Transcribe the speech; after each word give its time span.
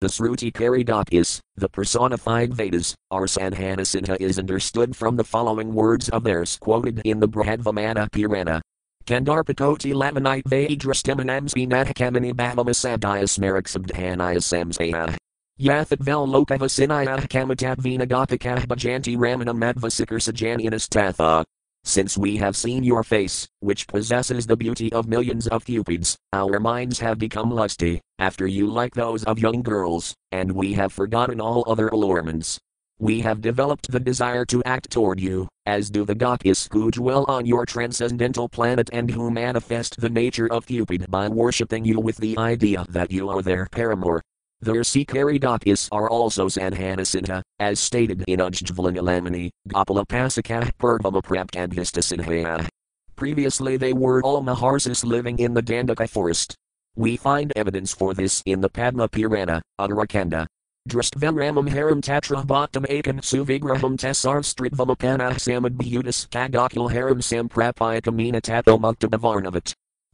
The 0.00 0.06
Srutikari 0.06 0.86
Gopis, 0.86 1.40
the 1.56 1.68
personified 1.68 2.54
Vedas, 2.54 2.94
our 3.10 3.26
Sanhanasita 3.26 4.16
is 4.20 4.38
understood 4.38 4.94
from 4.94 5.16
the 5.16 5.24
following 5.24 5.74
words 5.74 6.08
of 6.10 6.22
theirs 6.22 6.56
quoted 6.60 7.02
in 7.04 7.18
the 7.18 7.26
Brihadvamana 7.26 8.08
Purana. 8.12 8.60
Kandarpakoti 9.06 9.92
Lavanite 9.92 10.44
Vadrastimanamsvi 10.44 11.68
Natakamani 11.68 12.32
Bhavamasadhyas 12.32 13.40
Mariksabdhanaya 13.40 14.38
Samsaya. 14.38 15.16
Yathat 15.60 15.98
vel 15.98 16.28
lokavasinaya 16.28 17.26
kamatat 17.26 17.78
vinagopikah 17.78 18.66
bhajanti 18.68 19.16
ramanam 19.16 19.58
advasikar 19.74 20.20
sajanianas 20.22 20.88
tatha. 20.88 21.44
Since 21.88 22.18
we 22.18 22.36
have 22.36 22.54
seen 22.54 22.84
your 22.84 23.02
face, 23.02 23.48
which 23.60 23.86
possesses 23.86 24.46
the 24.46 24.58
beauty 24.58 24.92
of 24.92 25.08
millions 25.08 25.46
of 25.48 25.64
cupids, 25.64 26.18
our 26.34 26.60
minds 26.60 27.00
have 27.00 27.18
become 27.18 27.50
lusty, 27.50 28.02
after 28.18 28.46
you 28.46 28.66
like 28.66 28.92
those 28.92 29.24
of 29.24 29.38
young 29.38 29.62
girls, 29.62 30.14
and 30.30 30.52
we 30.52 30.74
have 30.74 30.92
forgotten 30.92 31.40
all 31.40 31.64
other 31.66 31.88
allurements. 31.88 32.58
We 32.98 33.22
have 33.22 33.40
developed 33.40 33.90
the 33.90 34.00
desire 34.00 34.44
to 34.44 34.62
act 34.64 34.90
toward 34.90 35.18
you, 35.18 35.48
as 35.64 35.88
do 35.88 36.04
the 36.04 36.14
gopis 36.14 36.68
who 36.70 36.90
dwell 36.90 37.24
on 37.26 37.46
your 37.46 37.64
transcendental 37.64 38.50
planet 38.50 38.90
and 38.92 39.10
who 39.10 39.30
manifest 39.30 39.98
the 39.98 40.10
nature 40.10 40.52
of 40.52 40.66
Cupid 40.66 41.10
by 41.10 41.26
worshipping 41.26 41.86
you 41.86 42.00
with 42.00 42.18
the 42.18 42.36
idea 42.36 42.84
that 42.90 43.10
you 43.10 43.30
are 43.30 43.40
their 43.40 43.66
paramour. 43.72 44.20
The 44.60 44.72
Rsikari 44.72 45.40
gopis 45.40 45.88
are 45.92 46.10
also 46.10 46.46
Sanhanasita, 46.48 47.42
as 47.60 47.78
stated 47.78 48.24
in 48.26 48.40
Ujjvalanilamani, 48.40 49.50
Gopala 49.68 50.04
Pasakah 50.04 50.72
Purvama 50.80 51.22
Praptadhistasinhaya. 51.22 52.66
Previously 53.14 53.76
they 53.76 53.92
were 53.92 54.20
all 54.22 54.42
Maharsis 54.42 55.04
living 55.04 55.38
in 55.38 55.54
the 55.54 55.62
Dandaka 55.62 56.10
forest. 56.10 56.56
We 56.96 57.16
find 57.16 57.52
evidence 57.54 57.94
for 57.94 58.14
this 58.14 58.42
in 58.46 58.60
the 58.60 58.68
Padma 58.68 59.08
Purana, 59.08 59.62
Uttarakanda. 59.78 60.48
Drastvaramam 60.88 61.68
haram 61.68 62.00
tatra 62.02 62.44
bhattam 62.44 62.84
akan 62.86 63.20
suvigraham 63.20 63.96
tesar 63.96 64.42
stritvamakana 64.42 65.34
samadbhutas 65.38 66.26
kagakul 66.30 66.90
haram 66.90 67.18
samprapaya 67.18 68.02
kamina 68.02 68.40
tato 68.40 68.76
mukta 68.76 69.06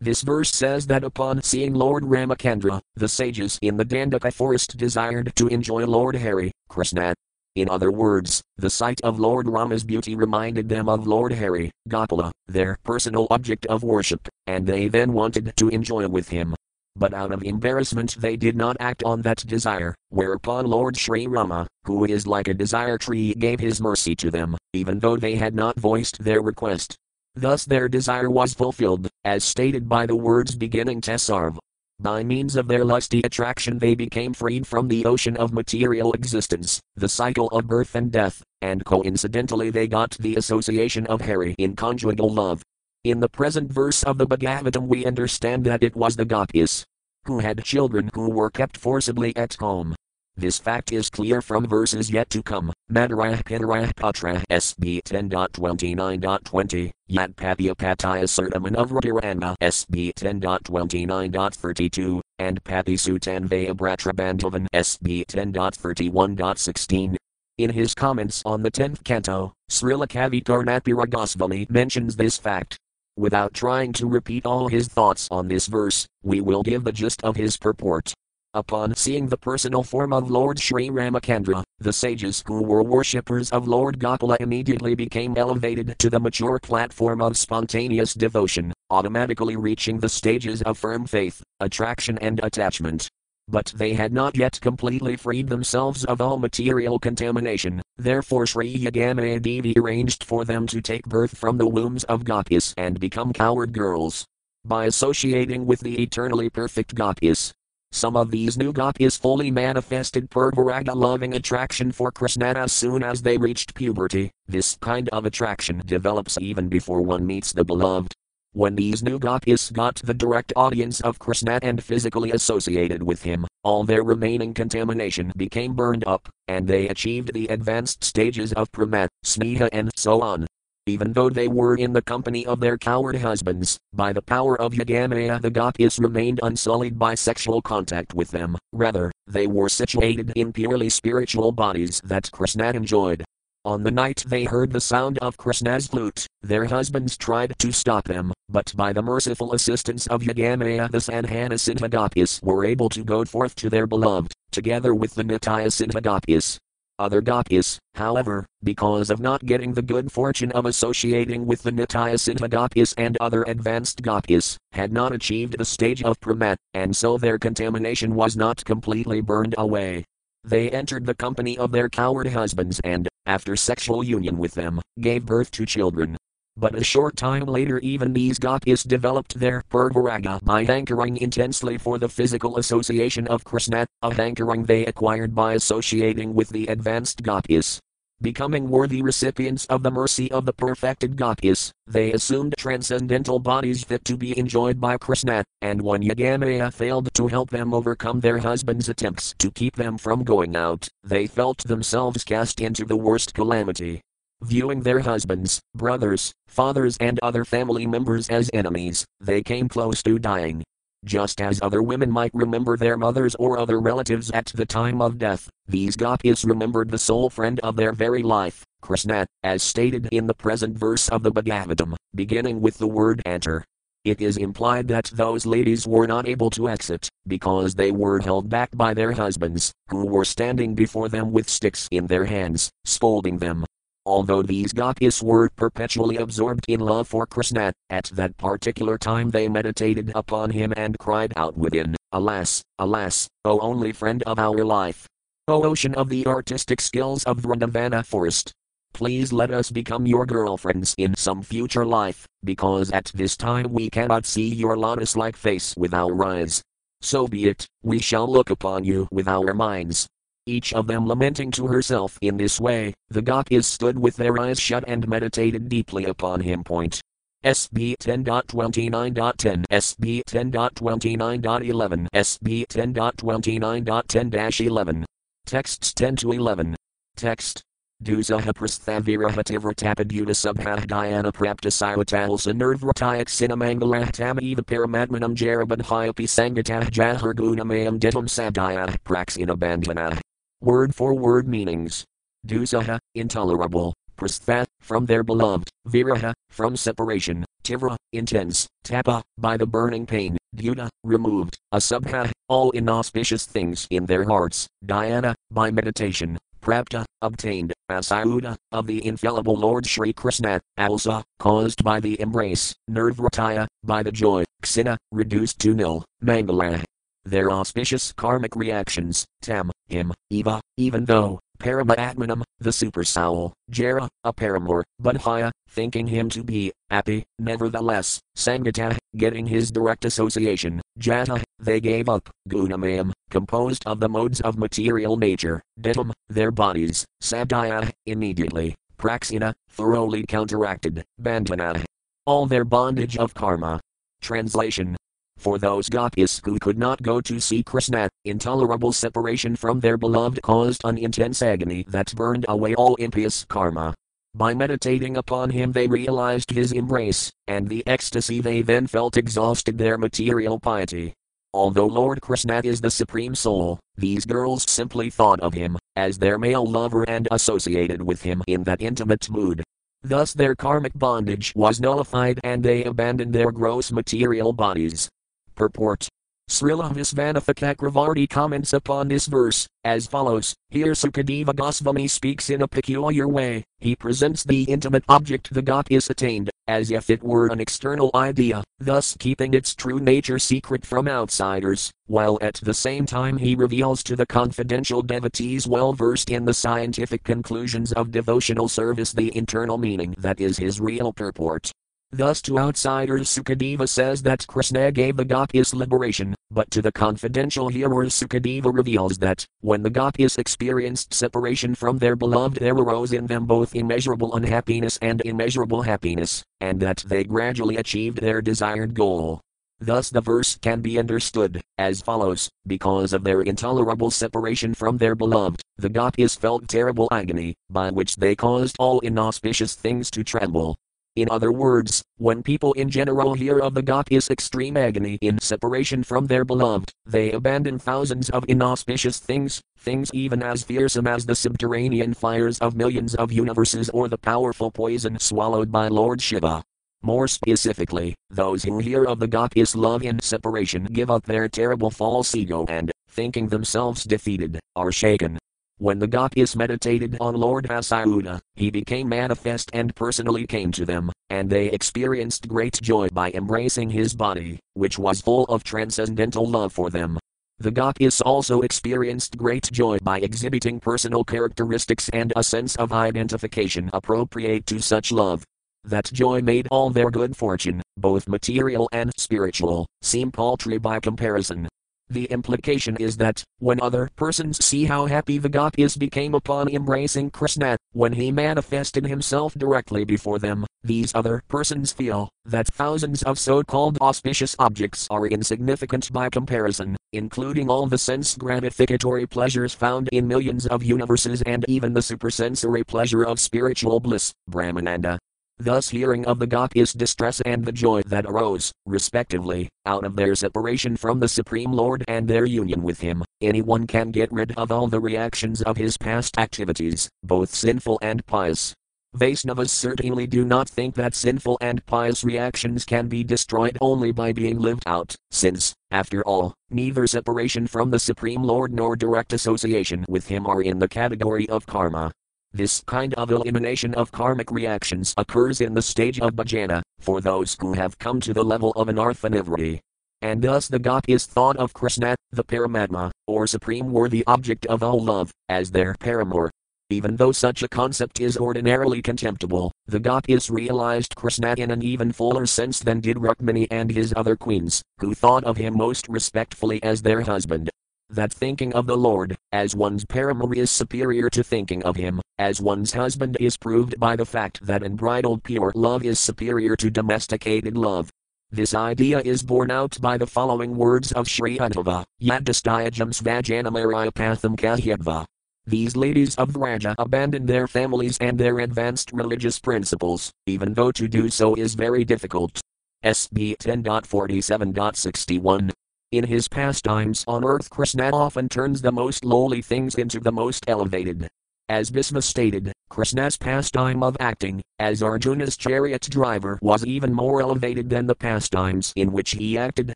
this 0.01 0.23
verse 0.23 0.51
says 0.51 0.87
that 0.89 1.05
upon 1.05 1.43
seeing 1.43 1.73
Lord 1.73 2.05
Ramacandra, 2.05 2.81
the 2.95 3.09
sages 3.09 3.59
in 3.63 3.77
the 3.77 3.85
Dandaka 3.85 4.33
forest 4.33 4.77
desired 4.77 5.35
to 5.37 5.47
enjoy 5.49 5.87
Lord 5.87 6.17
Hari, 6.17 6.53
Krishna. 6.69 7.15
In 7.55 7.71
other 7.71 7.93
words, 7.93 8.43
the 8.57 8.69
sight 8.69 9.01
of 9.03 9.21
Lord 9.21 9.49
Rama's 9.49 9.85
beauty 9.85 10.17
reminded 10.17 10.69
them 10.69 10.89
of 10.89 11.07
Lord 11.07 11.33
Hari, 11.33 11.71
Gopala, 11.89 12.33
their 12.49 12.77
personal 12.83 13.29
object 13.31 13.65
of 13.67 13.85
worship, 13.85 14.29
and 14.47 14.67
they 14.67 14.89
then 14.89 15.13
wanted 15.13 15.57
to 15.57 15.69
enjoy 15.69 16.09
with 16.09 16.29
him. 16.29 16.55
But 16.97 17.15
out 17.15 17.33
of 17.33 17.43
embarrassment 17.43 18.17
they 18.19 18.37
did 18.37 18.57
not 18.57 18.77
act 18.81 19.03
on 19.05 19.23
that 19.23 19.47
desire, 19.47 19.95
whereupon 20.11 20.67
Lord 20.67 20.97
Sri 20.97 21.27
Rama, 21.27 21.67
who 21.85 22.05
is 22.05 22.27
like 22.27 22.49
a 22.49 22.55
desire 22.55 22.99
tree, 22.99 23.35
gave 23.35 23.61
his 23.61 23.81
mercy 23.81 24.17
to 24.17 24.31
them, 24.31 24.57
even 24.73 24.99
though 24.99 25.17
they 25.17 25.37
had 25.37 25.55
not 25.55 25.77
voiced 25.77 26.23
their 26.23 26.43
request. 26.43 26.97
Thus 27.37 27.65
their 27.65 27.89
desire 27.89 28.31
was 28.31 28.55
fulfilled, 28.55 29.09
as 29.25 29.45
stated 29.45 29.89
by 29.89 30.07
the 30.07 30.17
words 30.17 30.55
beginning 30.55 31.01
Tesarv. 31.01 31.59
By 32.01 32.25
means 32.25 32.57
of 32.57 32.69
their 32.69 32.85
lusty 32.85 33.21
attraction, 33.23 33.79
they 33.79 33.95
became 33.95 34.35
freed 34.35 34.67
from 34.67 34.89
the 34.89 35.05
ocean 35.07 35.37
of 35.37 35.53
material 35.53 36.13
existence, 36.13 36.81
the 36.97 37.09
cycle 37.09 37.49
of 37.49 37.67
birth 37.67 37.95
and 37.95 38.11
death, 38.11 38.43
and 38.61 38.85
coincidentally, 38.85 39.71
they 39.71 39.87
got 39.87 40.11
the 40.19 40.37
association 40.37 41.07
of 41.07 41.21
Hari 41.21 41.55
in 41.59 41.77
conjugal 41.77 42.29
love. 42.29 42.63
In 43.05 43.21
the 43.21 43.29
present 43.29 43.73
verse 43.73 44.03
of 44.03 44.19
the 44.19 44.27
Bhagavatam, 44.27 44.89
we 44.89 45.07
understand 45.07 45.65
that 45.65 45.83
it 45.83 45.95
was 45.95 46.17
the 46.17 46.25
gopis 46.25 46.85
who 47.27 47.39
had 47.39 47.65
children 47.65 48.11
who 48.15 48.29
were 48.31 48.51
kept 48.51 48.77
forcibly 48.77 49.35
at 49.37 49.55
home. 49.55 49.95
This 50.37 50.59
fact 50.59 50.93
is 50.93 51.11
clear 51.11 51.41
from 51.41 51.69
verses 51.69 52.11
yet 52.11 52.29
to 52.31 52.43
come. 52.43 52.73
Madarah 52.91 53.45
Pidarah 53.45 53.95
Patra 53.95 54.43
SB 54.51 55.01
10.29.20, 55.05 56.91
Yat 57.07 57.37
Pathya 57.37 57.77
Pataya 57.77 58.25
Sartaman 58.25 58.75
of 58.75 58.91
Radirana 58.91 59.55
SB 59.63 60.13
10.29.32, 60.15 62.21
and 62.41 62.65
Pathi 62.65 62.95
Sutanvaya 62.95 63.75
Bratrabandhavan 63.75 64.67
SB 64.75 65.25
10.31.16. 65.27 67.15
In 67.59 67.71
his 67.71 67.95
comments 67.95 68.43
on 68.45 68.63
the 68.63 68.73
10th 68.73 69.05
canto, 69.05 69.53
Srila 69.71 70.09
Kavikarnapura 70.09 71.09
Goswami 71.09 71.69
mentions 71.71 72.17
this 72.17 72.39
fact. 72.39 72.77
Without 73.17 73.55
trying 73.55 73.93
to 73.93 74.09
repeat 74.09 74.45
all 74.45 74.67
his 74.67 74.89
thoughts 74.89 75.29
on 75.31 75.47
this 75.47 75.69
verse, 75.69 76.09
we 76.25 76.41
will 76.41 76.65
give 76.65 76.83
the 76.83 76.91
gist 76.91 77.23
of 77.23 77.37
his 77.37 77.57
purport. 77.57 78.13
Upon 78.57 78.95
seeing 78.95 79.27
the 79.27 79.37
personal 79.37 79.83
form 79.83 80.13
of 80.13 80.31
Lord 80.31 80.61
Sri 80.61 80.89
Ramacandra, 80.89 81.65
the 81.81 81.93
sages 81.93 82.45
who 82.47 82.63
were 82.63 82.85
worshippers 82.85 83.51
of 83.51 83.67
Lord 83.67 83.99
Gopala 83.99 84.37
immediately 84.39 84.95
became 84.95 85.37
elevated 85.37 85.97
to 85.99 86.09
the 86.09 86.21
mature 86.21 86.61
platform 86.61 87.21
of 87.21 87.37
spontaneous 87.37 88.15
devotion, 88.15 88.73
automatically 88.91 89.57
reaching 89.57 89.99
the 89.99 90.09
stages 90.09 90.63
of 90.63 90.79
firm 90.79 91.05
faith, 91.05 91.43
attraction, 91.59 92.17
and 92.19 92.39
attachment. 92.45 93.09
But 93.49 93.73
they 93.75 93.95
had 93.95 94.13
not 94.13 94.37
yet 94.37 94.61
completely 94.61 95.17
freed 95.17 95.49
themselves 95.49 96.05
of 96.05 96.21
all 96.21 96.39
material 96.39 97.01
contamination, 97.01 97.83
therefore 97.97 98.47
Sri 98.47 98.73
Yogamaya 98.73 99.43
Devi 99.43 99.75
arranged 99.77 100.23
for 100.23 100.45
them 100.45 100.69
to 100.69 100.81
take 100.81 101.07
birth 101.07 101.37
from 101.37 101.59
the 101.59 101.67
wombs 101.67 102.05
of 102.05 102.23
gopis 102.23 102.73
and 102.77 103.01
become 103.01 103.33
coward 103.33 103.73
girls. 103.73 104.25
By 104.65 104.85
associating 104.85 105.67
with 105.67 105.81
the 105.81 106.01
eternally 106.01 106.49
perfect 106.49 106.95
gopis, 106.95 107.53
some 107.95 108.17
of 108.17 108.33
these 108.33 108.59
new 108.59 108.73
gopis 108.73 109.17
fully 109.17 109.53
manifested 109.53 110.29
Purvaraga 110.29 110.95
loving 110.97 111.35
attraction 111.35 111.93
for 111.93 112.11
Krishna 112.11 112.47
as 112.47 112.73
soon 112.73 113.05
as 113.05 113.23
they 113.23 113.39
reached 113.39 113.75
puberty. 113.75 114.33
This 114.49 114.77
kind 114.81 115.09
of 115.11 115.25
attraction 115.25 115.81
develops 115.87 116.37
even 116.41 116.69
before 116.69 117.03
one 117.03 117.25
meets 117.25 117.53
the 117.53 117.65
beloved. 117.65 118.13
When 118.53 118.75
these 118.75 119.03
new 119.03 119.21
gopis 119.21 119.71
got 119.71 119.97
the 119.97 120.13
direct 120.13 120.53
audience 120.57 121.01
of 121.03 121.21
Krishna 121.21 121.61
and 121.63 121.83
physically 121.83 122.33
associated 122.33 123.03
with 123.03 123.23
him, 123.23 123.47
all 123.63 123.85
their 123.85 124.03
remaining 124.03 124.55
contamination 124.55 125.33
became 125.37 125.75
burned 125.75 126.05
up, 126.05 126.29
and 126.49 126.67
they 126.67 126.89
achieved 126.89 127.33
the 127.33 127.47
advanced 127.47 128.03
stages 128.03 128.53
of 128.53 128.71
pramat, 128.73 129.09
sneha, 129.25 129.69
and 129.73 129.91
so 129.97 130.21
on. 130.21 130.47
Even 130.87 131.15
though 131.15 131.31
they 131.31 131.49
were 131.49 131.77
in 131.77 131.95
the 131.95 132.03
company 132.03 132.45
of 132.45 132.61
their 132.61 132.77
coward 132.77 133.17
husbands, 133.17 133.79
by 133.95 134.13
the 134.13 134.21
power 134.21 134.61
of 134.61 134.75
Yogamaya 134.75 135.41
the 135.41 135.51
gopis 135.51 135.99
remained 135.99 136.41
unsullied 136.43 136.99
by 136.99 137.15
sexual 137.15 137.63
contact 137.63 138.13
with 138.13 138.31
them, 138.31 138.59
rather, 138.75 139.11
they 139.27 139.47
were 139.47 139.71
situated 139.71 140.33
in 140.37 140.53
purely 140.53 140.91
spiritual 140.91 141.53
bodies 141.53 142.03
that 142.05 142.31
Krishna 142.33 142.71
enjoyed. 142.73 143.25
On 143.65 143.83
the 143.83 143.91
night 143.91 144.25
they 144.27 144.45
heard 144.45 144.73
the 144.73 144.81
sound 144.81 145.17
of 145.21 145.39
Krishna's 145.39 145.87
flute, 145.87 146.27
their 146.43 146.67
husbands 146.67 147.17
tried 147.17 147.55
to 147.61 147.73
stop 147.73 148.05
them, 148.05 148.31
but 148.51 148.71
by 148.77 148.93
the 148.93 149.01
merciful 149.01 149.55
assistance 149.55 150.07
of 150.09 150.21
Yogamaya 150.21 150.91
the 150.91 150.99
Sanhanasita 150.99 151.89
gopis 151.89 152.43
were 152.43 152.67
able 152.67 152.91
to 152.91 153.03
go 153.03 153.25
forth 153.25 153.55
to 153.55 153.71
their 153.71 153.87
beloved, 153.87 154.35
together 154.53 154.95
with 154.95 155.15
the 155.15 155.25
Nityasiddha 155.25 156.03
gopis. 156.03 156.59
Other 156.99 157.23
gopis, 157.23 157.79
however, 157.95 158.47
because 158.63 159.11
of 159.11 159.21
not 159.21 159.45
getting 159.45 159.73
the 159.73 159.83
good 159.83 160.11
fortune 160.11 160.53
of 160.53 160.67
associating 160.67 161.47
with 161.47 161.63
the 161.63 161.73
Nityasiddha 161.73 162.51
gopis 162.51 162.93
and 162.95 163.17
other 163.21 163.43
advanced 163.45 164.03
gopis, 164.03 164.59
had 164.73 164.93
not 164.93 165.13
achieved 165.13 165.59
the 165.59 165.65
stage 165.65 166.03
of 166.03 166.21
pramat, 166.21 166.57
and 166.75 166.97
so 166.97 167.19
their 167.19 167.39
contamination 167.39 168.15
was 168.15 168.37
not 168.37 168.65
completely 168.65 169.21
burned 169.21 169.55
away. 169.59 170.05
They 170.45 170.71
entered 170.71 171.07
the 171.07 171.15
company 171.15 171.57
of 171.57 171.73
their 171.73 171.89
coward 171.89 172.27
husbands 172.27 172.81
and, 172.85 173.09
after 173.25 173.57
sexual 173.57 174.05
union 174.05 174.37
with 174.37 174.53
them, 174.53 174.81
gave 175.01 175.25
birth 175.25 175.51
to 175.53 175.65
children. 175.65 176.19
But 176.57 176.77
a 176.77 176.85
short 176.85 177.17
time 177.17 177.47
later, 177.47 177.81
even 177.81 178.13
these 178.13 178.39
gopis 178.39 178.85
developed 178.85 179.41
their 179.41 179.65
purvaraga 179.71 180.45
by 180.45 180.65
hankering 180.65 181.17
intensely 181.17 181.79
for 181.79 181.99
the 181.99 182.09
physical 182.09 182.59
association 182.59 183.27
of 183.27 183.43
Krishna, 183.43 183.87
a 184.03 184.15
hankering 184.15 184.65
they 184.65 184.87
acquired 184.87 185.35
by 185.35 185.55
associating 185.55 186.33
with 186.33 186.51
the 186.51 186.69
advanced 186.69 187.25
gopis. 187.25 187.81
Becoming 188.21 188.69
worthy 188.69 189.03
recipients 189.03 189.67
of 189.67 189.83
the 189.83 189.91
mercy 189.91 190.31
of 190.31 190.47
the 190.47 190.53
perfected 190.53 191.17
gopis, 191.17 191.73
they 191.87 192.13
assumed 192.13 192.55
transcendental 192.57 193.39
bodies 193.39 193.85
fit 193.85 194.05
to 194.07 194.17
be 194.17 194.39
enjoyed 194.39 194.81
by 194.81 194.97
Krishna, 194.97 195.45
and 195.63 195.83
when 195.83 196.03
Yogamaya 196.03 196.73
failed 196.73 197.13
to 197.15 197.29
help 197.29 197.51
them 197.51 197.75
overcome 197.75 198.21
their 198.21 198.39
husbands' 198.39 198.89
attempts 198.89 199.35
to 199.39 199.51
keep 199.51 199.77
them 199.77 199.99
from 199.99 200.25
going 200.25 200.57
out, 200.57 200.89
they 201.03 201.27
felt 201.27 201.59
themselves 201.59 202.25
cast 202.25 202.61
into 202.61 202.85
the 202.85 202.97
worst 202.97 203.35
calamity 203.35 204.01
viewing 204.45 204.83
their 204.83 205.01
husbands, 205.01 205.61
brothers, 205.75 206.33
fathers, 206.47 206.97
and 206.99 207.19
other 207.23 207.45
family 207.45 207.87
members 207.87 208.29
as 208.29 208.51
enemies, 208.53 209.05
they 209.21 209.43
came 209.43 209.69
close 209.69 210.03
to 210.03 210.19
dying. 210.19 210.63
Just 211.05 211.43
as 211.43 211.61
other 211.61 211.83
women 211.83 212.11
might 212.11 212.33
remember 212.33 212.79
their 212.79 212.97
mothers 212.97 213.35
or 213.35 213.59
other 213.59 213.79
relatives 213.79 214.31
at 214.31 214.47
the 214.47 214.65
time 214.65 215.03
of 215.03 215.19
death, 215.19 215.51
these 215.69 215.97
gopis 215.97 216.47
remembered 216.47 216.91
the 216.91 216.97
sole 216.97 217.29
friend 217.29 217.61
of 217.61 217.77
their 217.77 217.93
very 217.93 218.23
life, 218.23 218.65
Krishna, 218.81 219.27
as 219.43 219.63
stated 219.63 220.09
in 220.13 220.27
the 220.27 220.35
present 220.35 220.79
verse 220.79 221.11
of 221.11 221.23
the 221.23 221.31
Bhagavatam, 221.31 221.95
beginning 222.15 222.63
with 222.63 222.79
the 222.79 222.87
word 222.87 223.21
enter. 223.27 223.65
it 224.05 224.21
is 224.21 224.37
implied 224.37 224.89
that 224.89 225.11
those 225.15 225.47
ladies 225.47 225.87
were 225.87 226.07
not 226.07 226.29
able 226.29 226.51
to 226.51 226.69
exit, 226.69 227.09
because 227.27 227.75
they 227.75 227.91
were 227.91 228.21
held 228.21 228.49
back 228.49 228.71
by 228.75 228.93
their 228.95 229.13
husbands, 229.13 229.73
who 229.89 230.07
were 230.07 230.25
standing 230.25 230.75
before 230.75 231.09
them 231.09 231.33
with 231.33 231.49
sticks 231.49 231.89
in 231.91 232.07
their 232.07 232.27
hands, 232.27 232.71
scolding 232.85 233.39
them. 233.39 233.65
Although 234.07 234.43
these 234.43 234.75
gopis 234.75 235.23
were 235.23 235.49
perpetually 235.57 236.19
absorbed 236.19 236.67
in 236.69 236.81
love 236.81 237.09
for 237.09 237.27
Krishna, 237.27 237.73
at 237.89 238.05
that 238.13 238.37
particular 238.37 238.99
time 238.99 239.31
they 239.31 239.49
meditated 239.49 240.13
upon 240.15 240.51
him 240.51 240.75
and 240.77 240.99
cried 240.99 241.33
out 241.37 241.57
within, 241.57 241.97
Alas, 242.13 242.63
alas, 242.79 243.29
O 243.47 243.59
only 243.61 243.93
friend 243.93 244.23
of 244.25 244.39
our 244.39 244.63
life! 244.63 245.07
O 245.49 245.65
ocean 245.65 245.95
of 245.95 246.11
the 246.11 246.27
artistic 246.27 246.83
skills 246.83 247.25
of 247.25 247.41
Vrindavana 247.41 248.05
forest! 248.05 248.53
Please 248.93 249.33
let 249.33 249.51
us 249.51 249.71
become 249.71 250.07
your 250.07 250.27
girlfriends 250.27 250.95
in 250.99 251.17
some 251.17 251.43
future 251.43 251.87
life, 251.87 252.27
because 252.45 252.91
at 252.93 253.11
this 253.15 253.37
time 253.37 253.73
we 253.73 253.89
cannot 253.89 254.27
see 254.27 254.55
your 254.55 254.77
lotus 254.77 255.17
like 255.17 255.35
face 255.37 255.75
with 255.77 255.95
our 255.95 256.25
eyes. 256.25 256.63
So 257.01 257.27
be 257.27 257.47
it, 257.49 257.67
we 257.83 257.99
shall 257.99 258.31
look 258.31 258.51
upon 258.51 258.85
you 258.85 259.09
with 259.11 259.29
our 259.29 259.53
minds. 259.55 260.07
Each 260.47 260.75
of 260.75 260.87
them 260.87 261.07
lamenting 261.07 261.51
to 261.53 261.69
herself 261.69 262.19
in 262.21 262.37
this 262.37 262.61
way, 262.61 262.93
the 263.09 263.23
gopis 263.23 263.67
stood 263.67 263.99
with 263.99 264.17
their 264.17 264.39
eyes 264.39 264.61
shut 264.61 264.85
and 264.87 265.09
meditated 265.09 265.71
deeply 265.71 266.05
upon 266.05 266.41
him. 266.41 266.63
Point. 266.63 267.01
SB 267.45 267.95
10.29.10 267.99 269.65
SB 269.71 270.23
10.29.11 270.25 272.07
SB 272.15 272.67
10.29.10 272.67 274.67
11 274.67 275.05
Texts 275.45 275.93
10 275.93 276.17
to 276.17 276.33
11 276.33 276.75
Text 277.17 277.63
Dusaha 278.03 278.53
prasthavirahativratapad 278.53 280.11
subha 280.33 280.87
dhyana 280.87 281.33
praptasiratalsa 281.33 282.53
nirvrataya 282.57 283.29
sinamangalah 283.29 284.11
tamiva 284.11 284.65
paramatmanam 284.65 285.35
jarabadhyapi 285.37 286.25
sangatah 286.25 286.89
jahargunamayam 286.89 288.01
ditam 288.01 288.25
sadhyana 288.25 288.97
praxinabandhana. 289.05 290.24
Word 290.65 290.95
for 290.95 291.13
word 291.13 291.47
meanings. 291.47 292.07
Dusaha, 292.47 292.99
intolerable, 293.15 293.93
prastha, 294.17 294.65
from 294.81 295.05
their 295.05 295.23
beloved, 295.23 295.69
viraha, 295.87 296.33
from 296.49 296.75
separation, 296.75 297.45
tivra, 297.63 297.97
intense, 298.15 298.67
tapa, 298.83 299.23
by 299.37 299.59
the 299.59 299.67
burning 299.67 300.07
pain, 300.07 300.39
duta, 300.57 300.89
removed, 301.03 301.59
asubha, 301.75 302.33
all 302.49 302.71
inauspicious 302.71 303.45
things 303.45 303.87
in 303.91 304.07
their 304.07 304.25
hearts, 304.25 304.67
dhyana, 304.87 305.35
by 305.51 305.71
meditation, 305.71 306.39
prapta, 306.63 307.05
obtained, 307.21 307.75
asayuda, 307.91 308.57
of 308.73 308.87
the 308.87 309.05
infallible 309.05 309.57
Lord 309.57 309.87
Sri 309.87 310.15
Krishna, 310.15 310.63
alsa, 310.79 311.23
caused 311.39 311.85
by 311.85 312.01
the 312.01 312.19
embrace, 312.19 312.75
nirvrataya, 312.91 313.67
by 313.83 314.03
the 314.03 314.13
joy, 314.13 314.45
ksina, 314.63 314.97
reduced 315.13 315.59
to 315.59 315.75
nil, 315.75 316.07
mangala. 316.23 316.83
Their 317.27 317.51
auspicious 317.51 318.13
karmic 318.13 318.57
reactions, 318.57 319.27
tam, 319.43 319.71
him, 319.95 320.13
eva, 320.31 320.61
even 320.77 321.05
though, 321.05 321.41
Paramatmanam, 321.59 322.43
the 322.59 322.73
super 322.73 323.05
soul, 323.05 323.53
Jara, 323.71 324.09
a 324.25 324.33
paramour, 324.33 324.85
Budhaya, 325.01 325.51
thinking 325.69 326.07
him 326.07 326.29
to 326.31 326.43
be, 326.43 326.73
happy, 326.91 327.25
nevertheless, 327.39 328.21
Sangata, 328.37 328.97
getting 329.17 329.47
his 329.47 329.71
direct 329.71 330.05
association, 330.05 330.83
Jata, 330.99 331.43
they 331.61 331.81
gave 331.81 332.09
up, 332.09 332.29
Gunamayam, 332.49 333.13
composed 333.31 333.85
of 333.87 334.01
the 334.01 334.09
modes 334.09 334.41
of 334.41 334.59
material 334.59 335.17
nature, 335.17 335.63
Ditam, 335.81 336.13
their 336.29 336.51
bodies, 336.51 337.05
Sabdaya, 337.23 337.91
immediately, 338.07 338.75
Praxina, 338.99 339.55
thoroughly 339.71 340.25
counteracted, 340.27 341.05
Bandhana. 341.21 341.85
All 342.27 342.47
their 342.47 342.65
bondage 342.65 343.17
of 343.19 343.35
karma. 343.35 343.81
Translation 344.23 344.97
for 345.45 345.59
those 345.59 345.91
gopis 345.91 346.41
who 346.43 346.59
could 346.59 346.79
not 346.79 347.03
go 347.03 347.21
to 347.21 347.39
see 347.39 347.63
Krishna, 347.63 348.09
intolerable 348.25 348.93
separation 348.93 349.55
from 349.55 349.79
their 349.79 349.99
beloved 349.99 350.41
caused 350.41 350.81
an 350.85 350.97
intense 350.97 351.43
agony 351.43 351.85
that 351.89 352.15
burned 352.17 352.47
away 352.49 352.75
all 352.75 352.95
impious 352.95 353.45
karma. 353.45 353.93
By 354.35 354.55
meditating 354.55 355.19
upon 355.19 355.51
him, 355.51 355.73
they 355.73 355.87
realized 355.87 356.51
his 356.51 356.73
embrace, 356.73 357.31
and 357.47 357.69
the 357.69 357.87
ecstasy 357.87 358.41
they 358.41 358.63
then 358.63 358.87
felt 358.87 359.19
exhausted 359.19 359.77
their 359.77 359.99
material 359.99 360.59
piety. 360.59 361.13
Although 361.53 361.87
Lord 361.89 362.23
Krishna 362.23 362.63
is 362.65 362.81
the 362.81 362.91
Supreme 362.91 363.35
Soul, 363.35 363.79
these 363.99 364.25
girls 364.25 364.65
simply 364.69 365.11
thought 365.11 365.41
of 365.41 365.53
him 365.53 365.77
as 365.95 366.17
their 366.17 366.39
male 366.39 366.65
lover 366.65 367.05
and 367.07 367.29
associated 367.31 368.01
with 368.01 368.23
him 368.23 368.43
in 368.47 368.65
that 368.65 368.81
intimate 368.81 369.31
mood. 369.31 369.63
Thus, 370.03 370.33
their 370.33 370.55
karmic 370.55 370.99
bondage 370.99 371.53
was 371.55 371.81
nullified 371.81 372.41
and 372.43 372.63
they 372.63 372.85
abandoned 372.85 373.35
their 373.35 373.53
gross 373.53 373.93
material 373.93 374.53
bodies. 374.53 375.09
Purport 375.55 376.09
Srila 376.51 376.93
Visvanatha 376.93 377.55
Chakravarti 377.55 378.29
comments 378.29 378.75
upon 378.75 379.09
this 379.09 379.27
verse, 379.27 379.67
as 379.83 380.07
follows 380.07 380.55
Here 380.69 380.93
Sukadeva 380.93 381.57
Goswami 381.57 382.07
speaks 382.07 382.51
in 382.51 382.61
a 382.61 382.69
peculiar 382.69 383.27
way. 383.27 383.65
He 383.79 383.97
presents 383.97 384.45
the 384.45 384.65
intimate 384.65 385.05
object 385.09 385.55
the 385.55 385.63
gopis 385.63 386.11
attained, 386.11 386.51
as 386.69 386.91
if 386.91 387.09
it 387.09 387.23
were 387.23 387.47
an 387.47 387.61
external 387.61 388.11
idea, 388.15 388.63
thus 388.79 389.17
keeping 389.19 389.55
its 389.55 389.75
true 389.75 389.99
nature 389.99 390.39
secret 390.39 390.85
from 390.85 391.09
outsiders, 391.09 391.91
while 392.09 392.37
at 392.43 392.57
the 392.57 392.75
same 392.75 393.07
time 393.07 393.39
he 393.39 393.55
reveals 393.55 394.03
to 394.03 394.15
the 394.15 394.27
confidential 394.27 395.01
devotees 395.01 395.67
well 395.67 395.95
versed 395.95 396.29
in 396.31 396.45
the 396.45 396.55
scientific 396.55 397.25
conclusions 397.25 397.91
of 397.95 398.11
devotional 398.11 398.69
service 398.69 399.13
the 399.15 399.35
internal 399.35 399.79
meaning 399.79 400.15
that 400.19 400.41
is 400.41 400.59
his 400.59 400.79
real 400.79 401.11
purport. 401.11 401.73
Thus, 402.17 402.41
to 402.43 402.61
outsiders, 402.61 403.29
Sukadeva 403.29 403.89
says 403.89 404.23
that 404.23 404.47
Krishna 404.47 404.93
gave 404.93 405.17
the 405.17 405.25
gopis 405.25 405.75
liberation, 405.75 406.33
but 406.49 406.71
to 406.71 406.81
the 406.81 406.93
confidential 406.93 407.67
hearers, 407.67 408.15
Sukadeva 408.15 408.73
reveals 408.73 409.19
that, 409.19 409.45
when 409.63 409.83
the 409.83 409.91
gopis 409.91 410.39
experienced 410.39 411.13
separation 411.13 411.75
from 411.75 411.99
their 411.99 412.15
beloved, 412.15 412.59
there 412.59 412.75
arose 412.75 413.13
in 413.13 413.27
them 413.27 413.47
both 413.47 413.75
immeasurable 413.75 414.33
unhappiness 414.37 414.97
and 415.03 415.23
immeasurable 415.23 415.83
happiness, 415.83 416.45
and 416.61 416.79
that 416.79 416.99
they 416.99 417.25
gradually 417.25 417.79
achieved 417.79 418.21
their 418.21 418.41
desired 418.41 418.95
goal. 418.95 419.41
Thus, 419.81 420.09
the 420.09 420.21
verse 420.21 420.57
can 420.63 420.83
be 420.83 421.01
understood 421.01 421.61
as 421.79 422.01
follows 422.01 422.49
Because 422.65 423.13
of 423.13 423.25
their 423.25 423.43
intolerable 423.43 424.13
separation 424.13 424.73
from 424.73 424.99
their 424.99 425.17
beloved, 425.17 425.61
the 425.79 425.89
gopis 425.89 426.37
felt 426.37 426.69
terrible 426.69 427.09
agony, 427.11 427.57
by 427.71 427.91
which 427.91 428.15
they 428.15 428.37
caused 428.37 428.77
all 428.79 429.01
inauspicious 429.01 429.75
things 429.75 430.13
to 430.13 430.23
tremble. 430.23 430.77
In 431.17 431.31
other 431.31 431.53
words, 431.53 432.03
when 432.17 432.43
people 432.43 432.73
in 432.73 432.91
general 432.91 433.35
hear 433.35 433.61
of 433.61 433.75
the 433.75 433.83
gopis' 433.83 434.31
extreme 434.31 434.77
agony 434.77 435.17
in 435.21 435.39
separation 435.39 436.03
from 436.03 436.27
their 436.27 436.45
beloved, 436.45 436.91
they 437.07 437.31
abandon 437.31 437.79
thousands 437.79 438.31
of 438.31 438.45
inauspicious 438.49 439.21
things, 439.21 439.61
things 439.79 440.11
even 440.13 440.43
as 440.43 440.65
fearsome 440.65 441.07
as 441.07 441.25
the 441.25 441.37
subterranean 441.37 442.15
fires 442.15 442.59
of 442.59 442.75
millions 442.75 443.15
of 443.15 443.31
universes 443.31 443.89
or 443.91 444.09
the 444.09 444.19
powerful 444.19 444.73
poison 444.73 445.17
swallowed 445.21 445.71
by 445.71 445.87
Lord 445.87 446.21
Shiva. 446.21 446.65
More 447.01 447.29
specifically, 447.29 448.17
those 448.31 448.65
who 448.65 448.79
hear 448.79 449.05
of 449.05 449.21
the 449.21 449.29
gopis' 449.29 449.77
love 449.77 450.03
in 450.03 450.19
separation 450.19 450.83
give 450.87 451.13
up 451.13 451.27
their 451.27 451.49
terrible 451.49 451.91
false 451.91 452.35
ego 452.35 452.65
and, 452.69 452.91
thinking 453.09 453.47
themselves 453.47 454.03
defeated, 454.03 454.59
are 454.75 454.91
shaken, 454.91 455.39
when 455.79 455.99
the 455.99 456.07
Gopis 456.07 456.55
meditated 456.55 457.17
on 457.21 457.35
Lord 457.35 457.67
Asayuda, 457.67 458.41
he 458.55 458.71
became 458.71 459.09
manifest 459.09 459.71
and 459.73 459.95
personally 459.95 460.47
came 460.47 460.71
to 460.73 460.87
them, 460.87 461.11
and 461.31 461.51
they 461.51 461.67
experienced 461.67 462.49
great 462.49 462.81
joy 462.81 463.09
by 463.13 463.33
embracing 463.33 463.91
his 463.91 464.15
body, 464.15 464.61
which 464.75 464.99
was 464.99 465.21
full 465.21 465.45
of 465.47 465.65
transcendental 465.65 466.49
love 466.49 466.73
for 466.73 466.91
them. 466.91 467.19
The 467.59 467.71
Gopis 467.71 468.21
also 468.21 468.63
experienced 468.63 469.37
great 469.37 469.71
joy 469.73 469.99
by 470.03 470.21
exhibiting 470.21 470.81
personal 470.81 471.25
characteristics 471.25 472.09
and 472.11 472.33
a 472.37 472.45
sense 472.45 472.77
of 472.77 472.93
identification 472.93 473.91
appropriate 473.93 474.67
to 474.67 474.81
such 474.81 475.11
love. 475.13 475.45
That 475.85 476.11
joy 476.13 476.41
made 476.41 476.69
all 476.71 476.91
their 476.91 477.11
good 477.11 477.37
fortune, 477.37 477.83
both 477.97 478.29
material 478.29 478.89
and 478.93 479.13
spiritual, 479.17 479.87
seem 480.03 480.33
paltry 480.33 480.79
by 480.79 481.01
comparison. 481.01 481.69
The 482.11 482.27
implication 482.27 482.97
is 482.97 483.17
that, 483.17 483.43
when 483.59 483.81
other 483.81 484.11
persons 484.15 484.63
see 484.63 484.85
how 484.85 485.07
happy 485.07 485.39
the 485.39 485.49
gopis 485.49 485.97
became 485.97 486.35
upon 486.35 486.69
embracing 486.69 487.31
Krishna, 487.31 487.77
when 487.93 488.13
he 488.13 488.31
manifested 488.31 489.07
himself 489.07 489.55
directly 489.55 490.05
before 490.05 490.39
them, 490.39 490.67
these 490.83 491.15
other 491.15 491.43
persons 491.49 491.93
feel 491.93 492.29
that 492.45 492.69
thousands 492.69 493.23
of 493.23 493.39
so 493.39 493.63
called 493.63 493.97
auspicious 494.03 494.55
objects 494.59 495.09
are 495.11 495.27
insignificant 495.27 496.13
by 496.13 496.29
comparison, 496.29 496.95
including 497.13 497.71
all 497.71 497.87
the 497.87 497.97
sense 497.97 498.37
gratificatory 498.37 499.29
pleasures 499.29 499.73
found 499.73 500.09
in 500.13 500.29
millions 500.29 500.67
of 500.67 500.85
universes 500.85 501.41
and 501.43 501.65
even 501.69 501.95
the 501.95 502.03
supersensory 502.03 502.85
pleasure 502.85 503.23
of 503.23 503.41
spiritual 503.41 503.99
bliss, 503.99 504.35
Brahmananda. 504.51 505.19
Thus, 505.59 505.89
hearing 505.89 506.27
of 506.27 506.41
the 506.41 506.49
Gopis' 506.49 506.93
distress 506.93 507.41
and 507.43 507.65
the 507.65 507.71
joy 507.71 508.03
that 508.07 508.27
arose, 508.27 508.73
respectively, 508.87 509.69
out 509.87 510.05
of 510.05 510.17
their 510.17 510.35
separation 510.35 510.97
from 510.97 511.21
the 511.21 511.29
Supreme 511.29 511.73
Lord 511.73 512.05
and 512.09 512.27
their 512.27 512.45
union 512.45 512.83
with 512.83 513.01
Him, 513.01 513.23
anyone 513.41 513.87
can 513.87 514.11
get 514.11 514.33
rid 514.33 514.53
of 514.57 514.73
all 514.73 514.89
the 514.89 514.99
reactions 514.99 515.63
of 515.63 515.77
his 515.77 515.97
past 515.97 516.39
activities, 516.39 517.09
both 517.23 517.55
sinful 517.55 518.01
and 518.03 518.27
pious. 518.27 518.75
Vaisnavas 519.15 519.71
certainly 519.71 520.27
do 520.27 520.45
not 520.45 520.69
think 520.69 520.97
that 520.97 521.15
sinful 521.15 521.57
and 521.61 521.87
pious 521.87 522.25
reactions 522.25 522.85
can 522.85 523.07
be 523.07 523.23
destroyed 523.23 523.79
only 523.81 524.11
by 524.11 524.33
being 524.33 524.59
lived 524.59 524.83
out, 524.87 525.15
since, 525.31 525.73
after 525.93 526.25
all, 526.25 526.53
neither 526.71 527.07
separation 527.07 527.69
from 527.69 527.93
the 527.93 528.01
Supreme 528.01 528.43
Lord 528.43 528.73
nor 528.73 528.97
direct 528.97 529.33
association 529.33 530.05
with 530.09 530.27
Him 530.27 530.49
are 530.49 530.63
in 530.63 530.81
the 530.81 530.89
category 530.89 531.49
of 531.49 531.65
karma. 531.65 532.11
This 532.57 532.85
kind 532.87 533.13
of 533.15 533.33
elimination 533.33 533.95
of 533.95 534.13
karmic 534.13 534.53
reactions 534.53 535.13
occurs 535.17 535.61
in 535.61 535.75
the 535.75 535.83
stage 535.83 536.21
of 536.21 536.35
bhajana, 536.35 536.83
for 537.01 537.21
those 537.21 537.57
who 537.61 537.73
have 537.73 537.99
come 537.99 538.21
to 538.21 538.33
the 538.33 538.45
level 538.45 538.71
of 538.77 538.87
anartha 538.87 539.81
And 540.23 540.41
thus 540.41 540.69
the 540.69 540.79
gopis 540.79 541.27
thought 541.27 541.57
of 541.57 541.73
Krishna, 541.73 542.15
the 542.31 542.45
Paramatma, 542.45 543.11
or 543.27 543.49
supreme 543.49 543.91
worthy 543.91 544.23
object 544.29 544.67
of 544.67 544.85
all 544.85 545.03
love, 545.03 545.33
as 545.49 545.73
their 545.73 545.97
paramour, 545.99 546.53
even 546.91 547.17
though 547.17 547.33
such 547.33 547.65
a 547.65 547.69
concept 547.69 548.21
is 548.21 548.37
ordinarily 548.37 549.03
contemptible, 549.03 549.73
the 549.87 549.99
gopis 549.99 550.49
realized 550.49 551.17
Krishna 551.17 551.57
in 551.59 551.73
an 551.73 551.83
even 551.83 552.13
fuller 552.13 552.47
sense 552.47 552.79
than 552.79 553.01
did 553.01 553.17
Rukmini 553.17 553.67
and 553.73 553.91
his 553.91 554.15
other 554.17 554.37
queens, 554.37 554.81
who 555.01 555.13
thought 555.13 555.43
of 555.43 555.57
him 555.57 555.77
most 555.77 556.07
respectfully 556.09 556.81
as 556.85 557.03
their 557.03 557.23
husband. 557.23 557.69
That 558.15 558.33
thinking 558.33 558.73
of 558.75 558.87
the 558.87 558.97
Lord, 558.97 559.37
as 559.51 559.75
one's 559.75 560.05
paramour 560.05 560.55
is 560.55 560.71
superior 560.71 561.29
to 561.31 561.43
thinking 561.43 561.83
of 561.83 561.97
him, 561.97 562.21
as 562.39 562.63
one's 562.63 562.93
husband 562.93 563.37
is 563.41 563.57
proved 563.57 563.99
by 563.99 564.15
the 564.15 564.25
fact 564.25 564.65
that 564.65 564.85
unbridled 564.85 565.43
pure 565.43 565.73
love 565.75 566.05
is 566.05 566.21
superior 566.21 566.77
to 566.77 566.91
domesticated 566.91 567.77
love. 567.77 568.11
This 568.53 568.73
idea 568.73 569.19
is 569.19 569.43
borne 569.43 569.73
out 569.73 570.01
by 570.01 570.17
the 570.17 570.29
following 570.29 570.77
words 570.77 571.11
of 571.11 571.27
Sri 571.27 571.59
Uddhava, 571.59 572.05
Yadastayajam 572.23 573.11
Svajanamariya 573.11 574.15
Patham 574.15 574.57
Kahyadva. 574.57 575.25
These 575.67 575.97
ladies 575.97 576.37
of 576.37 576.51
Vraja 576.51 576.95
abandoned 576.99 577.49
their 577.49 577.67
families 577.67 578.17
and 578.19 578.39
their 578.39 578.61
advanced 578.61 579.11
religious 579.13 579.59
principles, 579.59 580.31
even 580.47 580.75
though 580.75 580.93
to 580.93 581.09
do 581.09 581.29
so 581.31 581.57
is 581.57 581.75
very 581.75 582.05
difficult. 582.05 582.61
SB 583.03 583.57
10.47.61 583.57 585.73
in 586.17 586.25
his 586.25 586.49
pastimes 586.49 587.25
on 587.27 587.45
earth, 587.45 587.71
Krishna 587.71 588.11
often 588.11 588.49
turns 588.49 588.83
the 588.83 588.93
most 588.93 589.25
lowly 589.25 589.63
things 589.63 589.95
into 589.95 590.21
the 590.21 590.33
most 590.33 590.65
elevated. 590.69 591.29
As 591.69 591.91
Bhisma 591.91 592.23
stated, 592.23 592.73
Krishna's 592.91 593.39
pastime 593.39 594.03
of 594.03 594.19
acting, 594.21 594.61
as 594.79 595.03
Arjuna's 595.03 595.57
chariot 595.57 596.07
driver, 596.11 596.59
was 596.61 596.85
even 596.85 597.13
more 597.13 597.41
elevated 597.41 597.89
than 597.89 598.07
the 598.07 598.15
pastimes 598.15 598.93
in 598.97 599.13
which 599.13 599.31
he 599.31 599.57
acted 599.57 599.93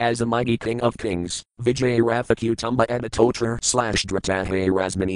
as 0.00 0.22
a 0.22 0.26
mighty 0.26 0.56
king 0.56 0.80
of 0.80 0.96
kings. 0.96 1.42
Vijay 1.60 2.00
Rathakutumba 2.00 2.86
Editotrar 2.86 3.62
slash 3.62 4.06
Dratahe 4.06 4.68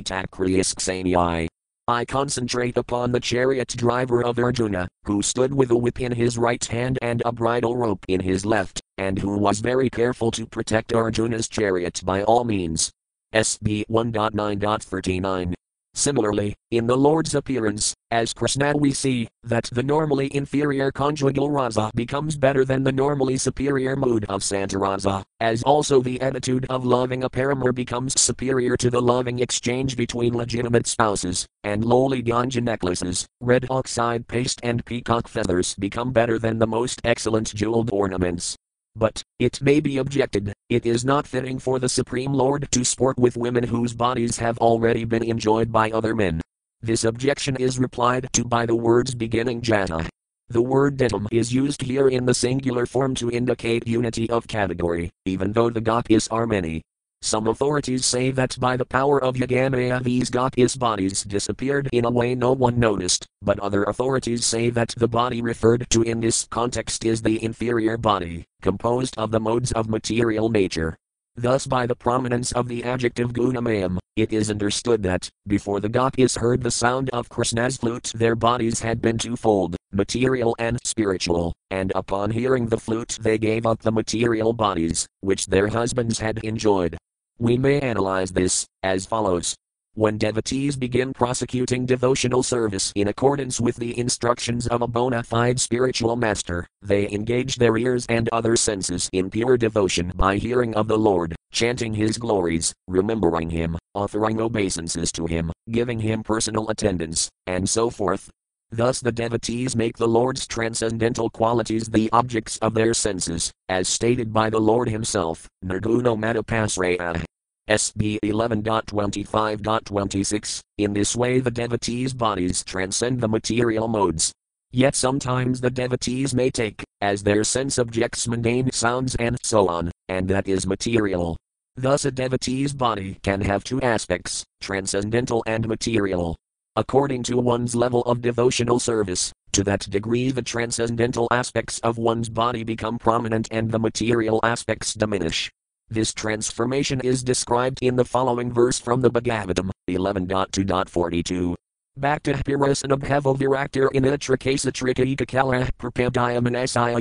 Takriyasksani. 0.04 1.49
I 1.88 2.04
concentrate 2.04 2.76
upon 2.76 3.11
the 3.11 3.18
chariot 3.18 3.75
driver 3.76 4.23
of 4.23 4.38
Arjuna, 4.38 4.87
who 5.04 5.21
stood 5.21 5.52
with 5.52 5.71
a 5.73 5.76
whip 5.76 6.00
in 6.00 6.12
his 6.12 6.38
right 6.38 6.64
hand 6.64 6.99
and 7.02 7.23
a 7.25 7.32
bridle 7.32 7.76
rope 7.76 8.04
in 8.06 8.21
his 8.21 8.47
left, 8.47 8.80
and 9.02 9.18
who 9.18 9.37
was 9.37 9.59
very 9.59 9.90
careful 9.90 10.30
to 10.30 10.47
protect 10.47 10.92
Arjuna's 10.92 11.49
chariot 11.49 12.00
by 12.04 12.23
all 12.23 12.44
means. 12.44 12.92
SB 13.35 13.85
1.9.39 13.90 15.54
Similarly, 15.94 16.54
in 16.71 16.87
the 16.87 16.97
Lord's 16.97 17.35
appearance, 17.35 17.94
as 18.11 18.32
Krishna 18.32 18.75
we 18.76 18.92
see, 18.92 19.28
that 19.42 19.68
the 19.73 19.82
normally 19.82 20.35
inferior 20.35 20.92
conjugal 20.92 21.50
rasa 21.50 21.90
becomes 21.94 22.37
better 22.37 22.64
than 22.64 22.85
the 22.85 22.92
normally 22.92 23.37
superior 23.37 23.97
mood 23.97 24.25
of 24.28 24.40
santarasa, 24.40 25.25
as 25.40 25.62
also 25.64 26.00
the 26.00 26.21
attitude 26.21 26.64
of 26.71 26.87
loving 26.87 27.25
a 27.25 27.28
paramour 27.28 27.73
becomes 27.73 28.18
superior 28.18 28.76
to 28.76 28.88
the 28.88 29.02
loving 29.02 29.40
exchange 29.40 29.97
between 29.97 30.32
legitimate 30.32 30.87
spouses, 30.87 31.44
and 31.64 31.85
lowly 31.85 32.23
gunja 32.23 32.62
necklaces, 32.62 33.26
red 33.40 33.66
oxide 33.68 34.28
paste 34.28 34.61
and 34.62 34.87
peacock 34.87 35.26
feathers 35.26 35.75
become 35.75 36.12
better 36.12 36.38
than 36.38 36.59
the 36.59 36.73
most 36.78 37.00
excellent 37.04 37.52
jeweled 37.52 37.90
ornaments. 37.92 38.56
But, 38.95 39.23
it 39.39 39.63
may 39.63 39.81
be 39.81 39.97
objected, 39.97 40.53
it 40.69 40.85
is 40.85 41.05
not 41.05 41.27
fitting 41.27 41.59
for 41.59 41.79
the 41.79 41.89
Supreme 41.89 42.33
Lord 42.33 42.69
to 42.73 42.85
sport 42.85 43.19
with 43.19 43.37
women 43.37 43.65
whose 43.65 43.95
bodies 43.95 44.37
have 44.39 44.59
already 44.59 45.05
been 45.05 45.25
enjoyed 45.25 45.73
by 45.73 45.91
other 45.91 46.15
men. 46.15 46.41
This 46.83 47.05
objection 47.05 47.57
is 47.57 47.79
replied 47.79 48.29
to 48.35 48.45
by 48.45 48.67
the 48.67 48.75
words 48.75 49.15
beginning 49.15 49.63
jata. 49.63 50.09
The 50.49 50.61
word 50.61 50.99
ditam 50.99 51.27
is 51.33 51.55
used 51.55 51.81
here 51.81 52.09
in 52.09 52.27
the 52.27 52.35
singular 52.35 52.85
form 52.85 53.15
to 53.15 53.31
indicate 53.31 53.87
unity 53.87 54.29
of 54.29 54.47
category, 54.47 55.11
even 55.25 55.53
though 55.53 55.71
the 55.71 55.81
gopis 55.81 56.29
are 56.29 56.47
many. 56.47 56.83
Some 57.25 57.47
authorities 57.47 58.05
say 58.05 58.33
that 58.33 58.59
by 58.59 58.76
the 58.76 58.85
power 58.85 59.23
of 59.23 59.37
Yogamaya 59.37 60.02
these 60.02 60.29
Gopis 60.29 60.75
bodies 60.75 61.23
disappeared 61.23 61.88
in 61.93 62.05
a 62.05 62.11
way 62.11 62.35
no 62.35 62.52
one 62.52 62.81
noticed, 62.81 63.26
but 63.41 63.61
other 63.61 63.85
authorities 63.85 64.45
say 64.45 64.71
that 64.71 64.93
the 64.97 65.07
body 65.07 65.41
referred 65.41 65.87
to 65.91 66.02
in 66.02 66.21
this 66.21 66.49
context 66.50 67.05
is 67.05 67.23
the 67.23 67.43
inferior 67.43 67.97
body, 67.97 68.45
composed 68.61 69.17
of 69.17 69.31
the 69.31 69.38
modes 69.38 69.71
of 69.71 69.88
material 69.88 70.49
nature. 70.49 70.97
Thus, 71.37 71.64
by 71.64 71.87
the 71.87 71.95
prominence 71.95 72.50
of 72.52 72.67
the 72.67 72.83
adjective 72.83 73.33
gunamayam, 73.33 73.99
it 74.17 74.33
is 74.33 74.50
understood 74.50 75.05
that, 75.05 75.31
before 75.47 75.79
the 75.79 75.88
Gopis 75.88 76.37
heard 76.37 76.62
the 76.62 76.73
sound 76.73 77.09
of 77.11 77.29
Krishna's 77.29 77.76
flute, 77.76 78.12
their 78.17 78.35
bodies 78.35 78.81
had 78.81 79.00
been 79.00 79.17
twofold, 79.17 79.76
material 79.93 80.57
and 80.59 80.76
spiritual, 80.85 81.55
and 81.71 81.93
upon 81.95 82.33
hearing 82.33 82.67
the 82.67 82.81
flute, 82.81 83.17
they 83.23 83.38
gave 83.38 83.64
up 83.64 83.81
the 83.81 83.93
material 83.93 84.52
bodies, 84.52 85.07
which 85.21 85.47
their 85.47 85.69
husbands 85.69 86.19
had 86.19 86.38
enjoyed, 86.45 86.99
we 87.43 87.59
may 87.59 87.81
analyze 87.81 88.31
this 88.31 88.65
as 88.85 89.05
follows. 89.05 89.57
When 89.95 90.17
devotees 90.17 90.77
begin 90.77 91.13
prosecuting 91.13 91.85
devotional 91.87 92.45
service 92.45 92.93
in 92.95 93.09
accordance 93.09 93.61
with 93.61 93.75
the 93.75 93.99
instructions 93.99 94.69
of 94.69 94.81
a 94.81 94.87
bona 94.87 95.25
fide 95.25 95.59
spiritual 95.59 96.15
master, 96.15 96.69
they 96.83 97.11
engage 97.11 97.57
their 97.57 97.77
ears 97.77 98.07
and 98.09 98.29
other 98.31 98.55
senses 98.55 99.11
in 99.13 99.29
pure 99.29 99.57
devotion 99.57 100.13
by 100.15 100.37
hearing 100.37 100.73
of 100.77 100.87
the 100.87 100.97
Lord, 100.97 101.35
chanting 101.51 101.93
His 101.93 102.17
glories, 102.17 102.73
remembering 102.87 103.51
Him, 103.51 103.77
offering 103.93 104.41
obeisances 104.41 105.11
to 105.11 105.27
Him, 105.27 105.51
giving 105.69 105.99
Him 105.99 106.23
personal 106.23 106.69
attendance, 106.69 107.29
and 107.49 107.69
so 107.69 107.91
forth. 107.91 108.31
Thus 108.71 109.01
the 109.01 109.13
devotees 109.13 109.75
make 109.75 109.99
the 109.99 110.09
Lord's 110.09 110.47
transcendental 110.47 111.29
qualities 111.29 111.89
the 111.89 112.09
objects 112.13 112.57
of 112.59 112.75
their 112.75 112.95
senses, 112.95 113.51
as 113.69 113.89
stated 113.89 114.33
by 114.33 114.49
the 114.49 114.61
Lord 114.61 114.89
Himself, 114.89 115.49
Nirguno 115.65 116.17
Matapasraya. 116.17 117.25
SB 117.69 118.19
11.25.26. 118.25 120.61
In 120.78 120.92
this 120.92 121.14
way, 121.14 121.40
the 121.40 121.50
devotees' 121.50 122.12
bodies 122.12 122.64
transcend 122.64 123.21
the 123.21 123.28
material 123.28 123.88
modes. 123.88 124.33
Yet 124.73 124.95
sometimes 124.95 125.61
the 125.61 125.71
devotees 125.71 126.35
may 126.35 126.50
take, 126.50 126.83
as 127.00 127.23
their 127.23 127.45
sense 127.45 127.78
objects, 127.78 128.26
mundane 128.26 128.73
sounds 128.73 129.14
and 129.16 129.37
so 129.42 129.69
on, 129.69 129.90
and 130.09 130.28
that 130.28 130.49
is 130.49 130.66
material. 130.66 131.37
Thus, 131.76 132.04
a 132.04 132.11
devotee's 132.11 132.73
body 132.73 133.19
can 133.23 133.40
have 133.42 133.64
two 133.64 133.81
aspects, 133.81 134.45
transcendental 134.61 135.42
and 135.47 135.69
material. 135.69 136.37
According 136.75 137.23
to 137.25 137.37
one's 137.37 137.75
level 137.75 138.00
of 138.02 138.23
devotional 138.23 138.78
service, 138.78 139.33
to 139.52 139.62
that 139.64 139.81
degree 139.90 140.31
the 140.31 140.42
transcendental 140.42 141.28
aspects 141.31 141.78
of 141.81 141.99
one's 141.99 142.31
body 142.31 142.64
become 142.64 142.99
prominent 142.99 143.49
and 143.50 143.71
the 143.71 143.78
material 143.78 144.40
aspects 144.42 144.95
diminish. 144.95 145.50
This 145.93 146.15
transformation 146.15 147.03
is 147.03 147.23
described 147.23 147.81
in 147.83 147.97
the 147.97 148.05
following 148.07 148.51
verse 148.51 148.79
from 148.79 149.03
the 149.03 149.11
Bhagavatam 149.11 149.71
11.2.42. 149.91 151.55
Bhakta 151.99 152.33
Pirasanabhava 152.33 153.37
Viraktir 153.37 153.91
Inatrakasa 153.91 155.29
Kala 155.29 155.69
Prapadaya 155.79 156.41
Manasaya 156.41 156.99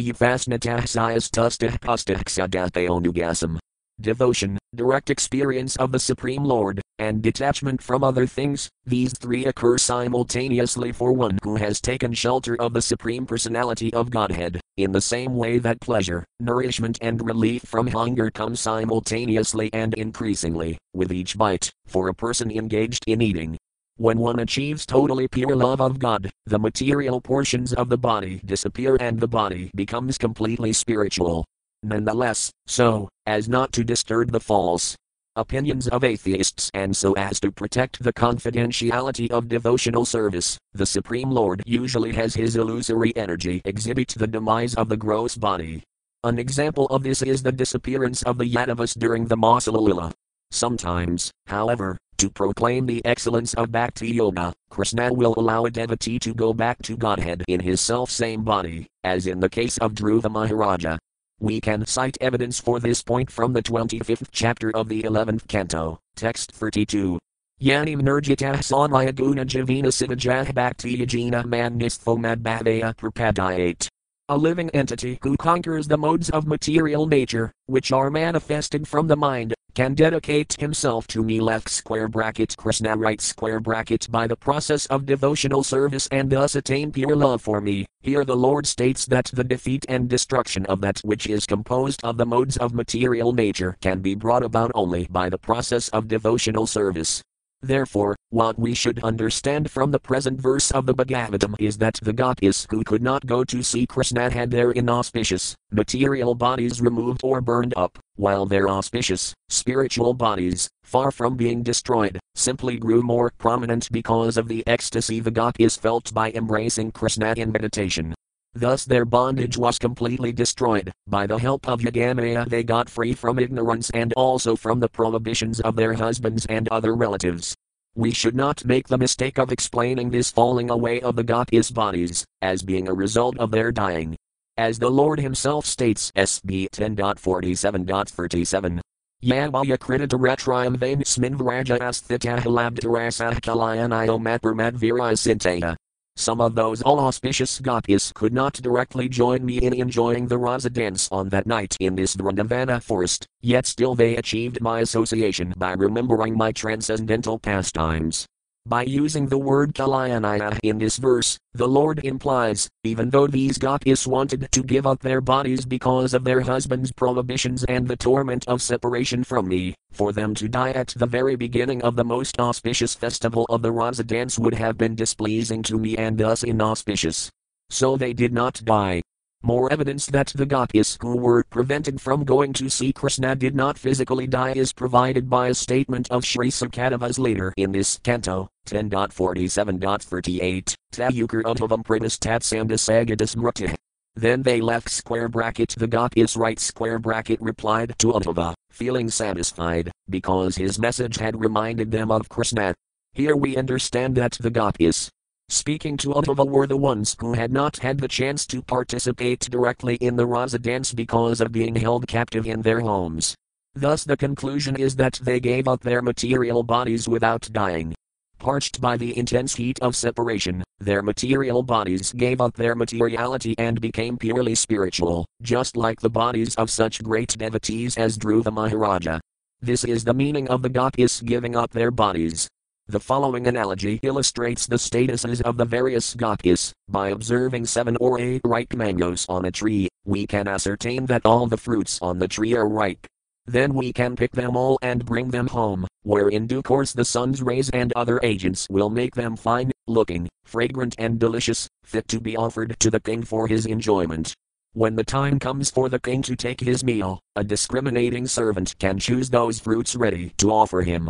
Tustah 1.32 1.80
Pustah 1.80 3.62
devotion, 4.02 4.58
direct 4.76 5.10
experience 5.10 5.76
of 5.76 5.92
the 5.92 6.00
Supreme 6.00 6.44
Lord, 6.44 6.82
and 7.00 7.22
detachment 7.22 7.82
from 7.82 8.04
other 8.04 8.28
things, 8.28 8.70
these 8.86 9.14
three 9.14 9.46
occur 9.46 9.78
simultaneously 9.78 10.92
for 10.92 11.14
one 11.14 11.40
who 11.44 11.56
has 11.56 11.82
taken 11.82 12.14
shelter 12.14 12.56
of 12.62 12.74
the 12.74 12.82
Supreme 12.82 13.26
Personality 13.26 13.94
of 13.94 14.12
Godhead, 14.12 14.60
in 14.78 14.92
the 14.92 15.02
same 15.02 15.36
way 15.36 15.58
that 15.58 15.82
pleasure, 15.82 16.24
nourishment, 16.40 16.98
and 17.02 17.26
relief 17.26 17.64
from 17.64 17.88
hunger 17.88 18.30
come 18.30 18.56
simultaneously 18.56 19.70
and 19.74 19.94
increasingly, 19.96 20.78
with 20.94 21.12
each 21.12 21.38
bite, 21.38 21.72
for 21.88 22.08
a 22.08 22.14
person 22.14 22.52
engaged 22.52 23.04
in 23.08 23.22
eating. 23.22 23.58
When 23.98 24.18
one 24.18 24.40
achieves 24.40 24.86
totally 24.86 25.28
pure 25.28 25.56
love 25.56 25.82
of 25.82 26.00
God, 26.00 26.32
the 26.46 26.58
material 26.58 27.22
portions 27.22 27.74
of 27.74 27.90
the 27.90 27.98
body 27.98 28.42
disappear 28.46 28.98
and 29.00 29.20
the 29.20 29.28
body 29.28 29.70
becomes 29.76 30.18
completely 30.18 30.74
spiritual 30.74 31.46
nonetheless, 31.84 32.52
so 32.68 33.10
as 33.26 33.50
not 33.50 33.72
to 33.74 33.84
disturb 33.84 34.32
the 34.32 34.40
false 34.40 34.96
opinions 35.36 35.88
of 35.88 36.04
atheists 36.04 36.70
and 36.74 36.96
so 36.96 37.14
as 37.14 37.40
to 37.40 37.52
protect 37.52 38.04
the 38.04 38.12
confidentiality 38.12 39.32
of 39.32 39.48
devotional 39.48 40.04
service, 40.06 40.58
the 40.74 40.86
Supreme 40.86 41.32
Lord 41.32 41.64
usually 41.66 42.12
has 42.14 42.34
his 42.34 42.56
illusory 42.56 43.16
energy 43.16 43.62
exhibit 43.64 44.10
the 44.10 44.28
demise 44.28 44.76
of 44.76 44.90
the 44.90 44.98
gross 44.98 45.36
body. 45.36 45.84
An 46.24 46.38
example 46.38 46.86
of 46.88 47.04
this 47.04 47.22
is 47.22 47.42
the 47.42 47.52
disappearance 47.52 48.24
of 48.24 48.38
the 48.38 48.46
Yadavas 48.46 48.98
during 48.98 49.26
the 49.26 49.38
Masalalila. 49.38 50.12
Sometimes, 50.52 51.32
however, 51.48 51.98
To 52.22 52.30
proclaim 52.30 52.86
the 52.86 53.04
excellence 53.04 53.56
of 53.56 53.72
Bhakti 53.72 54.12
Yoga, 54.12 54.54
Krishna 54.70 55.12
will 55.12 55.34
allow 55.38 55.66
a 55.66 55.72
devotee 55.72 56.20
to 56.20 56.36
go 56.36 56.54
back 56.54 56.80
to 56.84 56.96
Godhead 56.96 57.44
in 57.48 57.60
his 57.60 57.82
self 57.82 58.12
same 58.12 58.44
body, 58.44 58.86
as 59.04 59.26
in 59.26 59.40
the 59.40 59.50
case 59.50 59.80
of 59.80 59.96
Dhruva 59.96 60.30
Maharaja. 60.30 61.00
We 61.42 61.60
can 61.60 61.88
cite 61.88 62.20
evidence 62.22 62.60
for 62.60 62.80
this 62.80 63.02
point 63.02 63.32
from 63.32 63.54
the 63.54 63.64
25th 63.64 64.28
chapter 64.32 64.70
of 64.76 64.90
the 64.90 65.02
11th 65.02 65.48
canto, 65.48 66.00
text 66.16 66.52
32. 66.52 67.18
Yani 67.60 67.96
Nurjitah 68.00 68.58
Sanmaya 68.58 69.14
Guna 69.14 69.44
Javina 69.44 69.88
Sivajah 69.88 70.54
Bhakti 70.54 71.00
Yajina 71.00 71.44
Manistho 71.44 72.16
Madbhavaya 72.16 72.96
Prapadayate 72.96 73.88
a 74.30 74.38
living 74.38 74.70
entity 74.70 75.20
who 75.24 75.36
conquers 75.36 75.90
the 75.90 75.98
modes 75.98 76.30
of 76.30 76.48
material 76.48 77.06
nature, 77.06 77.52
which 77.66 77.92
are 77.92 78.10
manifested 78.10 78.88
from 78.88 79.08
the 79.08 79.18
mind, 79.18 79.54
can 79.74 79.94
dedicate 79.94 80.54
himself 80.60 81.08
to 81.08 81.24
me 81.24 81.40
left 81.40 81.70
square 81.70 82.08
bracket 82.08 82.56
Krishna 82.58 82.96
right 82.96 83.22
square 83.22 83.60
bracket 83.60 84.08
by 84.12 84.28
the 84.28 84.36
process 84.36 84.86
of 84.88 85.06
devotional 85.06 85.64
service 85.64 86.08
and 86.12 86.30
thus 86.30 86.56
attain 86.56 86.92
pure 86.92 87.16
love 87.16 87.42
for 87.42 87.62
me. 87.62 87.86
Here 88.02 88.26
the 88.26 88.36
Lord 88.36 88.66
states 88.66 89.06
that 89.08 89.32
the 89.34 89.44
defeat 89.44 89.86
and 89.88 90.10
destruction 90.10 90.66
of 90.66 90.82
that 90.82 91.00
which 91.04 91.28
is 91.28 91.46
composed 91.46 92.04
of 92.04 92.18
the 92.18 92.26
modes 92.26 92.58
of 92.58 92.74
material 92.74 93.34
nature 93.34 93.78
can 93.82 94.00
be 94.00 94.16
brought 94.16 94.44
about 94.44 94.72
only 94.76 95.08
by 95.10 95.30
the 95.30 95.38
process 95.38 95.90
of 95.90 96.08
devotional 96.08 96.68
service. 96.68 97.22
Therefore, 97.64 98.16
what 98.30 98.58
we 98.58 98.74
should 98.74 99.04
understand 99.04 99.70
from 99.70 99.92
the 99.92 100.00
present 100.00 100.42
verse 100.42 100.72
of 100.72 100.88
the 100.88 100.96
Bhagavatam 100.96 101.56
is 101.60 101.78
that 101.78 102.00
the 102.02 102.14
gopis 102.14 102.66
who 102.72 102.84
could 102.84 103.04
not 103.04 103.26
go 103.28 103.44
to 103.44 103.62
see 103.62 103.86
Krishna 103.86 104.32
had 104.32 104.50
their 104.50 104.72
inauspicious, 104.72 105.56
material 105.72 106.34
bodies 106.34 106.82
removed 106.82 107.22
or 107.24 107.40
burned 107.40 107.74
up, 107.78 108.00
while 108.16 108.48
their 108.48 108.68
auspicious, 108.68 109.34
spiritual 109.50 110.16
bodies, 110.16 110.70
far 110.84 111.12
from 111.12 111.36
being 111.36 111.62
destroyed, 111.62 112.20
simply 112.34 112.78
grew 112.78 113.04
more 113.04 113.32
prominent 113.38 113.92
because 113.92 114.38
of 114.38 114.48
the 114.48 114.64
ecstasy 114.66 115.20
the 115.20 115.30
gopis 115.30 115.78
felt 115.78 116.12
by 116.14 116.32
embracing 116.32 116.92
Krishna 116.92 117.34
in 117.38 117.52
meditation. 117.52 118.16
Thus 118.54 118.84
their 118.84 119.06
bondage 119.06 119.58
was 119.58 119.80
completely 119.80 120.34
destroyed. 120.34 120.92
By 121.08 121.26
the 121.26 121.38
help 121.38 121.68
of 121.70 121.80
Yogamaya 121.80 122.48
they 122.50 122.64
got 122.64 122.90
free 122.90 123.14
from 123.14 123.40
ignorance 123.40 123.90
and 123.92 124.12
also 124.14 124.56
from 124.56 124.80
the 124.80 124.90
prohibitions 124.90 125.62
of 125.62 125.76
their 125.76 125.94
husbands 125.94 126.46
and 126.48 126.68
other 126.70 126.94
relatives. 126.94 127.56
We 127.96 128.12
should 128.12 128.36
not 128.36 128.66
make 128.66 128.88
the 128.88 128.98
mistake 128.98 129.38
of 129.38 129.52
explaining 129.52 130.10
this 130.10 130.32
falling 130.32 130.70
away 130.70 131.02
of 131.02 131.16
the 131.16 131.24
gopis' 131.24 131.72
bodies 131.72 132.26
as 132.42 132.62
being 132.62 132.88
a 132.88 132.94
result 132.94 133.38
of 133.38 133.52
their 133.52 133.72
dying. 133.72 134.16
As 134.58 134.80
the 134.80 134.90
Lord 134.90 135.20
Himself 135.20 135.66
states, 135.66 136.12
SB 136.16 136.70
10.47.37. 136.72 138.80
Yavaya 139.24 139.78
kritita 139.78 140.20
retriam 140.20 140.78
vain 140.78 141.04
sminvraja 141.04 141.80
asthita 141.80 142.40
halabdharasah 142.40 143.40
kalayanayo 143.40 144.20
matpermadviraya 144.20 145.16
sinteya. 145.16 145.76
Some 146.16 146.42
of 146.42 146.56
those 146.56 146.82
all 146.82 147.00
auspicious 147.00 147.60
gopis 147.60 148.12
could 148.14 148.34
not 148.34 148.54
directly 148.54 149.10
join 149.10 149.46
me 149.46 149.58
in 149.58 149.74
enjoying 149.74 150.28
the 150.28 150.38
Rasa 150.38 150.70
dance 150.70 151.10
on 151.12 151.30
that 151.30 151.48
night 151.48 151.76
in 151.80 151.96
this 151.96 152.16
Vrindavana 152.16 152.82
forest, 152.84 153.26
yet 153.42 153.66
still 153.66 153.96
they 153.96 154.18
achieved 154.18 154.62
my 154.62 154.82
association 154.82 155.54
by 155.58 155.74
remembering 155.74 156.38
my 156.38 156.52
transcendental 156.52 157.40
pastimes. 157.40 158.28
By 158.68 158.84
using 158.84 159.28
the 159.28 159.40
word 159.40 159.74
Kalayanaya 159.74 160.60
in 160.62 160.78
this 160.78 160.98
verse, 160.98 161.38
the 161.54 161.68
Lord 161.68 162.06
implies, 162.06 162.70
even 162.84 163.10
though 163.10 163.26
these 163.26 163.58
gopis 163.58 164.06
wanted 164.06 164.48
to 164.52 164.64
give 164.64 164.86
up 164.86 165.00
their 165.00 165.20
bodies 165.20 165.66
because 165.66 166.14
of 166.14 166.24
their 166.24 166.42
husbands' 166.42 166.92
prohibitions 166.92 167.64
and 167.64 167.88
the 167.88 167.96
torment 167.96 168.48
of 168.48 168.62
separation 168.62 169.24
from 169.24 169.48
me, 169.48 169.74
for 169.92 170.14
them 170.14 170.36
to 170.36 170.48
die 170.48 170.72
at 170.72 170.94
the 170.96 171.08
very 171.08 171.36
beginning 171.36 171.82
of 171.82 171.96
the 171.96 172.06
most 172.06 172.40
auspicious 172.40 172.94
festival 172.94 173.48
of 173.50 173.64
the 173.64 173.72
Rasa 173.72 174.04
dance 174.04 174.38
would 174.38 174.54
have 174.54 174.78
been 174.78 174.96
displeasing 174.96 175.64
to 175.64 175.80
me 175.80 175.98
and 175.98 176.18
thus 176.18 176.44
inauspicious. 176.44 177.32
So 177.72 177.98
they 177.98 178.14
did 178.14 178.32
not 178.32 178.62
die. 178.64 179.02
More 179.44 179.74
evidence 179.74 180.06
that 180.06 180.28
the 180.36 180.46
gopis 180.46 181.00
who 181.02 181.18
were 181.18 181.44
prevented 181.44 182.00
from 182.00 182.26
going 182.26 182.54
to 182.54 182.70
see 182.70 182.94
Krishna 182.94 183.36
did 183.36 183.56
not 183.56 183.76
physically 183.76 184.28
die 184.28 184.52
is 184.52 184.72
provided 184.72 185.32
by 185.32 185.48
a 185.48 185.56
statement 185.56 186.12
of 186.12 186.24
Sri 186.24 186.52
Sukadevas 186.52 187.18
later 187.18 187.52
in 187.58 187.72
this 187.72 188.00
canto, 188.04 188.50
10.47.38, 188.68 190.76
Tayukar 190.94 191.42
Uddhavam 191.42 191.84
Pradistat 191.84 192.44
Samdasagadis 192.44 193.36
Mrutih. 193.36 193.74
Then 194.16 194.44
they 194.44 194.62
left 194.62 194.92
square 194.92 195.28
bracket 195.28 195.74
the 195.76 195.88
gopis 195.88 196.36
right 196.36 196.60
square 196.60 197.00
bracket 197.00 197.42
replied 197.42 197.96
to 197.98 198.14
Uddhava, 198.14 198.54
feeling 198.70 199.10
satisfied, 199.10 199.92
because 200.08 200.56
his 200.56 200.78
message 200.78 201.18
had 201.18 201.40
reminded 201.40 201.90
them 201.90 202.12
of 202.12 202.30
Krishna. 202.30 202.76
Here 203.14 203.36
we 203.36 203.58
understand 203.58 204.14
that 204.18 204.34
the 204.34 204.52
gopis, 204.52 205.10
speaking 205.52 205.98
to 205.98 206.14
Uddhava 206.14 206.48
were 206.48 206.66
the 206.66 206.78
ones 206.78 207.16
who 207.20 207.34
had 207.34 207.52
not 207.52 207.78
had 207.78 208.00
the 208.00 208.08
chance 208.08 208.46
to 208.48 208.62
participate 208.62 209.42
directly 209.42 209.96
in 209.96 210.16
the 210.16 210.26
Rasa 210.26 210.60
dance 210.60 210.94
because 210.94 211.42
of 211.42 211.52
being 211.52 211.76
held 211.76 212.08
captive 212.08 212.48
in 212.48 212.62
their 212.62 212.80
homes. 212.80 213.36
Thus, 213.76 214.04
the 214.04 214.16
conclusion 214.16 214.76
is 214.78 214.96
that 214.96 215.20
they 215.22 215.40
gave 215.40 215.68
up 215.68 215.82
their 215.82 216.02
material 216.02 216.64
bodies 216.64 217.08
without 217.08 217.50
dying. 217.52 217.94
Parched 218.40 218.82
by 218.82 218.98
the 218.98 219.16
intense 219.18 219.54
heat 219.56 219.78
of 219.82 219.96
separation, 219.96 220.64
their 220.80 221.02
material 221.02 221.64
bodies 221.64 222.12
gave 222.14 222.42
up 222.42 222.56
their 222.56 222.74
materiality 222.74 223.54
and 223.58 223.80
became 223.80 224.18
purely 224.18 224.56
spiritual, 224.56 225.26
just 225.42 225.78
like 225.78 226.00
the 226.00 226.10
bodies 226.10 226.56
of 226.56 226.70
such 226.70 227.04
great 227.04 227.38
devotees 227.38 227.98
as 227.98 228.18
Dhruva 228.18 228.52
Maharaja. 228.52 229.20
This 229.62 229.84
is 229.84 230.04
the 230.04 230.14
meaning 230.14 230.48
of 230.48 230.64
the 230.64 230.70
gopis 230.70 231.22
giving 231.22 231.56
up 231.56 231.72
their 231.72 231.92
bodies. 231.92 232.48
The 232.92 233.00
following 233.00 233.48
analogy 233.48 234.02
illustrates 234.04 234.68
the 234.68 234.76
statuses 234.76 235.42
of 235.44 235.56
the 235.56 235.64
various 235.64 236.14
gopis. 236.14 236.74
By 236.90 237.12
observing 237.12 237.68
seven 237.68 237.96
or 238.02 238.20
eight 238.20 238.42
ripe 238.44 238.74
mangoes 238.74 239.26
on 239.30 239.46
a 239.46 239.52
tree, 239.52 239.88
we 240.04 240.28
can 240.28 240.46
ascertain 240.46 241.06
that 241.06 241.26
all 241.26 241.48
the 241.48 241.56
fruits 241.56 242.00
on 242.02 242.20
the 242.20 242.28
tree 242.28 242.54
are 242.54 242.68
ripe. 242.68 243.08
Then 243.46 243.76
we 243.76 243.94
can 243.94 244.18
pick 244.18 244.34
them 244.34 244.58
all 244.58 244.78
and 244.82 245.06
bring 245.06 245.30
them 245.30 245.48
home, 245.48 245.88
where 246.04 246.28
in 246.28 246.48
due 246.48 246.62
course 246.62 246.92
the 246.92 247.06
sun's 247.06 247.42
rays 247.42 247.70
and 247.70 247.94
other 247.96 248.20
agents 248.24 248.68
will 248.70 248.90
make 248.90 249.16
them 249.16 249.38
fine 249.38 249.72
looking, 249.88 250.28
fragrant, 250.44 250.94
and 250.98 251.18
delicious, 251.18 251.70
fit 251.86 252.10
to 252.10 252.20
be 252.20 252.36
offered 252.36 252.76
to 252.82 252.92
the 252.92 253.00
king 253.00 253.24
for 253.24 253.48
his 253.48 253.66
enjoyment. 253.66 254.34
When 254.74 254.98
the 254.98 255.06
time 255.06 255.40
comes 255.40 255.72
for 255.72 255.88
the 255.88 256.00
king 256.00 256.24
to 256.24 256.36
take 256.36 256.60
his 256.60 256.84
meal, 256.84 257.22
a 257.38 257.44
discriminating 257.46 258.28
servant 258.28 258.76
can 258.80 259.00
choose 259.00 259.30
those 259.30 259.62
fruits 259.62 259.96
ready 259.96 260.34
to 260.40 260.52
offer 260.52 260.82
him, 260.82 261.10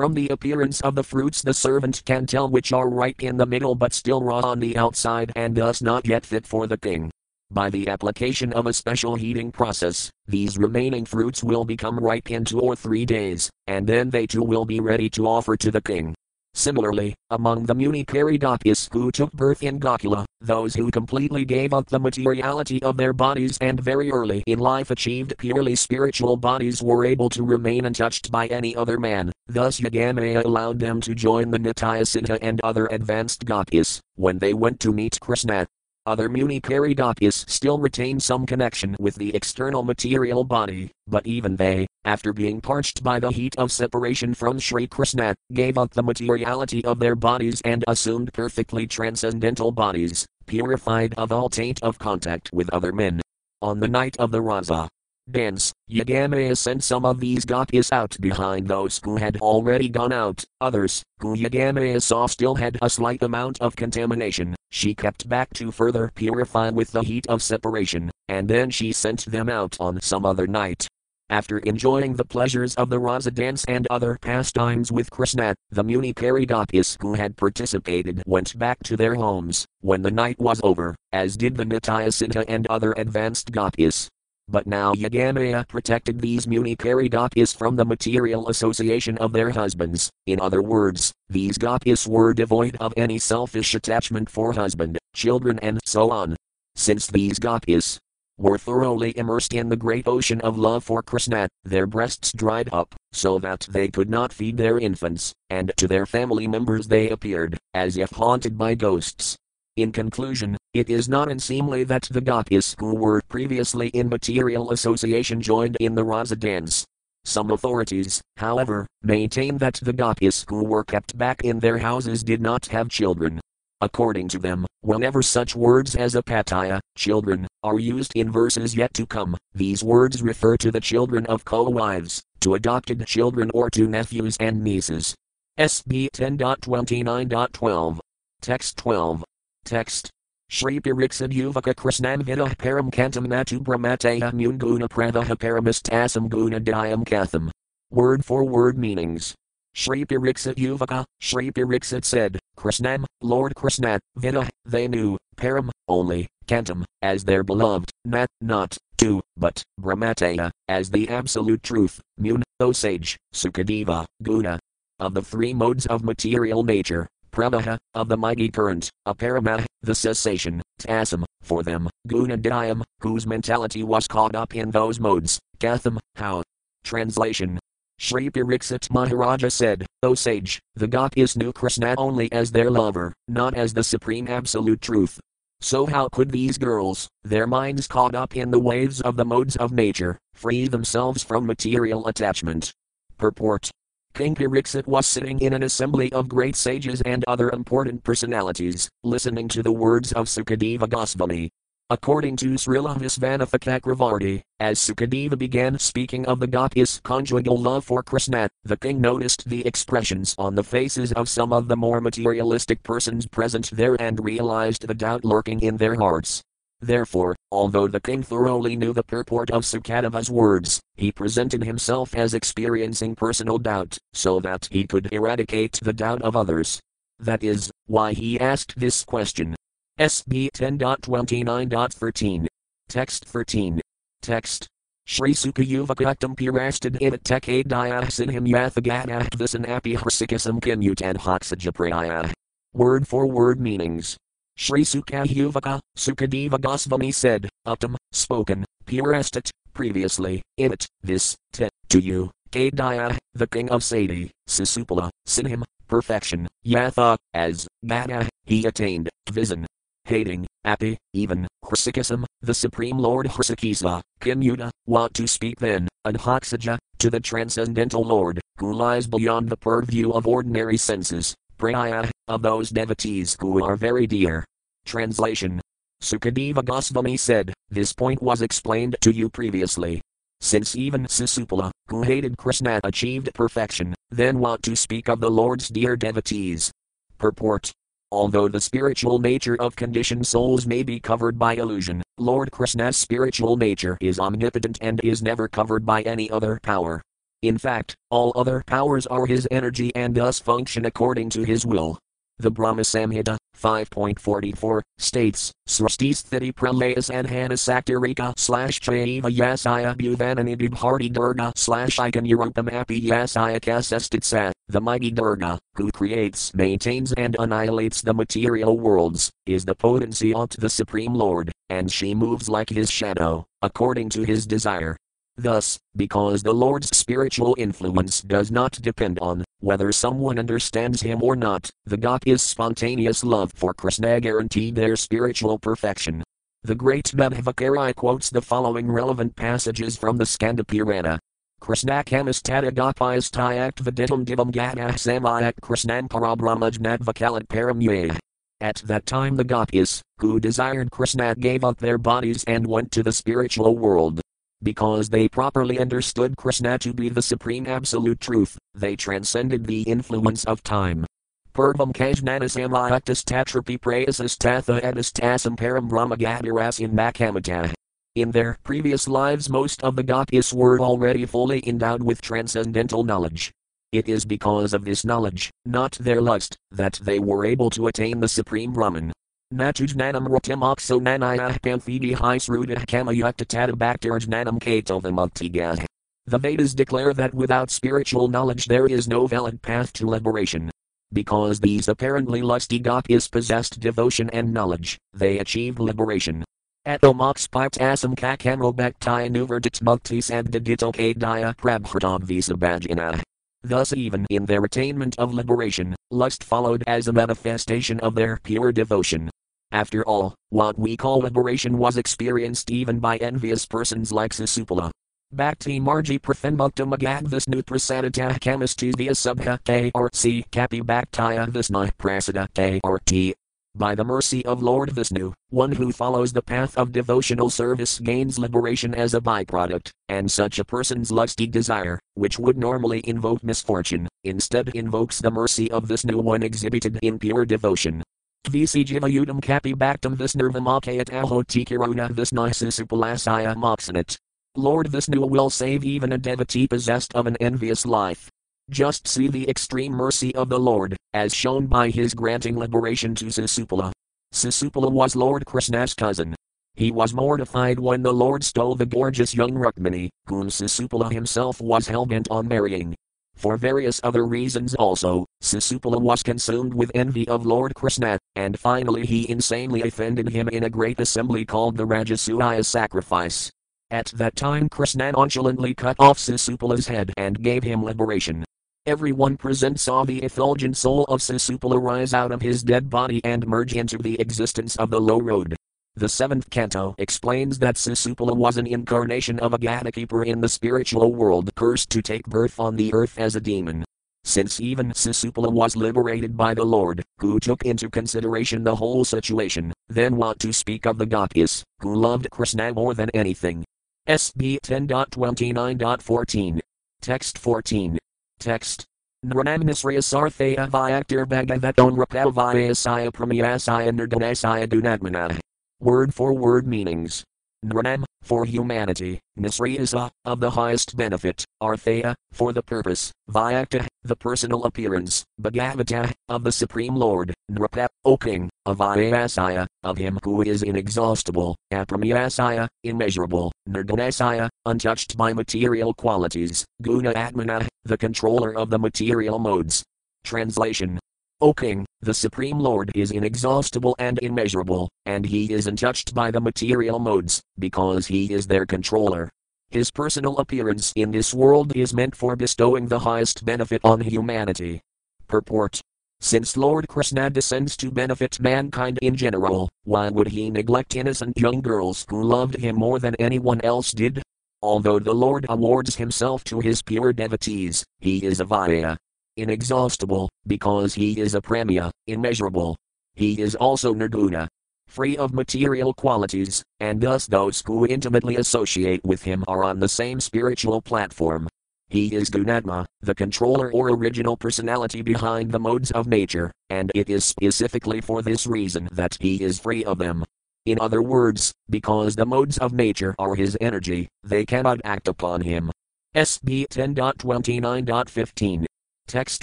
from 0.00 0.14
the 0.14 0.28
appearance 0.28 0.80
of 0.80 0.94
the 0.94 1.02
fruits, 1.02 1.42
the 1.42 1.52
servant 1.52 2.02
can 2.06 2.24
tell 2.24 2.48
which 2.48 2.72
are 2.72 2.88
ripe 2.88 3.22
in 3.22 3.36
the 3.36 3.44
middle 3.44 3.74
but 3.74 3.92
still 3.92 4.22
raw 4.22 4.40
on 4.40 4.58
the 4.58 4.74
outside 4.78 5.30
and 5.36 5.54
thus 5.54 5.82
not 5.82 6.06
yet 6.06 6.24
fit 6.24 6.46
for 6.46 6.66
the 6.66 6.78
king. 6.78 7.10
By 7.50 7.68
the 7.68 7.86
application 7.86 8.50
of 8.54 8.66
a 8.66 8.72
special 8.72 9.14
heating 9.14 9.52
process, 9.52 10.10
these 10.26 10.56
remaining 10.56 11.04
fruits 11.04 11.44
will 11.44 11.66
become 11.66 11.98
ripe 11.98 12.30
in 12.30 12.46
two 12.46 12.60
or 12.60 12.74
three 12.74 13.04
days, 13.04 13.50
and 13.66 13.86
then 13.86 14.08
they 14.08 14.26
too 14.26 14.42
will 14.42 14.64
be 14.64 14.80
ready 14.80 15.10
to 15.10 15.26
offer 15.26 15.54
to 15.58 15.70
the 15.70 15.82
king. 15.82 16.14
Similarly, 16.54 17.14
among 17.30 17.66
the 17.66 17.74
Munikari 17.74 18.38
gopis 18.38 18.88
who 18.92 19.10
took 19.10 19.32
birth 19.32 19.62
in 19.62 19.78
Gokula, 19.78 20.24
those 20.40 20.74
who 20.74 20.90
completely 20.90 21.44
gave 21.44 21.72
up 21.72 21.86
the 21.86 21.98
materiality 21.98 22.82
of 22.82 22.96
their 22.96 23.12
bodies 23.12 23.56
and 23.60 23.80
very 23.80 24.10
early 24.10 24.42
in 24.46 24.58
life 24.58 24.90
achieved 24.90 25.34
purely 25.38 25.76
spiritual 25.76 26.36
bodies 26.36 26.82
were 26.82 27.04
able 27.04 27.28
to 27.30 27.44
remain 27.44 27.84
untouched 27.84 28.30
by 28.30 28.46
any 28.48 28.74
other 28.74 28.98
man. 28.98 29.32
Thus 29.46 29.80
Yogamaya 29.80 30.44
allowed 30.44 30.80
them 30.80 31.00
to 31.02 31.14
join 31.14 31.50
the 31.50 31.58
Nityasiddha 31.58 32.38
and 32.42 32.60
other 32.62 32.86
advanced 32.86 33.44
gopis 33.44 34.00
when 34.16 34.38
they 34.38 34.52
went 34.52 34.80
to 34.80 34.92
meet 34.92 35.18
Krishna. 35.20 35.66
Other 36.04 36.28
Munikari 36.28 36.96
gopis 36.96 37.44
still 37.46 37.78
retain 37.78 38.18
some 38.18 38.44
connection 38.44 38.96
with 38.98 39.14
the 39.14 39.34
external 39.34 39.82
material 39.82 40.44
body, 40.44 40.90
but 41.06 41.26
even 41.26 41.56
they, 41.56 41.86
after 42.04 42.32
being 42.32 42.60
parched 42.60 43.02
by 43.02 43.20
the 43.20 43.30
heat 43.30 43.54
of 43.56 43.70
separation 43.70 44.34
from 44.34 44.58
Sri 44.58 44.86
Krishna, 44.86 45.34
gave 45.52 45.78
up 45.78 45.92
the 45.92 46.02
materiality 46.02 46.84
of 46.84 46.98
their 46.98 47.14
bodies 47.14 47.60
and 47.64 47.84
assumed 47.88 48.32
perfectly 48.32 48.86
transcendental 48.86 49.72
bodies, 49.72 50.26
purified 50.46 51.14
of 51.16 51.32
all 51.32 51.48
taint 51.48 51.82
of 51.82 51.98
contact 51.98 52.50
with 52.52 52.70
other 52.70 52.92
men. 52.92 53.20
On 53.62 53.80
the 53.80 53.88
night 53.88 54.16
of 54.18 54.30
the 54.30 54.40
Rasa 54.40 54.88
dance, 55.30 55.72
Yogamaya 55.88 56.56
sent 56.56 56.82
some 56.82 57.04
of 57.04 57.20
these 57.20 57.44
gopis 57.44 57.92
out 57.92 58.16
behind 58.20 58.66
those 58.66 59.00
who 59.04 59.16
had 59.16 59.36
already 59.38 59.88
gone 59.88 60.12
out, 60.12 60.44
others, 60.60 61.02
who 61.20 61.36
Yogamaya 61.36 62.02
saw 62.02 62.26
still 62.26 62.54
had 62.54 62.78
a 62.82 62.90
slight 62.90 63.22
amount 63.22 63.60
of 63.60 63.76
contamination, 63.76 64.54
she 64.70 64.94
kept 64.94 65.28
back 65.28 65.52
to 65.54 65.70
further 65.70 66.10
purify 66.14 66.70
with 66.70 66.92
the 66.92 67.02
heat 67.02 67.26
of 67.28 67.42
separation, 67.42 68.10
and 68.28 68.48
then 68.48 68.70
she 68.70 68.92
sent 68.92 69.26
them 69.26 69.48
out 69.48 69.76
on 69.80 70.00
some 70.00 70.24
other 70.24 70.46
night. 70.46 70.86
After 71.30 71.58
enjoying 71.58 72.14
the 72.14 72.24
pleasures 72.24 72.74
of 72.74 72.90
the 72.90 72.98
Rasa 72.98 73.30
dance 73.30 73.64
and 73.66 73.86
other 73.88 74.18
pastimes 74.20 74.90
with 74.90 75.12
Krishna, 75.12 75.54
the 75.70 75.84
Munikari 75.84 76.44
gopis 76.44 76.98
who 77.00 77.14
had 77.14 77.36
participated 77.36 78.24
went 78.26 78.58
back 78.58 78.82
to 78.82 78.96
their 78.96 79.14
homes 79.14 79.64
when 79.80 80.02
the 80.02 80.10
night 80.10 80.40
was 80.40 80.60
over, 80.64 80.96
as 81.12 81.36
did 81.36 81.56
the 81.56 81.64
Nityasiddha 81.64 82.46
and 82.48 82.66
other 82.66 82.94
advanced 82.96 83.52
gopis. 83.52 84.08
But 84.48 84.66
now 84.66 84.92
Yogamaya 84.92 85.68
protected 85.68 86.20
these 86.20 86.46
Munikari 86.46 87.08
gopis 87.08 87.52
from 87.52 87.76
the 87.76 87.84
material 87.84 88.48
association 88.48 89.16
of 89.18 89.32
their 89.32 89.50
husbands. 89.50 90.10
In 90.26 90.40
other 90.40 90.62
words, 90.62 91.12
these 91.28 91.58
gopis 91.58 92.08
were 92.08 92.34
devoid 92.34 92.76
of 92.80 92.92
any 92.96 93.20
selfish 93.20 93.76
attachment 93.76 94.28
for 94.28 94.52
husband, 94.52 94.98
children, 95.14 95.60
and 95.60 95.78
so 95.84 96.10
on. 96.10 96.34
Since 96.74 97.06
these 97.06 97.38
gopis 97.38 98.00
were 98.40 98.56
thoroughly 98.56 99.16
immersed 99.18 99.52
in 99.52 99.68
the 99.68 99.76
great 99.76 100.08
ocean 100.08 100.40
of 100.40 100.58
love 100.58 100.82
for 100.82 101.02
Krishna, 101.02 101.46
their 101.62 101.86
breasts 101.86 102.32
dried 102.32 102.70
up, 102.72 102.94
so 103.12 103.38
that 103.38 103.66
they 103.70 103.88
could 103.88 104.08
not 104.08 104.32
feed 104.32 104.56
their 104.56 104.78
infants, 104.78 105.34
and 105.50 105.70
to 105.76 105.86
their 105.86 106.06
family 106.06 106.46
members 106.46 106.88
they 106.88 107.10
appeared, 107.10 107.58
as 107.74 107.98
if 107.98 108.10
haunted 108.10 108.56
by 108.56 108.74
ghosts. 108.74 109.36
In 109.76 109.92
conclusion, 109.92 110.56
it 110.72 110.88
is 110.88 111.06
not 111.06 111.30
unseemly 111.30 111.84
that 111.84 112.08
the 112.10 112.22
gopis 112.22 112.74
who 112.78 112.94
were 112.94 113.20
previously 113.28 113.88
in 113.88 114.08
material 114.08 114.70
association 114.70 115.42
joined 115.42 115.76
in 115.78 115.94
the 115.94 116.04
rasa 116.04 116.36
dance. 116.36 116.84
Some 117.26 117.50
authorities, 117.50 118.22
however, 118.38 118.86
maintain 119.02 119.58
that 119.58 119.78
the 119.82 119.92
gopis 119.92 120.46
who 120.48 120.64
were 120.64 120.84
kept 120.84 121.18
back 121.18 121.44
in 121.44 121.58
their 121.58 121.78
houses 121.78 122.22
did 122.22 122.40
not 122.40 122.66
have 122.66 122.88
children, 122.88 123.38
According 123.82 124.28
to 124.28 124.38
them, 124.38 124.66
whenever 124.82 125.22
such 125.22 125.56
words 125.56 125.96
as 125.96 126.14
apataya, 126.14 126.80
children, 126.96 127.48
are 127.62 127.78
used 127.78 128.12
in 128.14 128.30
verses 128.30 128.74
yet 128.74 128.92
to 128.94 129.06
come, 129.06 129.38
these 129.54 129.82
words 129.82 130.22
refer 130.22 130.58
to 130.58 130.70
the 130.70 130.80
children 130.80 131.24
of 131.26 131.46
co-wives, 131.46 132.22
to 132.40 132.54
adopted 132.54 133.06
children 133.06 133.50
or 133.54 133.70
to 133.70 133.88
nephews 133.88 134.36
and 134.38 134.62
nieces. 134.62 135.14
SB 135.58 136.08
10.29.12. 136.10 137.98
Text 138.42 138.76
12. 138.76 139.24
Text. 139.64 140.10
Shri 140.50 140.80
Piriksad 140.80 141.32
Yuvaka 141.32 141.74
Krishnam 141.74 142.22
Vidah 142.22 142.54
Param 142.56 142.90
Kantam 142.90 143.26
Natu 143.26 143.60
Brahmataya 143.60 144.32
Munguna 144.32 144.88
Pravaha 144.88 145.36
Paramistasam 145.36 146.28
Guna 146.28 146.60
Dayam 146.60 147.06
Katham. 147.06 147.50
Word 147.90 148.24
for 148.24 148.44
word 148.44 148.76
meanings. 148.76 149.34
Shri 149.80 150.04
Pariksit 150.04 150.56
Yuvaka, 150.56 151.06
Shri 151.20 151.50
Pariksit 151.50 152.04
said, 152.04 152.38
Krishnam, 152.54 153.06
Lord 153.22 153.54
Krishna, 153.54 153.98
Vida, 154.14 154.46
they 154.66 154.86
knew, 154.86 155.16
Param, 155.38 155.70
only, 155.88 156.28
Kantam, 156.46 156.84
as 157.00 157.24
their 157.24 157.42
beloved, 157.42 157.90
Nat, 158.04 158.26
not, 158.42 158.76
to, 158.98 159.22
but, 159.38 159.62
Brahmataya, 159.80 160.50
as 160.68 160.90
the 160.90 161.08
absolute 161.08 161.62
truth, 161.62 161.98
Mun, 162.18 162.42
O 162.60 162.72
sage, 162.72 163.16
Sukadeva, 163.34 164.04
Guna. 164.22 164.58
Of 164.98 165.14
the 165.14 165.22
three 165.22 165.54
modes 165.54 165.86
of 165.86 166.04
material 166.04 166.62
nature, 166.62 167.08
Pravaha, 167.32 167.78
of 167.94 168.08
the 168.08 168.18
mighty 168.18 168.50
current, 168.50 168.90
Aparama, 169.08 169.64
the 169.80 169.94
cessation, 169.94 170.60
Tasam, 170.78 171.24
for 171.40 171.62
them, 171.62 171.88
Gunadayam, 172.06 172.82
whose 173.00 173.26
mentality 173.26 173.82
was 173.82 174.06
caught 174.06 174.34
up 174.34 174.54
in 174.54 174.72
those 174.72 175.00
modes, 175.00 175.38
Katham, 175.58 175.98
how. 176.16 176.42
Translation 176.84 177.58
Sri 178.02 178.30
Pariksit 178.30 178.90
Maharaja 178.90 179.50
said, 179.50 179.84
O 180.02 180.14
sage, 180.14 180.58
the 180.74 180.88
gopis 180.88 181.36
knew 181.36 181.52
Krishna 181.52 181.94
only 181.98 182.32
as 182.32 182.50
their 182.50 182.70
lover, 182.70 183.12
not 183.28 183.52
as 183.52 183.74
the 183.74 183.84
supreme 183.84 184.26
absolute 184.26 184.80
truth. 184.80 185.20
So 185.60 185.84
how 185.84 186.08
could 186.08 186.30
these 186.30 186.56
girls, 186.56 187.10
their 187.24 187.46
minds 187.46 187.86
caught 187.86 188.14
up 188.14 188.34
in 188.34 188.50
the 188.50 188.58
waves 188.58 189.02
of 189.02 189.16
the 189.16 189.26
modes 189.26 189.54
of 189.56 189.70
nature, 189.70 190.18
free 190.32 190.66
themselves 190.66 191.22
from 191.22 191.44
material 191.44 192.06
attachment? 192.06 192.72
Purport 193.18 193.70
King 194.14 194.34
Pariksit 194.34 194.86
was 194.86 195.06
sitting 195.06 195.38
in 195.38 195.52
an 195.52 195.62
assembly 195.62 196.10
of 196.14 196.26
great 196.26 196.56
sages 196.56 197.02
and 197.02 197.22
other 197.28 197.50
important 197.50 198.02
personalities, 198.02 198.88
listening 199.04 199.46
to 199.48 199.62
the 199.62 199.72
words 199.72 200.10
of 200.12 200.26
Sukadeva 200.26 200.88
Goswami, 200.88 201.50
According 201.92 202.36
to 202.36 202.50
Srila 202.50 202.96
Visvanatha 202.98 203.58
Chakravarti, 203.58 204.42
as 204.60 204.78
Sukadeva 204.78 205.36
began 205.36 205.76
speaking 205.76 206.24
of 206.26 206.38
the 206.38 206.46
gopis' 206.46 207.00
conjugal 207.02 207.56
love 207.56 207.84
for 207.84 208.00
Krishna, 208.00 208.48
the 208.62 208.76
king 208.76 209.00
noticed 209.00 209.48
the 209.48 209.66
expressions 209.66 210.36
on 210.38 210.54
the 210.54 210.62
faces 210.62 211.10
of 211.14 211.28
some 211.28 211.52
of 211.52 211.66
the 211.66 211.74
more 211.74 212.00
materialistic 212.00 212.80
persons 212.84 213.26
present 213.26 213.72
there 213.72 214.00
and 214.00 214.24
realized 214.24 214.86
the 214.86 214.94
doubt 214.94 215.24
lurking 215.24 215.62
in 215.62 215.78
their 215.78 215.96
hearts. 215.96 216.40
Therefore, 216.80 217.34
although 217.50 217.88
the 217.88 218.00
king 218.00 218.22
thoroughly 218.22 218.76
knew 218.76 218.92
the 218.92 219.02
purport 219.02 219.50
of 219.50 219.64
Sukadeva's 219.64 220.30
words, 220.30 220.80
he 220.94 221.10
presented 221.10 221.64
himself 221.64 222.14
as 222.14 222.34
experiencing 222.34 223.16
personal 223.16 223.58
doubt, 223.58 223.98
so 224.12 224.38
that 224.38 224.68
he 224.70 224.86
could 224.86 225.12
eradicate 225.12 225.80
the 225.82 225.92
doubt 225.92 226.22
of 226.22 226.36
others. 226.36 226.78
That 227.18 227.42
is, 227.42 227.68
why 227.86 228.12
he 228.12 228.38
asked 228.38 228.78
this 228.78 229.04
question. 229.04 229.56
SB 230.00 230.50
10.29.13. 230.52 232.46
Text 232.88 233.26
13. 233.26 233.82
Text. 234.22 234.66
Shri 235.04 235.32
Sukayuvakaktam 235.32 236.36
Purastad 236.36 236.98
Ivatek 237.00 237.64
Adayah 237.64 238.10
Sinham 238.10 238.46
Yathagadah 238.46 239.28
Visan 239.36 239.68
Api 239.68 239.96
Harsikasam 239.96 240.58
Kinyutan 240.58 241.18
Hotsajaprayah. 241.18 242.32
Word 242.72 243.06
for 243.06 243.26
word 243.26 243.60
meanings. 243.60 244.16
Shri 244.56 244.84
Sukayuvaka, 244.84 245.80
Sukadeva 245.98 246.58
Goswami 246.58 247.12
said, 247.12 247.50
Uttam, 247.66 247.96
spoken, 248.12 248.64
Purastat, 248.86 249.50
previously, 249.74 250.40
it, 250.56 250.86
this, 251.02 251.36
te, 251.52 251.68
to 251.90 252.00
you, 252.00 252.30
Kadaya, 252.50 253.18
the 253.34 253.46
king 253.46 253.70
of 253.70 253.84
Sati, 253.84 254.30
Sisupala, 254.48 255.10
Sinham, 255.26 255.62
perfection, 255.88 256.48
Yatha, 256.64 257.18
as, 257.34 257.68
Gada, 257.86 258.28
he 258.46 258.64
attained, 258.64 259.10
Visan, 259.30 259.66
hating, 260.10 260.44
api, 260.64 260.98
even, 261.12 261.46
Hrisikism, 261.64 262.24
the 262.42 262.52
Supreme 262.52 262.98
Lord 262.98 263.26
Hrisikisa, 263.26 264.00
Kinyuta, 264.20 264.68
want 264.86 265.14
to 265.14 265.28
speak 265.28 265.60
then, 265.60 265.86
Adhaksaja, 266.04 266.78
to 266.98 267.10
the 267.10 267.20
Transcendental 267.20 268.02
Lord, 268.02 268.40
who 268.58 268.72
lies 268.72 269.06
beyond 269.06 269.48
the 269.48 269.56
purview 269.56 270.10
of 270.10 270.26
ordinary 270.26 270.76
senses, 270.76 271.32
Praya, 271.56 272.10
of 272.26 272.42
those 272.42 272.70
devotees 272.70 273.36
who 273.38 273.64
are 273.64 273.76
very 273.76 274.08
dear. 274.08 274.44
Translation 274.84 275.60
Sukadeva 276.02 276.64
Goswami 276.64 277.16
said, 277.16 277.54
This 277.68 277.92
point 277.92 278.20
was 278.20 278.42
explained 278.42 278.96
to 279.02 279.12
you 279.12 279.28
previously. 279.28 280.00
Since 280.40 280.74
even 280.74 281.04
Sisupala, 281.04 281.70
who 281.86 282.02
hated 282.02 282.36
Krishna, 282.36 282.80
achieved 282.82 283.32
perfection, 283.32 283.94
then 284.10 284.40
want 284.40 284.64
to 284.64 284.74
speak 284.74 285.08
of 285.08 285.20
the 285.20 285.30
Lord's 285.30 285.68
dear 285.68 285.96
devotees. 285.96 286.72
Purport 287.16 287.70
Although 288.12 288.48
the 288.48 288.60
spiritual 288.60 289.20
nature 289.20 289.56
of 289.60 289.76
conditioned 289.76 290.26
souls 290.26 290.66
may 290.66 290.82
be 290.82 290.98
covered 290.98 291.38
by 291.38 291.54
illusion, 291.54 292.02
Lord 292.18 292.50
Krishna's 292.50 292.96
spiritual 292.96 293.56
nature 293.56 293.96
is 294.00 294.18
omnipotent 294.18 294.78
and 294.80 295.00
is 295.04 295.22
never 295.22 295.46
covered 295.46 295.86
by 295.86 296.02
any 296.02 296.28
other 296.28 296.58
power. 296.60 297.00
In 297.42 297.56
fact, 297.56 297.94
all 298.10 298.32
other 298.34 298.64
powers 298.66 299.06
are 299.06 299.26
his 299.26 299.46
energy 299.52 299.94
and 299.94 300.14
thus 300.14 300.40
function 300.40 300.86
according 300.86 301.30
to 301.30 301.44
his 301.44 301.64
will. 301.64 301.98
The 302.40 302.50
Brahma 302.50 302.80
Samhita, 302.80 303.36
5.44, 303.54 304.80
states, 304.96 305.52
Srastisthiti 305.68 306.54
pralayas 306.54 307.10
anhana 307.10 307.52
saktarika 307.52 308.32
slash 308.38 308.80
chaiva 308.80 309.24
yasaya 309.24 309.94
bhuvanani 309.94 310.56
bibharti 310.56 311.12
durga 311.12 311.52
slash 311.54 311.98
ikanurupam 311.98 312.72
api 312.72 312.98
yasaya 312.98 313.60
kasestitsat, 313.60 314.52
the 314.68 314.80
mighty 314.80 315.10
Durga, 315.10 315.58
who 315.74 315.90
creates, 315.90 316.54
maintains 316.54 317.12
and 317.12 317.36
annihilates 317.38 318.00
the 318.00 318.14
material 318.14 318.78
worlds, 318.78 319.30
is 319.44 319.66
the 319.66 319.74
potency 319.74 320.32
of 320.32 320.48
the 320.50 320.70
Supreme 320.70 321.12
Lord, 321.12 321.52
and 321.68 321.92
she 321.92 322.14
moves 322.14 322.48
like 322.48 322.70
his 322.70 322.90
shadow, 322.90 323.44
according 323.60 324.08
to 324.10 324.22
his 324.22 324.46
desire. 324.46 324.96
Thus, 325.40 325.78
because 325.96 326.42
the 326.42 326.52
Lord's 326.52 326.94
spiritual 326.94 327.54
influence 327.56 328.20
does 328.20 328.50
not 328.50 328.72
depend 328.72 329.18
on 329.20 329.42
whether 329.60 329.90
someone 329.90 330.38
understands 330.38 331.00
him 331.00 331.22
or 331.22 331.34
not, 331.34 331.70
the 331.86 331.96
gopis' 331.96 332.42
spontaneous 332.42 333.24
love 333.24 333.50
for 333.54 333.72
Krishna 333.72 334.20
guaranteed 334.20 334.74
their 334.74 334.96
spiritual 334.96 335.58
perfection. 335.58 336.22
The 336.62 336.74
great 336.74 337.06
Madhvacharya 337.16 337.94
quotes 337.94 338.28
the 338.28 338.42
following 338.42 338.92
relevant 338.92 339.34
passages 339.34 339.96
from 339.96 340.18
the 340.18 340.26
Skanda 340.26 340.62
Purana. 340.62 341.18
Krishna 341.58 342.04
kamastata 342.04 342.74
gopis 342.74 343.30
tyak 343.30 343.76
viditam 343.76 344.26
divam 344.26 344.50
gatah 344.52 344.92
samayak 344.92 345.54
krishnam 345.62 346.06
parabrahmajnadvakalat 346.10 347.46
param 347.46 348.18
At 348.60 348.76
that 348.84 349.06
time 349.06 349.36
the 349.36 349.44
gopis, 349.44 350.02
who 350.18 350.38
desired 350.38 350.90
Krishna 350.90 351.34
gave 351.34 351.64
up 351.64 351.78
their 351.78 351.96
bodies 351.96 352.44
and 352.44 352.66
went 352.66 352.92
to 352.92 353.02
the 353.02 353.12
spiritual 353.12 353.78
world. 353.78 354.20
Because 354.62 355.08
they 355.08 355.26
properly 355.26 355.78
understood 355.78 356.36
Krishna 356.36 356.78
to 356.80 356.92
be 356.92 357.08
the 357.08 357.22
supreme 357.22 357.66
absolute 357.66 358.20
truth, 358.20 358.58
they 358.74 358.94
transcended 358.94 359.66
the 359.66 359.82
influence 359.82 360.44
of 360.44 360.62
time. 360.62 361.06
Purvam 361.54 361.92
kajnanasamayaktas 361.92 363.24
tatrapi 363.24 363.78
prayasas 363.78 364.36
tatha 364.36 364.80
edastasam 364.82 365.56
param 365.56 365.88
brahmagabirasin 365.88 366.92
makamatah. 366.92 367.72
In 368.14 368.32
their 368.32 368.58
previous 368.62 369.08
lives, 369.08 369.48
most 369.48 369.82
of 369.82 369.96
the 369.96 370.02
gopis 370.02 370.52
were 370.52 370.78
already 370.78 371.24
fully 371.24 371.66
endowed 371.66 372.02
with 372.02 372.20
transcendental 372.20 373.02
knowledge. 373.02 373.52
It 373.92 374.08
is 374.08 374.24
because 374.24 374.74
of 374.74 374.84
this 374.84 375.04
knowledge, 375.04 375.50
not 375.64 375.92
their 375.92 376.20
lust, 376.20 376.56
that 376.70 377.00
they 377.02 377.18
were 377.18 377.44
able 377.44 377.70
to 377.70 377.86
attain 377.86 378.20
the 378.20 378.28
supreme 378.28 378.72
Brahman. 378.72 379.12
Natujnanam 379.52 380.28
ratimokso 380.28 381.00
nanayah 381.00 381.60
pamphidi 381.60 382.14
hisrudah 382.14 382.86
kamayuktatata 382.86 383.72
bhaktirjnanam 383.72 384.60
katovamuktigas. 384.60 385.84
The 386.26 386.38
Vedas 386.38 386.72
declare 386.72 387.12
that 387.14 387.34
without 387.34 387.68
spiritual 387.68 388.28
knowledge 388.28 388.66
there 388.66 388.86
is 388.86 389.08
no 389.08 389.26
valid 389.26 389.60
path 389.60 389.92
to 389.94 390.06
liberation. 390.06 390.70
Because 391.12 391.58
these 391.58 391.88
apparently 391.88 392.42
lusty 392.42 392.78
gopis 392.78 393.26
possessed 393.26 393.80
devotion 393.80 394.30
and 394.30 394.54
knowledge, 394.54 394.96
they 395.12 395.40
achieved 395.40 395.80
liberation. 395.80 396.44
Ato 396.86 397.12
mox 397.12 397.48
partasam 397.48 398.14
kakamo 398.14 398.72
bhakti 398.72 399.28
nuverdit 399.28 399.82
mukti 399.82 400.22
sabdadito 400.22 400.94
kadaya 400.94 401.56
prabhratag 401.56 402.22
visabhajana. 402.22 403.20
Thus, 403.64 403.92
even 403.92 404.26
in 404.30 404.46
their 404.46 404.64
attainment 404.64 405.18
of 405.18 405.34
liberation, 405.34 405.96
lust 406.12 406.44
followed 406.44 406.84
as 406.86 407.08
a 407.08 407.12
manifestation 407.12 407.98
of 407.98 408.14
their 408.14 408.38
pure 408.44 408.70
devotion. 408.70 409.28
After 409.72 410.02
all, 410.02 410.34
what 410.48 410.78
we 410.78 410.96
call 410.96 411.20
liberation 411.20 411.78
was 411.78 411.96
experienced 411.96 412.70
even 412.70 412.98
by 412.98 413.18
envious 413.18 413.66
persons 413.66 414.10
like 414.10 414.32
Sisupala. 414.32 414.90
Bhakti 415.32 415.78
Marji 415.78 416.18
Prathanmukta 416.18 416.84
Magagvisnu 416.92 417.62
Prasadata 417.62 418.40
Kamastisya 418.40 419.10
Subha 419.10 419.62
K 419.62 419.92
or 419.94 420.10
C 420.12 420.44
Kapi 420.50 420.80
Bhaktaya 420.80 421.48
Visna 421.48 421.92
Prasada 421.96 422.48
K 422.52 422.80
or 422.82 422.98
T. 423.06 423.32
By 423.76 423.94
the 423.94 424.02
mercy 424.02 424.44
of 424.44 424.60
Lord 424.60 424.90
Vishnu, 424.90 425.32
one 425.50 425.70
who 425.70 425.92
follows 425.92 426.32
the 426.32 426.42
path 426.42 426.76
of 426.76 426.90
devotional 426.90 427.48
service 427.48 428.00
gains 428.00 428.40
liberation 428.40 428.92
as 428.92 429.14
a 429.14 429.20
byproduct, 429.20 429.90
and 430.08 430.28
such 430.28 430.58
a 430.58 430.64
person's 430.64 431.12
lusty 431.12 431.46
desire, 431.46 432.00
which 432.14 432.40
would 432.40 432.58
normally 432.58 433.00
invoke 433.08 433.44
misfortune, 433.44 434.08
instead 434.24 434.70
invokes 434.70 435.20
the 435.20 435.30
mercy 435.30 435.70
of 435.70 435.84
Vishnu 435.84 436.18
one 436.18 436.42
exhibited 436.42 436.98
in 437.02 437.20
pure 437.20 437.44
devotion. 437.44 438.02
Visi 438.48 438.84
Jivayudam 438.84 439.40
Kapi 439.40 439.74
Bhaktam 439.74 440.16
Visnurvamakayat 440.16 441.10
Ahoti 441.10 441.64
Kiruna 441.64 442.10
Visnaisis 442.10 442.80
Upalasaya 442.80 443.54
Moxanat. 443.54 444.16
Lord 444.56 444.88
Vishnu 444.88 445.24
will 445.24 445.50
save 445.50 445.84
even 445.84 446.12
a 446.12 446.18
devotee 446.18 446.66
possessed 446.66 447.14
of 447.14 447.28
an 447.28 447.36
envious 447.36 447.86
life. 447.86 448.28
Just 448.68 449.06
see 449.06 449.28
the 449.28 449.48
extreme 449.48 449.92
mercy 449.92 450.34
of 450.34 450.48
the 450.48 450.58
Lord, 450.58 450.96
as 451.14 451.32
shown 451.32 451.66
by 451.66 451.90
his 451.90 452.12
granting 452.12 452.58
liberation 452.58 453.14
to 453.16 453.26
Sisupala. 453.26 453.92
Sisupala 454.34 454.90
was 454.90 455.14
Lord 455.14 455.44
Krishna's 455.44 455.94
cousin. 455.94 456.34
He 456.74 456.90
was 456.90 457.14
mortified 457.14 457.78
when 457.78 458.02
the 458.02 458.12
Lord 458.12 458.42
stole 458.42 458.74
the 458.74 458.86
gorgeous 458.86 459.32
young 459.34 459.52
Rukmini, 459.52 460.08
whom 460.26 460.48
Sisupala 460.48 461.12
himself 461.12 461.60
was 461.60 461.86
hell-bent 461.86 462.26
on 462.30 462.48
marrying. 462.48 462.96
For 463.36 463.56
various 463.56 464.00
other 464.04 464.26
reasons 464.26 464.74
also, 464.74 465.26
Sisupala 465.42 466.00
was 466.00 466.22
consumed 466.22 466.74
with 466.74 466.90
envy 466.94 467.26
of 467.26 467.46
Lord 467.46 467.74
Krishna, 467.74 468.18
and 468.36 468.58
finally 468.58 469.06
he 469.06 469.30
insanely 469.30 469.82
offended 469.82 470.28
him 470.28 470.48
in 470.48 470.64
a 470.64 470.70
great 470.70 471.00
assembly 471.00 471.44
called 471.44 471.76
the 471.76 471.86
Rajasuya 471.86 472.64
sacrifice. 472.64 473.50
At 473.90 474.06
that 474.14 474.36
time 474.36 474.68
Krishna 474.68 475.12
nonchalantly 475.12 475.74
cut 475.74 475.96
off 475.98 476.18
Sisupala's 476.18 476.86
head 476.86 477.12
and 477.16 477.42
gave 477.42 477.62
him 477.62 477.82
liberation. 477.82 478.44
Everyone 478.86 479.36
present 479.36 479.78
saw 479.78 480.04
the 480.04 480.22
effulgent 480.22 480.76
soul 480.76 481.04
of 481.04 481.20
Sisupala 481.20 481.78
rise 481.82 482.14
out 482.14 482.32
of 482.32 482.40
his 482.40 482.62
dead 482.62 482.88
body 482.88 483.20
and 483.24 483.46
merge 483.46 483.74
into 483.74 483.98
the 483.98 484.20
existence 484.20 484.76
of 484.76 484.90
the 484.90 485.00
low 485.00 485.20
road. 485.20 485.56
The 485.96 486.08
seventh 486.08 486.48
canto 486.50 486.94
explains 486.98 487.58
that 487.58 487.74
Sisupala 487.74 488.34
was 488.34 488.56
an 488.56 488.66
incarnation 488.66 489.38
of 489.40 489.52
a 489.52 489.58
Gadakeeper 489.58 490.24
in 490.24 490.40
the 490.40 490.48
spiritual 490.48 491.12
world 491.12 491.50
cursed 491.56 491.90
to 491.90 492.00
take 492.00 492.24
birth 492.26 492.60
on 492.60 492.76
the 492.76 492.94
earth 492.94 493.18
as 493.18 493.36
a 493.36 493.40
demon. 493.40 493.84
Since 494.24 494.60
even 494.60 494.92
Sisupala 494.92 495.50
was 495.50 495.76
liberated 495.76 496.36
by 496.36 496.54
the 496.54 496.64
Lord, 496.64 497.02
who 497.18 497.40
took 497.40 497.64
into 497.64 497.90
consideration 497.90 498.62
the 498.62 498.76
whole 498.76 499.04
situation, 499.04 499.72
then 499.88 500.16
what 500.16 500.38
to 500.40 500.52
speak 500.52 500.86
of 500.86 500.98
the 500.98 501.06
Gopis, 501.06 501.64
who 501.80 501.94
loved 501.94 502.30
Krishna 502.30 502.72
more 502.72 502.94
than 502.94 503.10
anything, 503.10 503.64
SB 504.08 504.58
10.29.14. 504.60 506.60
Text 507.00 507.38
14. 507.38 507.98
Text. 508.38 508.84
Nranamnisraya 509.24 510.00
sarthaya 510.00 510.68
vyaktir 510.68 511.26
bhagavaton 511.26 511.96
rapavayasaya 511.96 513.10
pramayasaya 513.10 513.92
nirdanasaya 513.92 514.66
dunatmana. 514.66 515.38
Word 515.82 516.12
for 516.12 516.34
word 516.34 516.66
meanings. 516.66 517.24
Nranam, 517.64 518.04
for 518.22 518.44
humanity, 518.44 519.18
Nisriyasa, 519.38 520.10
of 520.26 520.38
the 520.38 520.50
highest 520.50 520.94
benefit, 520.94 521.42
Arthaya, 521.62 522.14
for 522.32 522.52
the 522.52 522.62
purpose, 522.62 523.10
Vyakta, 523.30 523.86
the 524.02 524.14
personal 524.14 524.64
appearance, 524.64 525.24
Bhagavata, 525.40 526.12
of 526.28 526.44
the 526.44 526.52
Supreme 526.52 526.94
Lord, 526.94 527.32
Nrapa, 527.50 527.88
O 528.04 528.18
King, 528.18 528.50
Avayasaya, 528.68 529.66
of 529.82 529.96
him 529.96 530.18
who 530.22 530.42
is 530.42 530.62
inexhaustible, 530.62 531.56
Apramayasaya, 531.72 532.68
immeasurable, 532.84 533.50
Nirdanasaya, 533.66 534.50
untouched 534.66 535.16
by 535.16 535.32
material 535.32 535.94
qualities, 535.94 536.62
Guna 536.82 537.14
Atmana, 537.14 537.66
the 537.84 537.96
controller 537.96 538.54
of 538.54 538.68
the 538.68 538.78
material 538.78 539.38
modes. 539.38 539.82
Translation 540.24 540.98
O 541.42 541.54
King, 541.54 541.86
the 542.02 542.12
Supreme 542.12 542.58
Lord 542.58 542.90
is 542.94 543.12
inexhaustible 543.12 543.96
and 543.98 544.18
immeasurable, 544.18 544.90
and 545.06 545.24
he 545.24 545.50
is 545.50 545.66
untouched 545.66 546.14
by 546.14 546.30
the 546.30 546.40
material 546.40 546.98
modes, 546.98 547.40
because 547.58 548.06
he 548.06 548.30
is 548.30 548.46
their 548.46 548.66
controller. 548.66 549.30
His 549.70 549.90
personal 549.90 550.36
appearance 550.36 550.92
in 550.96 551.12
this 551.12 551.32
world 551.32 551.74
is 551.74 551.94
meant 551.94 552.14
for 552.14 552.36
bestowing 552.36 552.88
the 552.88 552.98
highest 552.98 553.42
benefit 553.46 553.80
on 553.84 554.02
humanity. 554.02 554.82
Purport 555.28 555.80
Since 556.20 556.58
Lord 556.58 556.86
Krishna 556.88 557.30
descends 557.30 557.74
to 557.78 557.90
benefit 557.90 558.38
mankind 558.38 558.98
in 559.00 559.16
general, 559.16 559.70
why 559.84 560.10
would 560.10 560.28
he 560.28 560.50
neglect 560.50 560.94
innocent 560.94 561.38
young 561.38 561.62
girls 561.62 562.04
who 562.10 562.22
loved 562.22 562.56
him 562.56 562.76
more 562.76 562.98
than 562.98 563.14
anyone 563.14 563.62
else 563.64 563.92
did? 563.92 564.22
Although 564.60 564.98
the 564.98 565.14
Lord 565.14 565.46
awards 565.48 565.96
himself 565.96 566.44
to 566.44 566.60
his 566.60 566.82
pure 566.82 567.14
devotees, 567.14 567.82
he 567.98 568.22
is 568.26 568.40
a 568.40 568.44
Vaya, 568.44 568.98
inexhaustible, 569.40 570.28
because 570.46 570.94
he 570.94 571.18
is 571.20 571.34
a 571.34 571.40
premia, 571.40 571.90
immeasurable. 572.06 572.76
He 573.14 573.40
is 573.40 573.54
also 573.54 573.94
nirguna, 573.94 574.48
free 574.86 575.16
of 575.16 575.32
material 575.32 575.94
qualities, 575.94 576.62
and 576.80 577.00
thus 577.00 577.26
those 577.26 577.62
who 577.64 577.86
intimately 577.86 578.36
associate 578.36 579.04
with 579.04 579.22
him 579.22 579.44
are 579.46 579.64
on 579.64 579.78
the 579.78 579.88
same 579.88 580.20
spiritual 580.20 580.82
platform. 580.82 581.48
He 581.88 582.14
is 582.14 582.30
Gunatma, 582.30 582.86
the 583.00 583.14
controller 583.14 583.72
or 583.72 583.90
original 583.90 584.36
personality 584.36 585.02
behind 585.02 585.50
the 585.50 585.58
modes 585.58 585.90
of 585.90 586.06
nature, 586.06 586.52
and 586.70 586.90
it 586.94 587.10
is 587.10 587.24
specifically 587.24 588.00
for 588.00 588.22
this 588.22 588.46
reason 588.46 588.88
that 588.92 589.16
he 589.20 589.42
is 589.42 589.58
free 589.58 589.84
of 589.84 589.98
them. 589.98 590.24
In 590.66 590.80
other 590.80 591.02
words, 591.02 591.52
because 591.68 592.14
the 592.14 592.26
modes 592.26 592.58
of 592.58 592.72
nature 592.72 593.14
are 593.18 593.34
his 593.34 593.58
energy, 593.60 594.08
they 594.22 594.44
cannot 594.44 594.80
act 594.84 595.08
upon 595.08 595.40
him. 595.40 595.72
SB 596.14 596.68
10.29.15 596.68 598.66
Text 599.10 599.42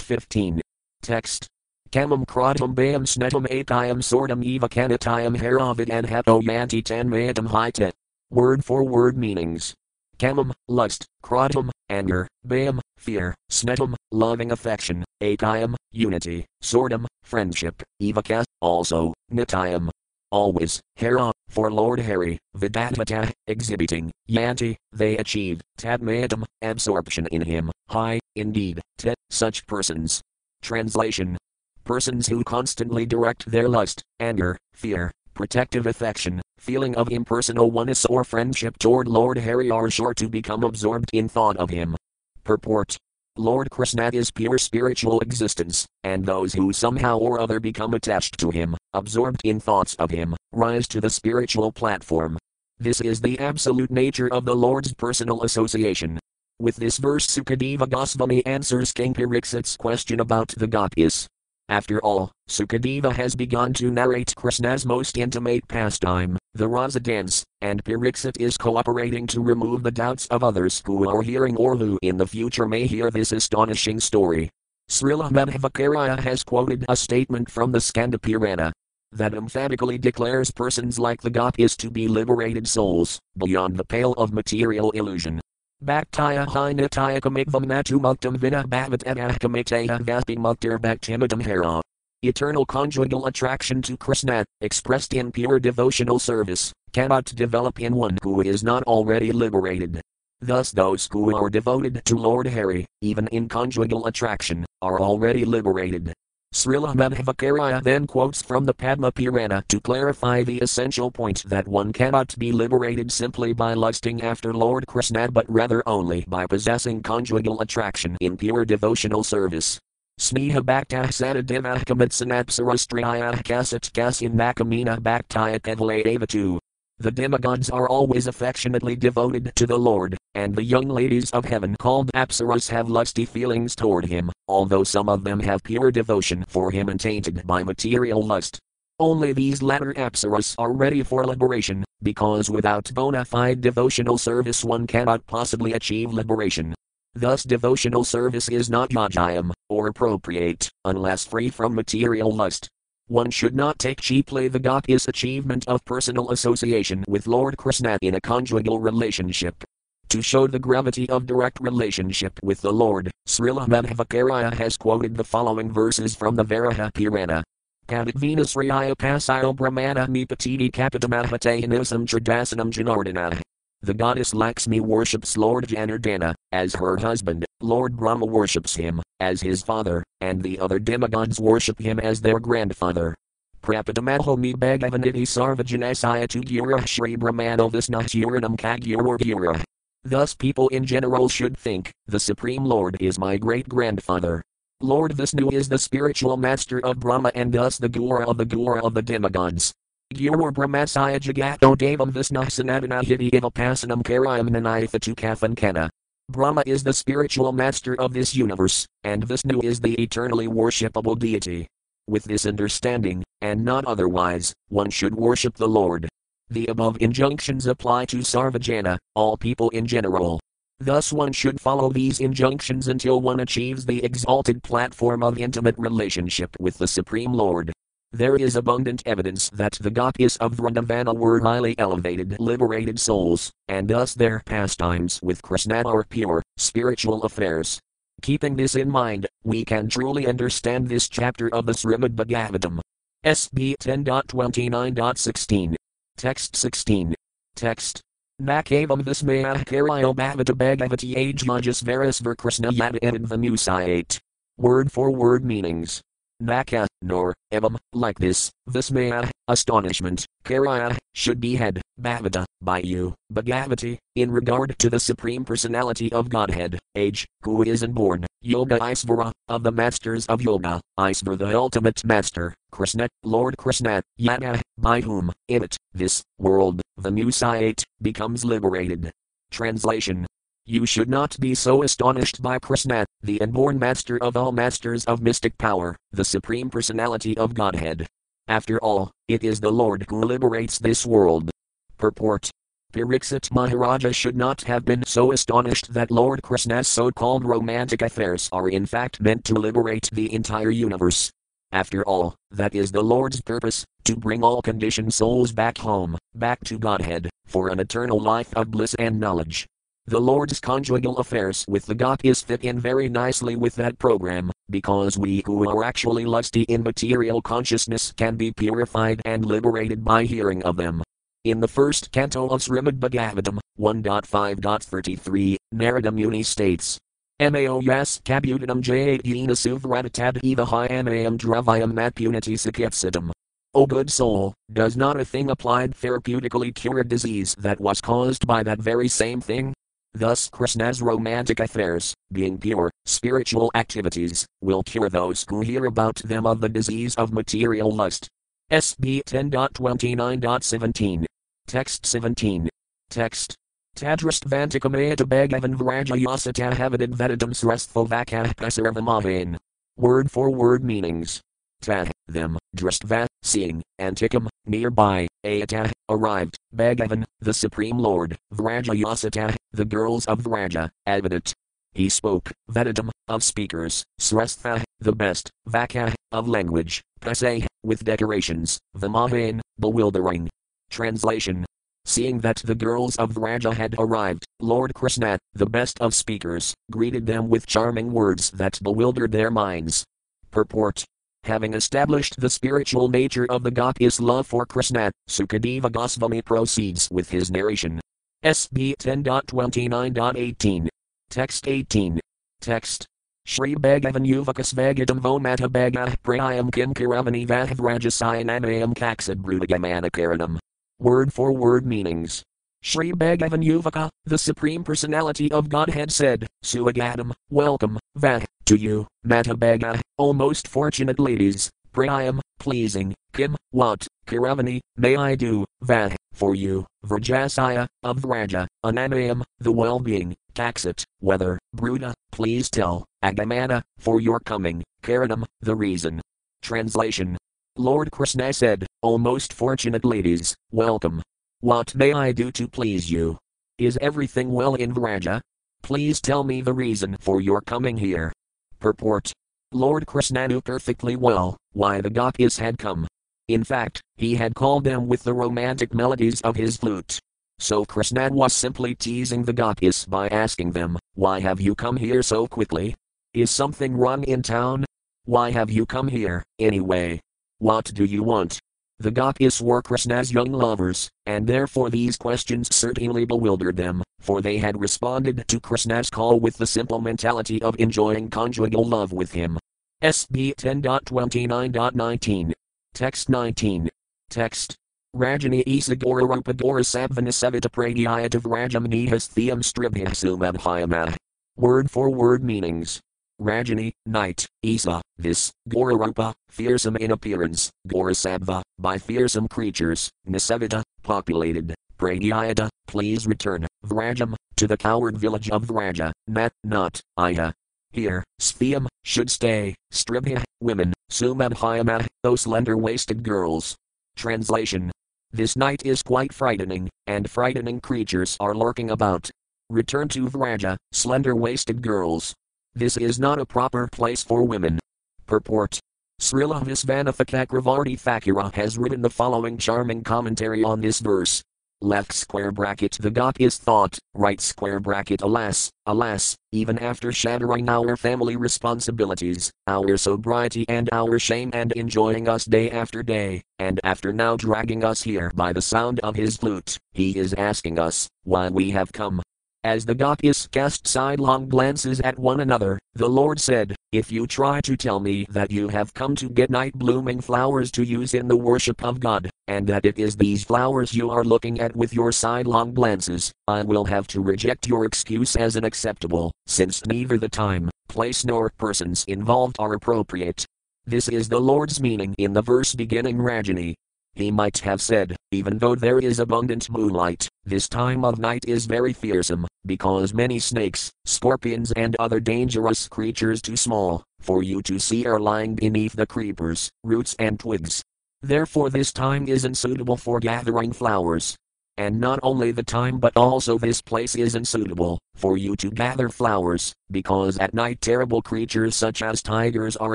15. 0.00 0.62
Text. 1.02 1.46
Kamam 1.90 2.24
kratam 2.24 2.74
bayam 2.74 3.04
snetam 3.04 3.46
akayam 3.48 3.98
sortam 3.98 4.42
eva 4.42 4.66
kanatayam 4.66 5.36
haravid 5.36 5.90
and 5.90 6.06
hato 6.06 6.40
yanti 6.40 6.82
tan, 6.82 7.10
tanmayatam 7.10 7.48
hita. 7.48 7.92
Word 8.30 8.64
for 8.64 8.82
word 8.82 9.18
meanings. 9.18 9.74
Kamam, 10.18 10.52
lust, 10.68 11.04
kratam, 11.22 11.68
anger, 11.90 12.26
bayam, 12.46 12.80
fear, 12.96 13.34
snetam, 13.50 13.94
loving 14.10 14.52
affection, 14.52 15.04
akayam, 15.22 15.74
unity, 15.92 16.46
sortam, 16.62 17.04
friendship, 17.22 17.82
evaka, 18.00 18.44
also, 18.62 19.12
nitayam, 19.30 19.90
always, 20.30 20.80
Hera, 20.96 21.32
for 21.48 21.70
Lord 21.70 22.00
Hari, 22.00 22.38
Vidatmata, 22.56 23.32
exhibiting, 23.46 24.10
Yanti, 24.28 24.76
they 24.92 25.16
achieve, 25.16 25.60
Tadmayadam, 25.78 26.44
absorption 26.62 27.26
in 27.28 27.42
him, 27.42 27.70
high, 27.88 28.20
indeed, 28.36 28.80
te, 28.98 29.14
such 29.30 29.66
persons. 29.66 30.20
Translation 30.62 31.36
Persons 31.84 32.26
who 32.26 32.44
constantly 32.44 33.06
direct 33.06 33.50
their 33.50 33.68
lust, 33.68 34.02
anger, 34.20 34.58
fear, 34.74 35.10
protective 35.34 35.86
affection, 35.86 36.42
feeling 36.58 36.94
of 36.96 37.10
impersonal 37.10 37.70
oneness 37.70 38.04
or 38.04 38.24
friendship 38.24 38.78
toward 38.78 39.08
Lord 39.08 39.38
Hari 39.38 39.70
are 39.70 39.88
sure 39.88 40.12
to 40.14 40.28
become 40.28 40.64
absorbed 40.64 41.10
in 41.12 41.28
thought 41.28 41.56
of 41.56 41.70
him. 41.70 41.96
Purport 42.44 42.96
Lord 43.38 43.70
Krishna 43.70 44.10
is 44.12 44.30
pure 44.30 44.58
spiritual 44.58 45.20
existence, 45.20 45.86
and 46.04 46.24
those 46.24 46.52
who 46.52 46.72
somehow 46.72 47.18
or 47.18 47.40
other 47.40 47.60
become 47.60 47.94
attached 47.94 48.38
to 48.38 48.50
him, 48.50 48.76
absorbed 48.92 49.40
in 49.44 49.60
thoughts 49.60 49.94
of 49.94 50.10
him, 50.10 50.36
rise 50.52 50.88
to 50.88 51.00
the 51.00 51.10
spiritual 51.10 51.70
platform. 51.70 52.38
This 52.78 53.00
is 53.00 53.20
the 53.20 53.38
absolute 53.38 53.90
nature 53.90 54.32
of 54.32 54.44
the 54.44 54.54
Lord's 54.54 54.94
personal 54.94 55.42
association. 55.42 56.18
With 56.60 56.76
this 56.76 56.98
verse 56.98 57.26
Sukadeva 57.26 57.88
Goswami 57.88 58.44
answers 58.46 58.92
King 58.92 59.14
Parikshit's 59.14 59.76
question 59.76 60.20
about 60.20 60.48
the 60.48 60.66
gopis. 60.66 61.26
After 61.68 62.00
all, 62.00 62.32
Sukadeva 62.48 63.12
has 63.12 63.36
begun 63.36 63.72
to 63.74 63.90
narrate 63.90 64.34
Krishna's 64.36 64.86
most 64.86 65.18
intimate 65.18 65.68
pastime, 65.68 66.37
the 66.54 66.66
Rasa 66.66 67.00
dance, 67.00 67.44
and 67.60 67.84
Parikshit 67.84 68.40
is 68.40 68.56
cooperating 68.56 69.26
to 69.28 69.40
remove 69.40 69.82
the 69.82 69.90
doubts 69.90 70.26
of 70.26 70.42
others 70.42 70.82
who 70.84 71.08
are 71.08 71.22
hearing 71.22 71.56
or 71.56 71.76
who 71.76 71.98
in 72.02 72.16
the 72.16 72.26
future 72.26 72.66
may 72.66 72.86
hear 72.86 73.10
this 73.10 73.32
astonishing 73.32 74.00
story. 74.00 74.50
Srila 74.90 75.30
Madhvacarya 75.30 76.18
has 76.20 76.42
quoted 76.42 76.84
a 76.88 76.96
statement 76.96 77.50
from 77.50 77.72
the 77.72 77.80
Skanda 77.80 78.18
Purana. 78.18 78.72
that 79.12 79.34
emphatically 79.34 79.98
declares 79.98 80.50
persons 80.50 80.98
like 80.98 81.22
the 81.22 81.30
gopis 81.30 81.76
to 81.76 81.90
be 81.90 82.08
liberated 82.08 82.68
souls, 82.68 83.18
beyond 83.38 83.76
the 83.76 83.84
pale 83.84 84.12
of 84.12 84.32
material 84.32 84.90
illusion. 84.90 85.40
Bhaktaya 85.82 86.46
hinataya 86.46 87.20
kamikvam 87.20 87.64
natu 87.64 88.00
muktam 88.00 88.36
vina 88.36 88.64
bhavat 88.64 89.04
adahkamiteya 89.04 90.00
vaspi 90.00 90.36
muktir 90.36 90.78
bhaktimadam 90.78 91.40
hara. 91.40 91.80
Eternal 92.24 92.66
conjugal 92.66 93.26
attraction 93.26 93.80
to 93.80 93.96
Krishna, 93.96 94.44
expressed 94.60 95.14
in 95.14 95.30
pure 95.30 95.60
devotional 95.60 96.18
service, 96.18 96.72
cannot 96.92 97.26
develop 97.26 97.78
in 97.78 97.94
one 97.94 98.18
who 98.24 98.40
is 98.40 98.64
not 98.64 98.82
already 98.88 99.30
liberated. 99.30 100.00
Thus, 100.40 100.72
those 100.72 101.08
who 101.12 101.36
are 101.36 101.48
devoted 101.48 102.04
to 102.06 102.16
Lord 102.16 102.48
Hari, 102.48 102.86
even 103.02 103.28
in 103.28 103.48
conjugal 103.48 104.06
attraction, 104.06 104.66
are 104.82 105.00
already 105.00 105.44
liberated. 105.44 106.12
Srila 106.52 106.92
Madhvacarya 106.96 107.84
then 107.84 108.04
quotes 108.04 108.42
from 108.42 108.64
the 108.64 108.74
Padma 108.74 109.12
Purana 109.12 109.62
to 109.68 109.80
clarify 109.80 110.42
the 110.42 110.58
essential 110.58 111.12
point 111.12 111.44
that 111.46 111.68
one 111.68 111.92
cannot 111.92 112.36
be 112.36 112.50
liberated 112.50 113.12
simply 113.12 113.52
by 113.52 113.74
lusting 113.74 114.22
after 114.22 114.52
Lord 114.52 114.88
Krishna 114.88 115.30
but 115.30 115.48
rather 115.48 115.88
only 115.88 116.24
by 116.26 116.48
possessing 116.48 117.00
conjugal 117.00 117.60
attraction 117.60 118.16
in 118.20 118.36
pure 118.36 118.64
devotional 118.64 119.22
service. 119.22 119.78
Sneha 120.18 120.58
bhaktah 120.58 121.14
sanadimah 121.14 121.84
kamitsanapsarastriyah 121.84 123.38
kasat 123.44 123.92
kasin 123.92 124.34
nakamina 124.34 124.98
bhaktaya 124.98 125.60
kedvaladevatu. 125.60 126.58
The 126.98 127.12
demigods 127.12 127.70
are 127.70 127.88
always 127.88 128.26
affectionately 128.26 128.96
devoted 128.96 129.52
to 129.54 129.64
the 129.64 129.78
Lord, 129.78 130.16
and 130.34 130.56
the 130.56 130.64
young 130.64 130.88
ladies 130.88 131.30
of 131.30 131.44
heaven 131.44 131.76
called 131.78 132.10
Apsaras 132.16 132.68
have 132.68 132.90
lusty 132.90 133.24
feelings 133.24 133.76
toward 133.76 134.06
him, 134.06 134.32
although 134.48 134.82
some 134.82 135.08
of 135.08 135.22
them 135.22 135.38
have 135.38 135.62
pure 135.62 135.92
devotion 135.92 136.44
for 136.48 136.72
him 136.72 136.88
untainted 136.88 137.46
by 137.46 137.62
material 137.62 138.20
lust. 138.20 138.58
Only 138.98 139.32
these 139.32 139.62
latter 139.62 139.94
Apsaras 139.94 140.56
are 140.58 140.72
ready 140.72 141.04
for 141.04 141.24
liberation, 141.24 141.84
because 142.02 142.50
without 142.50 142.92
bona 142.92 143.24
fide 143.24 143.60
devotional 143.60 144.18
service 144.18 144.64
one 144.64 144.88
cannot 144.88 145.24
possibly 145.28 145.74
achieve 145.74 146.12
liberation. 146.12 146.74
Thus, 147.18 147.42
devotional 147.42 148.04
service 148.04 148.48
is 148.48 148.70
not 148.70 148.90
yajayam, 148.90 149.50
or 149.68 149.88
appropriate, 149.88 150.70
unless 150.84 151.26
free 151.26 151.48
from 151.50 151.74
material 151.74 152.30
lust. 152.30 152.68
One 153.08 153.32
should 153.32 153.56
not 153.56 153.80
take 153.80 154.00
cheaply 154.00 154.46
the 154.46 154.60
Gopis 154.60 155.08
achievement 155.08 155.66
of 155.66 155.84
personal 155.84 156.30
association 156.30 157.04
with 157.08 157.26
Lord 157.26 157.56
Krishna 157.56 157.98
in 158.02 158.14
a 158.14 158.20
conjugal 158.20 158.78
relationship. 158.78 159.64
To 160.10 160.22
show 160.22 160.46
the 160.46 160.60
gravity 160.60 161.10
of 161.10 161.26
direct 161.26 161.58
relationship 161.58 162.38
with 162.44 162.60
the 162.60 162.72
Lord, 162.72 163.10
Srila 163.26 163.66
Madhvacarya 163.66 164.54
has 164.54 164.76
quoted 164.76 165.16
the 165.16 165.24
following 165.24 165.72
verses 165.72 166.14
from 166.14 166.36
the 166.36 166.44
Varaha 166.44 166.94
Purana. 166.94 167.42
Kadavina 167.88 168.46
Sriyaya 168.46 168.94
Pasile 168.94 169.56
Brahmana 169.56 170.06
Nipatidi 170.06 170.70
Kapitamahatayanusam 170.70 172.06
Tradasanam 172.06 172.70
Janardana. 172.70 173.42
The 173.80 173.94
goddess 173.94 174.34
Lakshmi 174.34 174.80
worships 174.80 175.36
Lord 175.36 175.68
Janardana 175.68 176.34
as 176.50 176.74
her 176.74 176.96
husband, 176.96 177.44
Lord 177.60 177.96
Brahma 177.96 178.26
worships 178.26 178.74
him 178.74 179.00
as 179.20 179.40
his 179.40 179.62
father, 179.62 180.02
and 180.20 180.42
the 180.42 180.58
other 180.58 180.80
demigods 180.80 181.38
worship 181.38 181.78
him 181.78 182.00
as 182.00 182.20
their 182.20 182.40
grandfather. 182.40 183.14
Prapadamahomi 183.62 184.56
Bhagavaniti 184.56 185.22
Sarvajanasaya 185.22 186.26
Tugura 186.26 186.84
Shri 186.88 187.14
Brahmano 187.14 187.70
Visnahuranam 187.70 188.56
Kagura 188.56 189.62
Thus 190.02 190.34
people 190.34 190.68
in 190.68 190.84
general 190.84 191.28
should 191.28 191.56
think, 191.56 191.92
the 192.06 192.20
Supreme 192.20 192.64
Lord 192.64 192.96
is 193.00 193.18
my 193.18 193.36
great 193.36 193.68
grandfather. 193.68 194.42
Lord 194.80 195.12
Vishnu 195.12 195.50
is 195.50 195.68
the 195.68 195.78
spiritual 195.78 196.36
master 196.36 196.84
of 196.84 196.98
Brahma 196.98 197.30
and 197.34 197.52
thus 197.52 197.78
the 197.78 197.88
Guru 197.88 198.24
of 198.24 198.38
the 198.38 198.44
Guru 198.44 198.80
of 198.80 198.94
the 198.94 199.02
demigods. 199.02 199.72
Guru 200.14 200.50
Brahmasaya 200.50 201.20
Jagato 201.20 201.76
Devam 201.76 202.10
Vishnu 202.10 202.40
Sanatana 202.40 203.04
Hiti 203.04 203.30
Ivapasanam 203.30 204.02
Karayam 204.02 205.54
Kana. 205.54 205.90
Brahma 206.30 206.62
is 206.64 206.82
the 206.82 206.94
spiritual 206.94 207.52
master 207.52 207.94
of 208.00 208.14
this 208.14 208.34
universe, 208.34 208.86
and 209.04 209.22
Vishnu 209.22 209.60
is 209.62 209.80
the 209.80 209.92
eternally 210.02 210.48
worshipable 210.48 211.18
deity. 211.18 211.66
With 212.08 212.24
this 212.24 212.46
understanding, 212.46 213.22
and 213.42 213.62
not 213.62 213.84
otherwise, 213.84 214.54
one 214.68 214.88
should 214.88 215.14
worship 215.14 215.56
the 215.56 215.68
Lord. 215.68 216.08
The 216.48 216.68
above 216.68 216.96
injunctions 217.00 217.66
apply 217.66 218.06
to 218.06 218.18
Sarvajana, 218.18 218.96
all 219.14 219.36
people 219.36 219.68
in 219.70 219.86
general. 219.86 220.40
Thus, 220.80 221.12
one 221.12 221.34
should 221.34 221.60
follow 221.60 221.90
these 221.90 222.20
injunctions 222.20 222.88
until 222.88 223.20
one 223.20 223.40
achieves 223.40 223.84
the 223.84 224.02
exalted 224.02 224.62
platform 224.62 225.22
of 225.22 225.36
intimate 225.36 225.76
relationship 225.76 226.56
with 226.58 226.78
the 226.78 226.88
Supreme 226.88 227.34
Lord. 227.34 227.72
There 228.12 228.36
is 228.36 228.56
abundant 228.56 229.02
evidence 229.04 229.50
that 229.50 229.74
the 229.74 229.90
gopis 229.90 230.36
of 230.38 230.54
Vrindavana 230.54 231.14
were 231.14 231.40
highly 231.40 231.78
elevated, 231.78 232.40
liberated 232.40 232.98
souls, 232.98 233.52
and 233.68 233.86
thus 233.86 234.14
their 234.14 234.40
pastimes 234.46 235.20
with 235.22 235.42
Krishna 235.42 235.82
are 235.82 236.04
pure, 236.04 236.42
spiritual 236.56 237.22
affairs. 237.24 237.78
Keeping 238.22 238.56
this 238.56 238.76
in 238.76 238.90
mind, 238.90 239.26
we 239.44 239.62
can 239.62 239.90
truly 239.90 240.26
understand 240.26 240.88
this 240.88 241.06
chapter 241.06 241.54
of 241.54 241.66
the 241.66 241.72
Srimad 241.72 242.16
Bhagavatam. 242.16 242.80
SB 243.26 243.76
10.29.16. 243.76 245.74
Text 246.16 246.56
16. 246.56 247.14
Text. 247.56 248.00
Nakavam 248.40 249.02
vismayah 249.02 249.66
karyo 249.66 250.14
bhavata 250.14 250.54
bhagavati 250.56 251.14
ajmajas 251.14 251.84
varas 251.84 252.38
Krishna 252.38 252.72
yada 252.72 252.98
the 253.00 254.20
Word 254.56 254.90
for 254.90 255.10
word 255.10 255.44
meanings. 255.44 256.02
Naka, 256.40 256.86
nor, 257.02 257.34
evam, 257.52 257.76
like 257.92 258.18
this, 258.18 258.50
vismaya, 258.70 259.28
astonishment, 259.48 260.24
karaya, 260.44 260.96
should 261.12 261.40
be 261.40 261.56
had, 261.56 261.82
bhavata, 262.00 262.44
by 262.60 262.78
you, 262.78 263.14
bhagavati, 263.32 263.98
in 264.14 264.30
regard 264.30 264.78
to 264.78 264.88
the 264.88 265.00
Supreme 265.00 265.44
Personality 265.44 266.12
of 266.12 266.28
Godhead, 266.28 266.78
age, 266.94 267.26
who 267.42 267.62
is 267.64 267.82
unborn, 267.82 268.24
Yoga 268.40 268.78
Isvara, 268.78 269.32
of 269.48 269.64
the 269.64 269.72
Masters 269.72 270.26
of 270.26 270.40
Yoga, 270.40 270.80
Isvara 270.96 271.36
the 271.36 271.56
ultimate 271.56 272.04
Master, 272.04 272.54
Krishna, 272.70 273.08
Lord 273.24 273.56
Krishna, 273.56 274.00
Yada, 274.16 274.62
by 274.76 275.00
whom, 275.00 275.32
in 275.48 275.64
it, 275.64 275.76
this, 275.92 276.22
world, 276.38 276.80
the 276.96 277.10
Musayate, 277.10 277.82
becomes 278.00 278.44
liberated. 278.44 279.10
Translation. 279.50 280.24
You 280.66 280.86
should 280.86 281.08
not 281.08 281.36
be 281.40 281.54
so 281.54 281.82
astonished 281.82 282.42
by 282.42 282.58
Krishna, 282.58 283.06
the 283.22 283.40
unborn 283.40 283.78
master 283.78 284.16
of 284.22 284.36
all 284.36 284.52
masters 284.52 285.04
of 285.06 285.22
mystic 285.22 285.58
power, 285.58 285.96
the 286.12 286.24
supreme 286.24 286.70
personality 286.70 287.36
of 287.36 287.54
Godhead. 287.54 288.06
After 288.46 288.78
all, 288.78 289.10
it 289.26 289.44
is 289.44 289.60
the 289.60 289.72
Lord 289.72 290.06
who 290.08 290.22
liberates 290.22 290.78
this 290.78 291.04
world. 291.04 291.50
Purport 291.96 292.50
Pariksit 292.92 293.52
Maharaja 293.52 294.12
should 294.12 294.36
not 294.36 294.62
have 294.62 294.84
been 294.84 295.04
so 295.04 295.32
astonished 295.32 295.92
that 295.92 296.10
Lord 296.10 296.40
Krishna's 296.42 296.88
so 296.88 297.10
called 297.10 297.44
romantic 297.44 298.00
affairs 298.00 298.48
are 298.50 298.70
in 298.70 298.86
fact 298.86 299.20
meant 299.20 299.44
to 299.44 299.54
liberate 299.54 300.08
the 300.10 300.32
entire 300.32 300.70
universe. 300.70 301.30
After 301.70 302.02
all, 302.04 302.34
that 302.50 302.74
is 302.74 302.90
the 302.90 303.02
Lord's 303.02 303.42
purpose 303.42 303.84
to 304.04 304.16
bring 304.16 304.42
all 304.42 304.62
conditioned 304.62 305.12
souls 305.12 305.52
back 305.52 305.76
home, 305.76 306.16
back 306.34 306.64
to 306.64 306.78
Godhead, 306.78 307.28
for 307.44 307.68
an 307.68 307.78
eternal 307.78 308.18
life 308.18 308.54
of 308.56 308.70
bliss 308.70 308.94
and 308.94 309.20
knowledge. 309.20 309.66
The 310.08 310.18
Lord's 310.18 310.58
conjugal 310.58 311.18
affairs 311.18 311.66
with 311.68 311.84
the 311.84 311.94
gopis 311.94 312.40
fit 312.40 312.64
in 312.64 312.80
very 312.80 313.10
nicely 313.10 313.56
with 313.56 313.74
that 313.74 313.98
program, 313.98 314.50
because 314.70 315.18
we 315.18 315.42
who 315.44 315.68
are 315.68 315.84
actually 315.84 316.24
lusty 316.24 316.62
in 316.62 316.82
material 316.82 317.42
consciousness 317.42 318.14
can 318.16 318.36
be 318.36 318.50
purified 318.50 319.20
and 319.26 319.44
liberated 319.44 320.02
by 320.02 320.24
hearing 320.24 320.62
of 320.62 320.78
them. 320.78 321.02
In 321.44 321.60
the 321.60 321.68
first 321.68 322.10
canto 322.10 322.48
of 322.48 322.62
Srimad 322.62 322.98
Bhagavatam, 322.98 323.58
1.5.33, 323.78 325.56
Narada 325.72 326.10
Muni 326.10 326.42
states, 326.42 326.98
Mao 327.38 327.80
yas 327.80 328.18
kabutanam 328.24 328.80
jayat 328.80 329.20
yena 329.24 329.50
suvratatad 329.50 330.40
eva 330.42 330.64
hyam 330.64 331.36
dravayam 331.36 331.92
matpunati 331.92 332.54
sakipsitam. 332.54 333.30
O 333.74 333.84
good 333.84 334.10
soul, 334.10 334.54
does 334.72 334.96
not 334.96 335.20
a 335.20 335.24
thing 335.26 335.50
applied 335.50 335.94
therapeutically 335.94 336.74
cure 336.74 337.00
a 337.00 337.04
disease 337.06 337.54
that 337.58 337.78
was 337.78 338.00
caused 338.00 338.46
by 338.46 338.62
that 338.62 338.78
very 338.78 339.08
same 339.08 339.42
thing? 339.42 339.74
Thus, 340.14 340.48
Krishna's 340.48 341.02
romantic 341.02 341.60
affairs, 341.60 342.14
being 342.32 342.58
pure, 342.58 342.90
spiritual 343.04 343.70
activities, 343.74 344.46
will 344.60 344.82
cure 344.82 345.08
those 345.08 345.44
who 345.48 345.60
hear 345.60 345.86
about 345.86 346.16
them 346.16 346.46
of 346.46 346.60
the 346.60 346.68
disease 346.68 347.14
of 347.16 347.32
material 347.32 347.90
lust. 347.90 348.28
SB 348.70 349.22
10.29.17. 349.24 351.24
Text 351.66 352.06
17. 352.06 352.68
Text. 353.10 353.54
Tadrast 353.96 354.44
Vantikamaya 354.44 355.16
Bhagavan 355.16 355.74
Vrajayasata 355.74 356.74
Havadid 356.74 357.14
Vedadam 357.14 357.52
Srestho 357.52 358.06
Vakah 358.06 358.54
Pasarvamavain. 358.54 359.56
Word 359.96 360.30
for 360.30 360.50
word 360.50 360.84
meanings. 360.84 361.40
Ta, 361.80 362.06
them, 362.26 362.58
Dristva, 362.76 363.26
seeing, 363.42 363.82
Antikam, 364.00 364.48
nearby, 364.68 365.26
Ayata, 365.44 365.90
arrived, 366.08 366.56
Bhagavan, 366.74 367.24
the 367.40 367.54
Supreme 367.54 367.98
Lord, 367.98 368.36
Vrajayasata, 368.54 369.56
the 369.72 369.84
girls 369.84 370.26
of 370.26 370.42
Vraja, 370.42 370.90
Avidat. 371.06 371.52
he 371.92 372.08
spoke, 372.08 372.52
Vedadam, 372.70 373.10
of 373.28 373.42
speakers, 373.42 374.04
Srestha, 374.20 374.82
the 375.00 375.12
best, 375.12 375.50
Vaka, 375.66 376.14
of 376.32 376.48
language, 376.48 377.02
Pase, 377.20 377.66
with 377.82 378.04
decorations, 378.04 378.78
Vimahan, 378.96 379.60
bewildering. 379.80 380.48
Translation 380.90 381.66
Seeing 382.04 382.38
that 382.38 382.62
the 382.64 382.74
girls 382.74 383.16
of 383.16 383.34
Vraja 383.34 383.74
had 383.74 383.94
arrived, 383.98 384.46
Lord 384.60 384.94
Krishna, 384.94 385.38
the 385.52 385.66
best 385.66 386.00
of 386.00 386.14
speakers, 386.14 386.72
greeted 386.90 387.26
them 387.26 387.50
with 387.50 387.66
charming 387.66 388.12
words 388.12 388.50
that 388.52 388.82
bewildered 388.82 389.32
their 389.32 389.50
minds. 389.50 390.04
Purport 390.50 391.04
Having 391.44 391.74
established 391.74 392.40
the 392.40 392.50
spiritual 392.50 393.08
nature 393.08 393.46
of 393.48 393.62
the 393.62 393.70
gopis 393.70 394.20
love 394.20 394.46
for 394.46 394.66
Krishna, 394.66 395.10
Sukadeva 395.28 395.90
Goswami 395.90 396.42
proceeds 396.42 397.08
with 397.10 397.30
his 397.30 397.50
narration. 397.50 398.00
SB 398.44 398.96
10.29.18. 398.96 400.88
Text 401.30 401.66
18. 401.66 402.20
Text. 402.60 403.06
Shri 403.46 403.74
Bhagavan 403.74 404.26
Yuvakas 404.26 404.74
Vagadam 404.74 405.20
Vomata 405.20 405.68
Bhaga 405.68 406.14
Prayam 406.22 406.70
Kim 406.70 406.92
Kiravani 406.92 407.46
Kaksad 407.46 409.36
Brudagamanakaranam. 409.36 410.58
Word 410.98 411.32
for 411.32 411.52
word 411.52 411.86
meanings. 411.86 412.42
Sri 412.82 413.12
Bhagavan 413.12 413.64
Yuvaka, 413.64 414.08
the 414.24 414.38
Supreme 414.38 414.84
Personality 414.84 415.50
of 415.50 415.68
Godhead 415.68 416.12
said, 416.12 416.46
Suagadam, 416.64 417.32
welcome, 417.50 417.98
Vah, 418.14 418.44
to 418.66 418.76
you, 418.76 419.06
Matabhaga, 419.26 420.00
O 420.18 420.32
most 420.32 420.68
fortunate 420.68 421.18
ladies, 421.18 421.70
Prayam, 421.92 422.40
pleasing, 422.58 423.14
Kim, 423.32 423.56
what, 423.70 424.06
Kiravani, 424.26 424.80
may 424.96 425.16
I 425.16 425.34
do, 425.34 425.64
Vah, 425.80 426.10
for 426.32 426.54
you, 426.54 426.86
Vrajasaya, 427.04 427.88
of 428.04 428.18
Vraja, 428.18 428.66
Anamayam, 428.84 429.42
the 429.58 429.72
well 429.72 429.98
being, 429.98 430.36
Taxit, 430.54 431.04
whether, 431.18 431.58
Bruda, 431.76 432.14
please 432.30 432.70
tell, 432.70 433.04
Agamana, 433.24 433.82
for 433.98 434.20
your 434.20 434.38
coming, 434.40 434.84
Karanam, 435.02 435.44
the 435.60 435.74
reason. 435.74 436.20
Translation 436.62 437.36
Lord 437.76 438.10
Krishna 438.10 438.52
said, 438.52 438.86
O 439.04 439.18
most 439.18 439.52
fortunate 439.52 440.04
ladies, 440.04 440.56
welcome. 440.72 441.22
What 441.60 441.92
may 441.96 442.12
I 442.12 442.30
do 442.30 442.52
to 442.52 442.68
please 442.68 443.10
you? 443.10 443.36
Is 443.78 443.98
everything 444.00 444.52
well 444.52 444.76
in 444.76 444.94
Vraja? 444.94 445.40
Please 445.82 446.20
tell 446.20 446.44
me 446.44 446.60
the 446.60 446.72
reason 446.72 447.16
for 447.18 447.40
your 447.40 447.60
coming 447.60 447.96
here. 447.96 448.32
Purport 448.78 449.32
Lord 449.72 450.06
Krishna 450.06 450.46
knew 450.46 450.60
perfectly 450.60 451.16
well 451.16 451.56
why 451.72 452.00
the 452.00 452.10
Gopis 452.10 452.58
had 452.58 452.78
come. 452.78 453.08
In 453.48 453.64
fact, 453.64 454.00
he 454.18 454.36
had 454.36 454.54
called 454.54 454.84
them 454.84 455.08
with 455.08 455.24
the 455.24 455.34
romantic 455.34 455.92
melodies 455.92 456.40
of 456.42 456.54
his 456.54 456.76
flute. 456.76 457.18
So 457.58 457.84
Krishna 457.84 458.30
was 458.30 458.52
simply 458.52 458.94
teasing 458.94 459.42
the 459.42 459.52
Gopis 459.52 460.06
by 460.06 460.28
asking 460.28 460.70
them, 460.70 460.96
Why 461.14 461.40
have 461.40 461.60
you 461.60 461.74
come 461.74 461.96
here 461.96 462.22
so 462.22 462.46
quickly? 462.46 462.94
Is 463.34 463.50
something 463.50 463.96
wrong 463.96 464.22
in 464.22 464.42
town? 464.42 464.84
Why 465.24 465.50
have 465.50 465.70
you 465.70 465.86
come 465.86 466.06
here, 466.06 466.44
anyway? 466.60 467.20
What 467.58 467.92
do 467.92 468.04
you 468.04 468.22
want? 468.22 468.57
The 469.00 469.12
Gopis 469.12 469.60
were 469.60 469.80
Krishna's 469.80 470.32
young 470.32 470.50
lovers, 470.50 471.08
and 471.24 471.46
therefore 471.46 471.88
these 471.88 472.16
questions 472.16 472.74
certainly 472.74 473.24
bewildered 473.24 473.76
them, 473.76 474.02
for 474.18 474.42
they 474.42 474.58
had 474.58 474.80
responded 474.80 475.46
to 475.46 475.60
Krishna's 475.60 476.10
call 476.10 476.40
with 476.40 476.56
the 476.56 476.66
simple 476.66 477.00
mentality 477.00 477.62
of 477.62 477.78
enjoying 477.78 478.28
conjugal 478.28 478.84
love 478.84 479.12
with 479.12 479.30
him. 479.30 479.56
SB 480.02 480.56
10.29.19. 480.56 482.52
Text 482.92 483.28
19. 483.28 483.88
Text. 484.30 484.74
Rajani 485.14 485.64
Isagora 485.64 486.22
Rupadora 486.28 486.82
Sabvana 486.82 487.30
Savita 487.30 487.70
Pradyayata 487.70 488.40
Vrajamnihas 488.40 489.28
Theam 489.28 489.60
Stribhyasumabhyamah. 489.60 491.14
Word 491.56 491.88
for 491.88 492.10
word 492.10 492.42
meanings. 492.42 493.00
Rajani, 493.40 493.92
night, 494.04 494.46
Isa, 494.62 495.00
this, 495.16 495.52
Gorarupa, 495.68 496.34
fearsome 496.50 496.96
in 496.96 497.12
appearance, 497.12 497.70
Gorasabva, 497.86 498.62
by 498.80 498.98
fearsome 498.98 499.46
creatures, 499.46 500.10
Nisavita, 500.28 500.82
populated, 501.04 501.72
Pradyayata, 501.98 502.68
please 502.88 503.28
return, 503.28 503.64
Vrajam, 503.86 504.34
to 504.56 504.66
the 504.66 504.76
cowherd 504.76 505.16
village 505.16 505.50
of 505.50 505.66
Vraja, 505.66 506.10
Nat, 506.26 506.52
not, 506.64 507.00
Iya. 507.16 507.52
Here, 507.92 508.24
Sphiam, 508.40 508.86
should 509.04 509.30
stay, 509.30 509.74
Stribhya, 509.92 510.42
women, 510.60 510.92
Sumabhyamah, 511.10 512.06
those 512.24 512.42
slender 512.42 512.76
waisted 512.76 513.22
girls. 513.22 513.76
Translation 514.16 514.90
This 515.32 515.56
night 515.56 515.86
is 515.86 516.02
quite 516.02 516.32
frightening, 516.32 516.88
and 517.06 517.30
frightening 517.30 517.80
creatures 517.80 518.36
are 518.40 518.54
lurking 518.54 518.90
about. 518.90 519.30
Return 519.70 520.08
to 520.08 520.26
Vraja, 520.26 520.76
slender 520.92 521.36
waisted 521.36 521.82
girls, 521.82 522.34
this 522.78 522.96
is 522.96 523.18
not 523.18 523.40
a 523.40 523.46
proper 523.46 523.88
place 523.90 524.22
for 524.22 524.44
women. 524.44 524.78
Purport 525.26 525.80
Srila 526.20 526.62
Visvanatha 526.62 527.24
Chakravarti 527.26 528.00
Thakura 528.00 528.54
has 528.54 528.78
written 528.78 529.02
the 529.02 529.10
following 529.10 529.58
charming 529.58 530.02
commentary 530.02 530.62
on 530.62 530.80
this 530.80 531.00
verse. 531.00 531.42
Left 531.80 532.12
square 532.12 532.50
bracket 532.50 532.98
the 533.00 533.10
gopis 533.10 533.58
thought, 533.58 533.98
right 534.14 534.40
square 534.40 534.80
bracket 534.80 535.22
alas, 535.22 535.70
alas, 535.86 536.36
even 536.50 536.78
after 536.78 537.12
shattering 537.12 537.68
our 537.68 537.96
family 537.96 538.36
responsibilities, 538.36 539.52
our 539.68 539.96
sobriety 539.96 540.64
and 540.68 540.88
our 540.92 541.18
shame 541.18 541.50
and 541.52 541.70
enjoying 541.72 542.28
us 542.28 542.44
day 542.44 542.70
after 542.70 543.02
day, 543.02 543.42
and 543.60 543.80
after 543.84 544.12
now 544.12 544.36
dragging 544.36 544.82
us 544.82 545.02
here 545.02 545.30
by 545.36 545.52
the 545.52 545.62
sound 545.62 546.00
of 546.00 546.16
his 546.16 546.36
flute, 546.36 546.78
he 546.92 547.16
is 547.16 547.32
asking 547.34 547.78
us, 547.78 548.08
why 548.24 548.48
we 548.48 548.72
have 548.72 548.92
come, 548.92 549.22
as 549.64 549.84
the 549.84 549.94
Gopis 549.94 550.46
cast 550.46 550.86
sidelong 550.86 551.48
glances 551.48 552.00
at 552.00 552.18
one 552.18 552.40
another, 552.40 552.78
the 552.94 553.08
Lord 553.08 553.40
said, 553.40 553.74
If 553.92 554.12
you 554.12 554.26
try 554.26 554.60
to 554.60 554.76
tell 554.76 555.00
me 555.00 555.26
that 555.30 555.50
you 555.50 555.68
have 555.68 555.92
come 555.94 556.14
to 556.16 556.28
get 556.28 556.48
night 556.48 556.74
blooming 556.74 557.20
flowers 557.20 557.70
to 557.72 557.82
use 557.84 558.14
in 558.14 558.28
the 558.28 558.36
worship 558.36 558.84
of 558.84 559.00
God, 559.00 559.28
and 559.48 559.66
that 559.66 559.84
it 559.84 559.98
is 559.98 560.16
these 560.16 560.44
flowers 560.44 560.94
you 560.94 561.10
are 561.10 561.24
looking 561.24 561.60
at 561.60 561.74
with 561.74 561.92
your 561.92 562.12
sidelong 562.12 562.72
glances, 562.72 563.32
I 563.48 563.62
will 563.62 563.84
have 563.84 564.06
to 564.08 564.22
reject 564.22 564.68
your 564.68 564.84
excuse 564.84 565.34
as 565.34 565.56
unacceptable, 565.56 566.30
since 566.46 566.86
neither 566.86 567.18
the 567.18 567.28
time, 567.28 567.68
place 567.88 568.24
nor 568.24 568.50
persons 568.58 569.04
involved 569.08 569.56
are 569.58 569.74
appropriate. 569.74 570.46
This 570.86 571.08
is 571.08 571.28
the 571.28 571.40
Lord's 571.40 571.80
meaning 571.80 572.14
in 572.16 572.32
the 572.32 572.42
verse 572.42 572.74
beginning 572.74 573.18
Rajani, 573.18 573.74
he 574.18 574.32
might 574.32 574.58
have 574.58 574.82
said, 574.82 575.14
even 575.30 575.58
though 575.58 575.76
there 575.76 576.00
is 576.00 576.18
abundant 576.18 576.68
moonlight, 576.68 577.28
this 577.44 577.68
time 577.68 578.04
of 578.04 578.18
night 578.18 578.44
is 578.48 578.66
very 578.66 578.92
fearsome, 578.92 579.46
because 579.64 580.12
many 580.12 580.40
snakes, 580.40 580.90
scorpions, 581.04 581.70
and 581.72 581.94
other 582.00 582.18
dangerous 582.18 582.88
creatures 582.88 583.40
too 583.40 583.56
small 583.56 584.02
for 584.18 584.42
you 584.42 584.60
to 584.60 584.80
see 584.80 585.06
are 585.06 585.20
lying 585.20 585.54
beneath 585.54 585.92
the 585.92 586.06
creepers, 586.06 586.68
roots, 586.82 587.14
and 587.20 587.38
twigs. 587.38 587.80
Therefore, 588.20 588.70
this 588.70 588.92
time 588.92 589.28
isn't 589.28 589.56
suitable 589.56 589.96
for 589.96 590.18
gathering 590.18 590.72
flowers. 590.72 591.36
And 591.76 592.00
not 592.00 592.18
only 592.24 592.50
the 592.50 592.64
time 592.64 592.98
but 592.98 593.16
also 593.16 593.56
this 593.56 593.80
place 593.80 594.16
isn't 594.16 594.48
suitable 594.48 594.98
for 595.14 595.38
you 595.38 595.54
to 595.56 595.70
gather 595.70 596.08
flowers, 596.08 596.72
because 596.90 597.38
at 597.38 597.54
night 597.54 597.80
terrible 597.80 598.20
creatures 598.20 598.74
such 598.74 599.00
as 599.00 599.22
tigers 599.22 599.76
are 599.76 599.94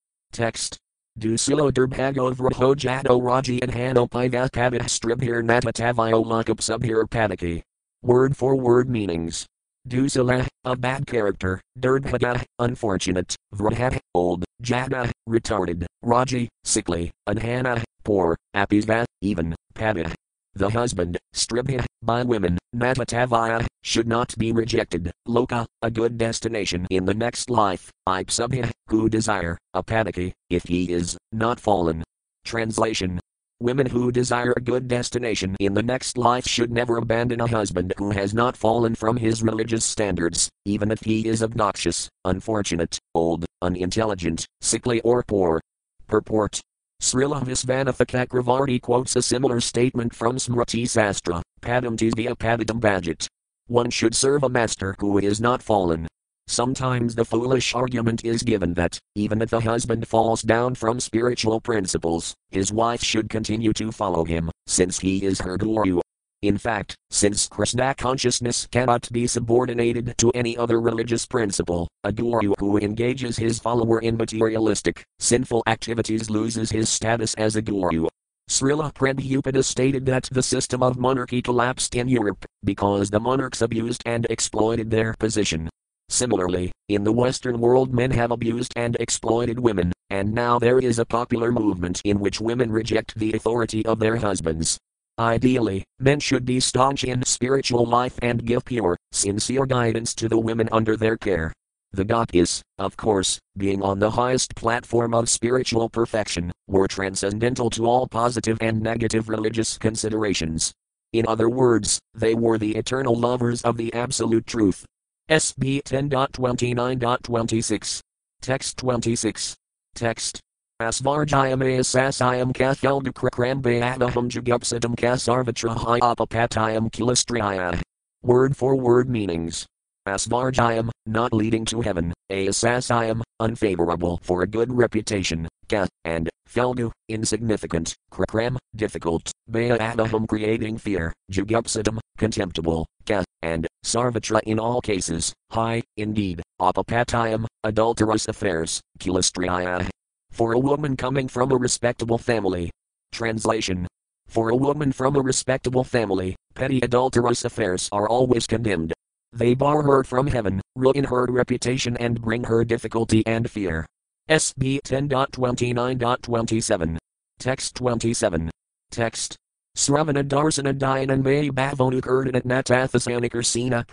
Text. 0.30 0.78
Dusilo 1.18 1.72
Durbhago 1.72 2.32
Vrahojado 2.32 3.20
Raji 3.20 3.60
and 3.60 3.72
Hanopivakavit 3.72 4.82
Stribhir 4.82 5.42
Natatavio 5.42 6.24
Lakup 6.24 6.58
Subhir 6.58 7.08
Padaki. 7.08 7.62
Word 8.02 8.36
for 8.36 8.54
word 8.54 8.88
meanings. 8.88 9.46
Dusila, 9.88 10.46
a 10.64 10.76
bad 10.76 11.08
character, 11.08 11.60
Dirbhaga, 11.76 12.44
unfortunate, 12.60 13.34
Vraha, 13.54 13.98
old, 14.14 14.44
Jada, 14.62 15.10
retarded, 15.28 15.86
Raji, 16.02 16.48
sickly, 16.62 17.10
Anhana, 17.28 17.82
poor, 18.04 18.36
Apisva, 18.54 19.04
even, 19.22 19.56
Pada. 19.74 20.14
The 20.58 20.70
husband, 20.70 21.16
Stribha, 21.36 21.86
by 22.02 22.24
women, 22.24 22.58
Natatavaya, 22.74 23.64
should 23.84 24.08
not 24.08 24.36
be 24.36 24.50
rejected, 24.50 25.12
Loka, 25.28 25.64
a 25.82 25.88
good 25.88 26.18
destination 26.18 26.84
in 26.90 27.04
the 27.04 27.14
next 27.14 27.48
life, 27.48 27.92
Ipsubha, 28.08 28.68
who 28.88 29.08
desire, 29.08 29.56
Apadaki, 29.76 30.32
if 30.50 30.64
he 30.64 30.92
is, 30.92 31.16
not 31.30 31.60
fallen. 31.60 32.02
Translation 32.44 33.20
Women 33.60 33.86
who 33.86 34.10
desire 34.10 34.52
a 34.56 34.60
good 34.60 34.88
destination 34.88 35.54
in 35.60 35.74
the 35.74 35.82
next 35.82 36.18
life 36.18 36.48
should 36.48 36.72
never 36.72 36.96
abandon 36.96 37.40
a 37.40 37.46
husband 37.46 37.94
who 37.96 38.10
has 38.10 38.34
not 38.34 38.56
fallen 38.56 38.96
from 38.96 39.16
his 39.16 39.44
religious 39.44 39.84
standards, 39.84 40.50
even 40.64 40.90
if 40.90 40.98
he 41.02 41.28
is 41.28 41.40
obnoxious, 41.40 42.08
unfortunate, 42.24 42.98
old, 43.14 43.44
unintelligent, 43.62 44.44
sickly, 44.60 45.00
or 45.02 45.22
poor. 45.22 45.60
Purport 46.08 46.60
Srila 47.00 47.42
Visvanatha 47.44 48.06
Chakravarti 48.06 48.80
quotes 48.80 49.16
a 49.16 49.22
similar 49.22 49.60
statement 49.60 50.14
from 50.14 50.36
Smriti 50.36 50.84
Sastra, 50.84 51.42
Padam 51.60 51.96
Tisvya 51.96 52.36
Padidam 52.36 52.80
Bhajit. 52.80 53.26
One 53.66 53.90
should 53.90 54.14
serve 54.14 54.42
a 54.42 54.48
master 54.48 54.94
who 54.98 55.18
is 55.18 55.40
not 55.40 55.62
fallen, 55.62 56.08
Sometimes 56.48 57.14
the 57.14 57.26
foolish 57.26 57.74
argument 57.74 58.24
is 58.24 58.42
given 58.42 58.72
that, 58.72 58.98
even 59.14 59.42
if 59.42 59.50
the 59.50 59.60
husband 59.60 60.08
falls 60.08 60.40
down 60.40 60.74
from 60.74 60.98
spiritual 60.98 61.60
principles, 61.60 62.34
his 62.48 62.72
wife 62.72 63.02
should 63.02 63.28
continue 63.28 63.74
to 63.74 63.92
follow 63.92 64.24
him, 64.24 64.50
since 64.66 64.98
he 64.98 65.26
is 65.26 65.42
her 65.42 65.58
guru. 65.58 66.00
In 66.42 66.56
fact, 66.56 66.94
since 67.10 67.48
Krishna 67.48 67.96
consciousness 67.96 68.68
cannot 68.70 69.10
be 69.10 69.26
subordinated 69.26 70.14
to 70.18 70.30
any 70.36 70.56
other 70.56 70.80
religious 70.80 71.26
principle, 71.26 71.88
a 72.04 72.12
guru 72.12 72.54
who 72.60 72.78
engages 72.78 73.36
his 73.36 73.58
follower 73.58 73.98
in 73.98 74.16
materialistic, 74.16 75.02
sinful 75.18 75.64
activities 75.66 76.30
loses 76.30 76.70
his 76.70 76.88
status 76.88 77.34
as 77.34 77.56
a 77.56 77.62
guru. 77.62 78.06
Srila 78.48 78.94
Prabhupada 78.94 79.64
stated 79.64 80.06
that 80.06 80.28
the 80.30 80.42
system 80.42 80.80
of 80.80 80.96
monarchy 80.96 81.42
collapsed 81.42 81.96
in 81.96 82.06
Europe 82.06 82.44
because 82.62 83.10
the 83.10 83.18
monarchs 83.18 83.60
abused 83.60 84.02
and 84.06 84.24
exploited 84.30 84.92
their 84.92 85.14
position. 85.18 85.68
Similarly, 86.08 86.70
in 86.88 87.02
the 87.02 87.12
Western 87.12 87.58
world, 87.58 87.92
men 87.92 88.12
have 88.12 88.30
abused 88.30 88.72
and 88.76 88.96
exploited 89.00 89.58
women, 89.58 89.92
and 90.08 90.32
now 90.32 90.60
there 90.60 90.78
is 90.78 91.00
a 91.00 91.04
popular 91.04 91.50
movement 91.50 92.00
in 92.04 92.20
which 92.20 92.40
women 92.40 92.70
reject 92.70 93.18
the 93.18 93.32
authority 93.32 93.84
of 93.84 93.98
their 93.98 94.16
husbands. 94.16 94.78
Ideally, 95.18 95.82
men 95.98 96.20
should 96.20 96.44
be 96.44 96.60
staunch 96.60 97.02
in 97.02 97.24
spiritual 97.24 97.84
life 97.84 98.16
and 98.22 98.44
give 98.44 98.64
pure, 98.64 98.96
sincere 99.10 99.66
guidance 99.66 100.14
to 100.14 100.28
the 100.28 100.38
women 100.38 100.68
under 100.70 100.96
their 100.96 101.16
care. 101.16 101.52
The 101.92 102.04
gopis, 102.04 102.62
of 102.78 102.96
course, 102.96 103.40
being 103.56 103.82
on 103.82 103.98
the 103.98 104.12
highest 104.12 104.54
platform 104.54 105.14
of 105.14 105.28
spiritual 105.28 105.88
perfection, 105.88 106.52
were 106.68 106.86
transcendental 106.86 107.68
to 107.70 107.86
all 107.86 108.06
positive 108.06 108.58
and 108.60 108.80
negative 108.80 109.28
religious 109.28 109.76
considerations. 109.76 110.72
In 111.12 111.26
other 111.26 111.48
words, 111.48 111.98
they 112.14 112.34
were 112.34 112.58
the 112.58 112.76
eternal 112.76 113.16
lovers 113.16 113.62
of 113.62 113.76
the 113.76 113.92
absolute 113.94 114.46
truth. 114.46 114.84
SB 115.30 115.82
10.29.26. 115.82 118.00
Text 118.40 118.76
26. 118.76 119.56
Text. 119.94 120.40
Asvarjayam 120.80 121.58
asasayam 121.58 122.52
kathyaldukrakrambayadaham 122.52 124.28
jugupsadam 124.30 124.94
kasarvatrahayapapatayam 124.94 126.88
kilastriyaya. 126.92 127.82
Word 128.22 128.56
for 128.56 128.76
word 128.76 129.08
meanings. 129.08 129.66
Asvarjayam, 130.06 130.88
not 131.04 131.32
leading 131.32 131.64
to 131.64 131.80
heaven, 131.80 132.14
asasayam, 132.30 133.22
unfavorable 133.40 134.20
for 134.22 134.42
a 134.42 134.46
good 134.46 134.72
reputation, 134.72 135.48
ka, 135.68 135.88
and, 136.04 136.30
felgu, 136.48 136.92
insignificant, 137.08 137.96
krakram, 138.12 138.56
difficult, 138.76 139.32
bayadaham 139.50 140.28
creating 140.28 140.78
fear, 140.78 141.12
jugupsadam, 141.32 141.98
contemptible, 142.18 142.86
ka, 143.04 143.24
and, 143.42 143.66
sarvatra 143.84 144.40
in 144.44 144.60
all 144.60 144.80
cases, 144.80 145.34
high, 145.50 145.82
indeed, 145.96 146.40
apapatayam, 146.60 147.46
adulterous 147.64 148.28
affairs, 148.28 148.80
kilastriyaya, 149.00 149.88
for 150.30 150.52
a 150.52 150.58
woman 150.58 150.96
coming 150.96 151.28
from 151.28 151.52
a 151.52 151.56
respectable 151.56 152.18
family. 152.18 152.70
Translation 153.12 153.86
For 154.28 154.50
a 154.50 154.56
woman 154.56 154.92
from 154.92 155.16
a 155.16 155.20
respectable 155.20 155.84
family, 155.84 156.36
petty 156.54 156.80
adulterous 156.80 157.44
affairs 157.44 157.88
are 157.92 158.08
always 158.08 158.46
condemned. 158.46 158.92
They 159.32 159.54
bar 159.54 159.82
her 159.82 160.04
from 160.04 160.26
heaven, 160.26 160.60
ruin 160.76 161.04
her 161.04 161.26
reputation, 161.26 161.96
and 161.98 162.20
bring 162.20 162.44
her 162.44 162.64
difficulty 162.64 163.26
and 163.26 163.50
fear. 163.50 163.86
SB 164.28 164.80
10.29.27. 164.82 166.98
Text 167.38 167.74
27. 167.76 168.50
Text. 168.90 169.36
Sravana 169.76 170.24
Darsana 170.24 170.76
Dayanan 170.76 171.22
May 171.22 171.50
Bhavonu 171.50 172.00
Kurdanat 172.00 173.44
Sina. 173.44 173.84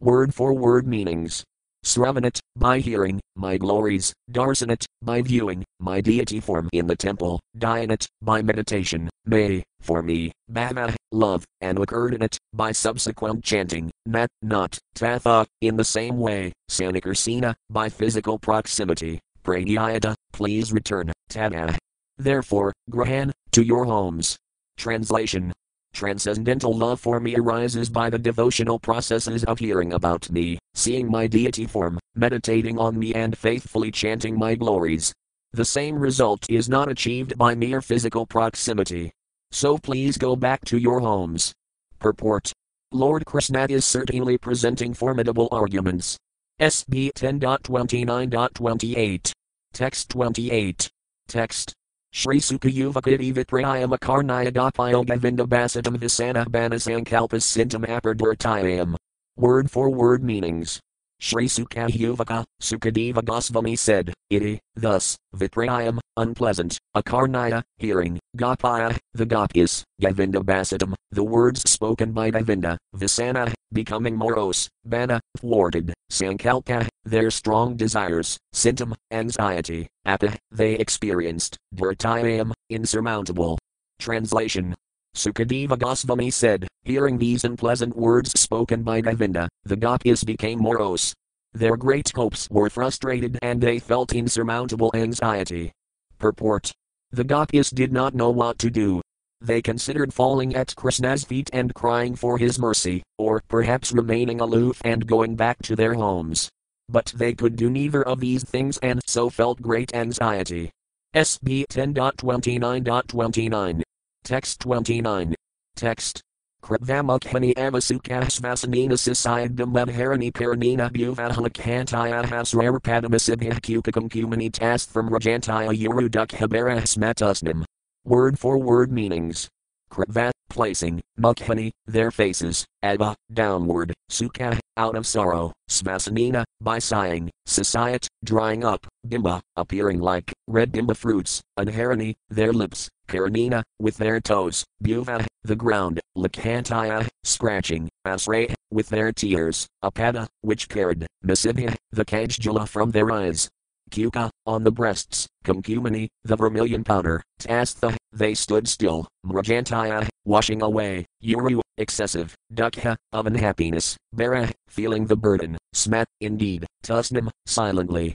Word 0.00 0.34
for 0.34 0.52
word 0.52 0.86
meanings. 0.86 1.44
Sravanat, 1.86 2.40
by 2.56 2.80
hearing, 2.80 3.20
my 3.36 3.56
glories, 3.56 4.12
Darsanat, 4.32 4.84
by 5.02 5.22
viewing, 5.22 5.62
my 5.78 6.00
deity 6.00 6.40
form 6.40 6.68
in 6.72 6.88
the 6.88 6.96
temple, 6.96 7.38
Dyanat, 7.56 8.08
by 8.20 8.42
meditation, 8.42 9.08
may, 9.24 9.62
for 9.80 10.02
me, 10.02 10.32
Bhava, 10.50 10.96
love, 11.12 11.44
and 11.60 11.78
Wakurdinat, 11.78 12.38
by 12.52 12.72
subsequent 12.72 13.44
chanting, 13.44 13.88
Nat, 14.04 14.28
not, 14.42 14.76
Tatha, 14.96 15.46
in 15.60 15.76
the 15.76 15.84
same 15.84 16.18
way, 16.18 16.52
Sanikarsina, 16.68 17.54
by 17.70 17.88
physical 17.88 18.36
proximity, 18.36 19.20
Pradyayata, 19.44 20.16
please 20.32 20.72
return, 20.72 21.12
Tada. 21.30 21.76
Therefore, 22.18 22.72
Grahan, 22.90 23.32
to 23.52 23.62
your 23.62 23.84
homes. 23.84 24.36
Translation 24.76 25.52
Transcendental 25.96 26.76
love 26.76 27.00
for 27.00 27.18
me 27.20 27.36
arises 27.36 27.88
by 27.88 28.10
the 28.10 28.18
devotional 28.18 28.78
processes 28.78 29.44
of 29.44 29.58
hearing 29.58 29.94
about 29.94 30.30
me, 30.30 30.58
seeing 30.74 31.10
my 31.10 31.26
deity 31.26 31.64
form, 31.64 31.98
meditating 32.14 32.78
on 32.78 32.98
me, 32.98 33.14
and 33.14 33.38
faithfully 33.38 33.90
chanting 33.90 34.38
my 34.38 34.54
glories. 34.54 35.14
The 35.54 35.64
same 35.64 35.98
result 35.98 36.44
is 36.50 36.68
not 36.68 36.90
achieved 36.90 37.38
by 37.38 37.54
mere 37.54 37.80
physical 37.80 38.26
proximity. 38.26 39.10
So 39.52 39.78
please 39.78 40.18
go 40.18 40.36
back 40.36 40.66
to 40.66 40.76
your 40.76 41.00
homes. 41.00 41.54
Purport 41.98 42.52
Lord 42.92 43.24
Krishna 43.24 43.66
is 43.70 43.86
certainly 43.86 44.36
presenting 44.36 44.92
formidable 44.92 45.48
arguments. 45.50 46.18
SB 46.60 47.12
10.29.28. 47.14 49.32
Text 49.72 50.10
28. 50.10 50.90
Text 51.26 51.72
Shri 52.16 52.38
Sukayuvakiti 52.38 53.30
Viprayamakarnayagapio 53.34 55.04
Govinda 55.06 55.44
Basadam 55.44 55.98
Visana 55.98 56.46
Banasankalpas 56.46 57.44
Sintam 57.44 57.84
Apardurtayam. 57.84 58.96
Word 59.36 59.70
for 59.70 59.90
word 59.90 60.24
meanings. 60.24 60.80
Shri 61.18 61.46
Sukadeva 61.46 63.24
Goswami 63.24 63.76
said, 63.76 64.12
Iti, 64.28 64.60
thus, 64.74 65.16
Viprayam, 65.34 65.98
unpleasant, 66.16 66.78
Akarnaya, 66.94 67.62
hearing, 67.78 68.18
Gopaya, 68.36 68.96
the 69.14 69.24
Gopis, 69.24 69.82
Govinda 70.00 70.40
Basadam, 70.40 70.94
the 71.10 71.24
words 71.24 71.68
spoken 71.68 72.12
by 72.12 72.30
Govinda, 72.30 72.76
Visana, 72.94 73.52
becoming 73.72 74.16
morose, 74.16 74.68
Bana, 74.84 75.20
thwarted, 75.38 75.94
Sankalpa, 76.10 76.86
their 77.04 77.30
strong 77.30 77.76
desires, 77.76 78.38
Sintam, 78.54 78.94
anxiety, 79.10 79.88
Apa, 80.04 80.36
they 80.50 80.74
experienced, 80.74 81.56
Dhartayam, 81.74 82.52
insurmountable. 82.68 83.58
Translation 83.98 84.74
Sukadeva 85.16 85.78
Goswami 85.78 86.30
said, 86.30 86.68
hearing 86.86 87.18
these 87.18 87.44
unpleasant 87.44 87.96
words 87.96 88.38
spoken 88.38 88.82
by 88.82 89.00
Govinda, 89.00 89.48
the 89.64 89.76
Gopis 89.76 90.22
became 90.22 90.62
morose. 90.62 91.12
Their 91.52 91.76
great 91.76 92.12
hopes 92.14 92.48
were 92.50 92.70
frustrated 92.70 93.38
and 93.42 93.60
they 93.60 93.78
felt 93.78 94.14
insurmountable 94.14 94.92
anxiety. 94.94 95.72
Purport 96.18 96.72
The 97.10 97.24
Gopis 97.24 97.70
did 97.70 97.92
not 97.92 98.14
know 98.14 98.30
what 98.30 98.58
to 98.60 98.70
do. 98.70 99.00
They 99.40 99.60
considered 99.60 100.14
falling 100.14 100.54
at 100.54 100.76
Krishna's 100.76 101.24
feet 101.24 101.50
and 101.52 101.74
crying 101.74 102.14
for 102.14 102.38
his 102.38 102.58
mercy, 102.58 103.02
or 103.18 103.42
perhaps 103.48 103.92
remaining 103.92 104.40
aloof 104.40 104.80
and 104.84 105.06
going 105.06 105.36
back 105.36 105.60
to 105.62 105.76
their 105.76 105.94
homes. 105.94 106.48
But 106.88 107.12
they 107.16 107.34
could 107.34 107.56
do 107.56 107.68
neither 107.68 108.02
of 108.02 108.20
these 108.20 108.44
things 108.44 108.78
and 108.78 109.00
so 109.06 109.28
felt 109.28 109.60
great 109.60 109.94
anxiety. 109.94 110.70
SB 111.14 111.66
10.29.29. 111.66 113.82
Text 114.24 114.60
29. 114.60 115.34
Text. 115.74 116.22
Kravamukhani 116.62 117.54
avasukasvasanina 117.54 118.96
sisayagdam 118.98 119.72
madharani 119.72 120.32
paranina 120.32 120.90
bhuvadhalakantayahasrarapadamasibhah 120.90 123.60
kupakam 123.60 124.08
kumani 124.10 124.52
tast 124.52 124.90
from 124.90 125.08
Rajantaya 125.08 125.70
uruduk 125.88 126.32
habara 126.32 126.82
smatusnam. 126.82 127.64
Word 128.04 128.38
for 128.38 128.58
word 128.58 128.90
meanings. 128.90 129.48
Kravat, 129.96 130.32
placing, 130.50 131.00
mukhani, 131.18 131.70
their 131.86 132.10
faces, 132.10 132.66
Abba, 132.82 133.16
downward, 133.32 133.94
sukha, 134.10 134.58
out 134.76 134.94
of 134.94 135.06
sorrow, 135.06 135.54
svasanina, 135.70 136.44
by 136.60 136.78
sighing, 136.78 137.30
sasayat, 137.48 138.06
drying 138.22 138.62
up, 138.62 138.86
dimba, 139.08 139.40
appearing 139.56 139.98
like, 139.98 140.34
red 140.46 140.70
dimba 140.70 140.94
fruits, 140.94 141.40
adharani, 141.58 142.14
their 142.28 142.52
lips, 142.52 142.90
karanina, 143.08 143.62
with 143.78 143.96
their 143.96 144.20
toes, 144.20 144.66
buva, 144.84 145.24
the 145.44 145.56
ground, 145.56 145.98
lakantaya, 146.14 147.08
scratching, 147.24 147.88
asray, 148.06 148.52
with 148.70 148.90
their 148.90 149.12
tears, 149.12 149.66
apada, 149.82 150.26
which 150.42 150.68
carried, 150.68 151.06
masibha, 151.24 151.74
the 151.90 152.04
kajjula 152.04 152.68
from 152.68 152.90
their 152.90 153.10
eyes, 153.10 153.48
Kuka, 153.90 154.30
on 154.46 154.64
the 154.64 154.72
breasts, 154.72 155.28
Kumkumani, 155.44 156.08
the 156.24 156.36
vermilion 156.36 156.82
powder, 156.82 157.22
Tastha, 157.40 157.96
they 158.12 158.34
stood 158.34 158.68
still, 158.68 159.06
Mrajantaya, 159.24 160.08
washing 160.24 160.62
away, 160.62 161.06
Uru, 161.20 161.60
excessive, 161.78 162.34
Dukha, 162.52 162.96
of 163.12 163.26
unhappiness, 163.26 163.96
Bara, 164.12 164.50
feeling 164.68 165.06
the 165.06 165.16
burden, 165.16 165.56
Smat, 165.72 166.06
indeed, 166.20 166.66
Tusnam, 166.82 167.30
silently. 167.46 168.14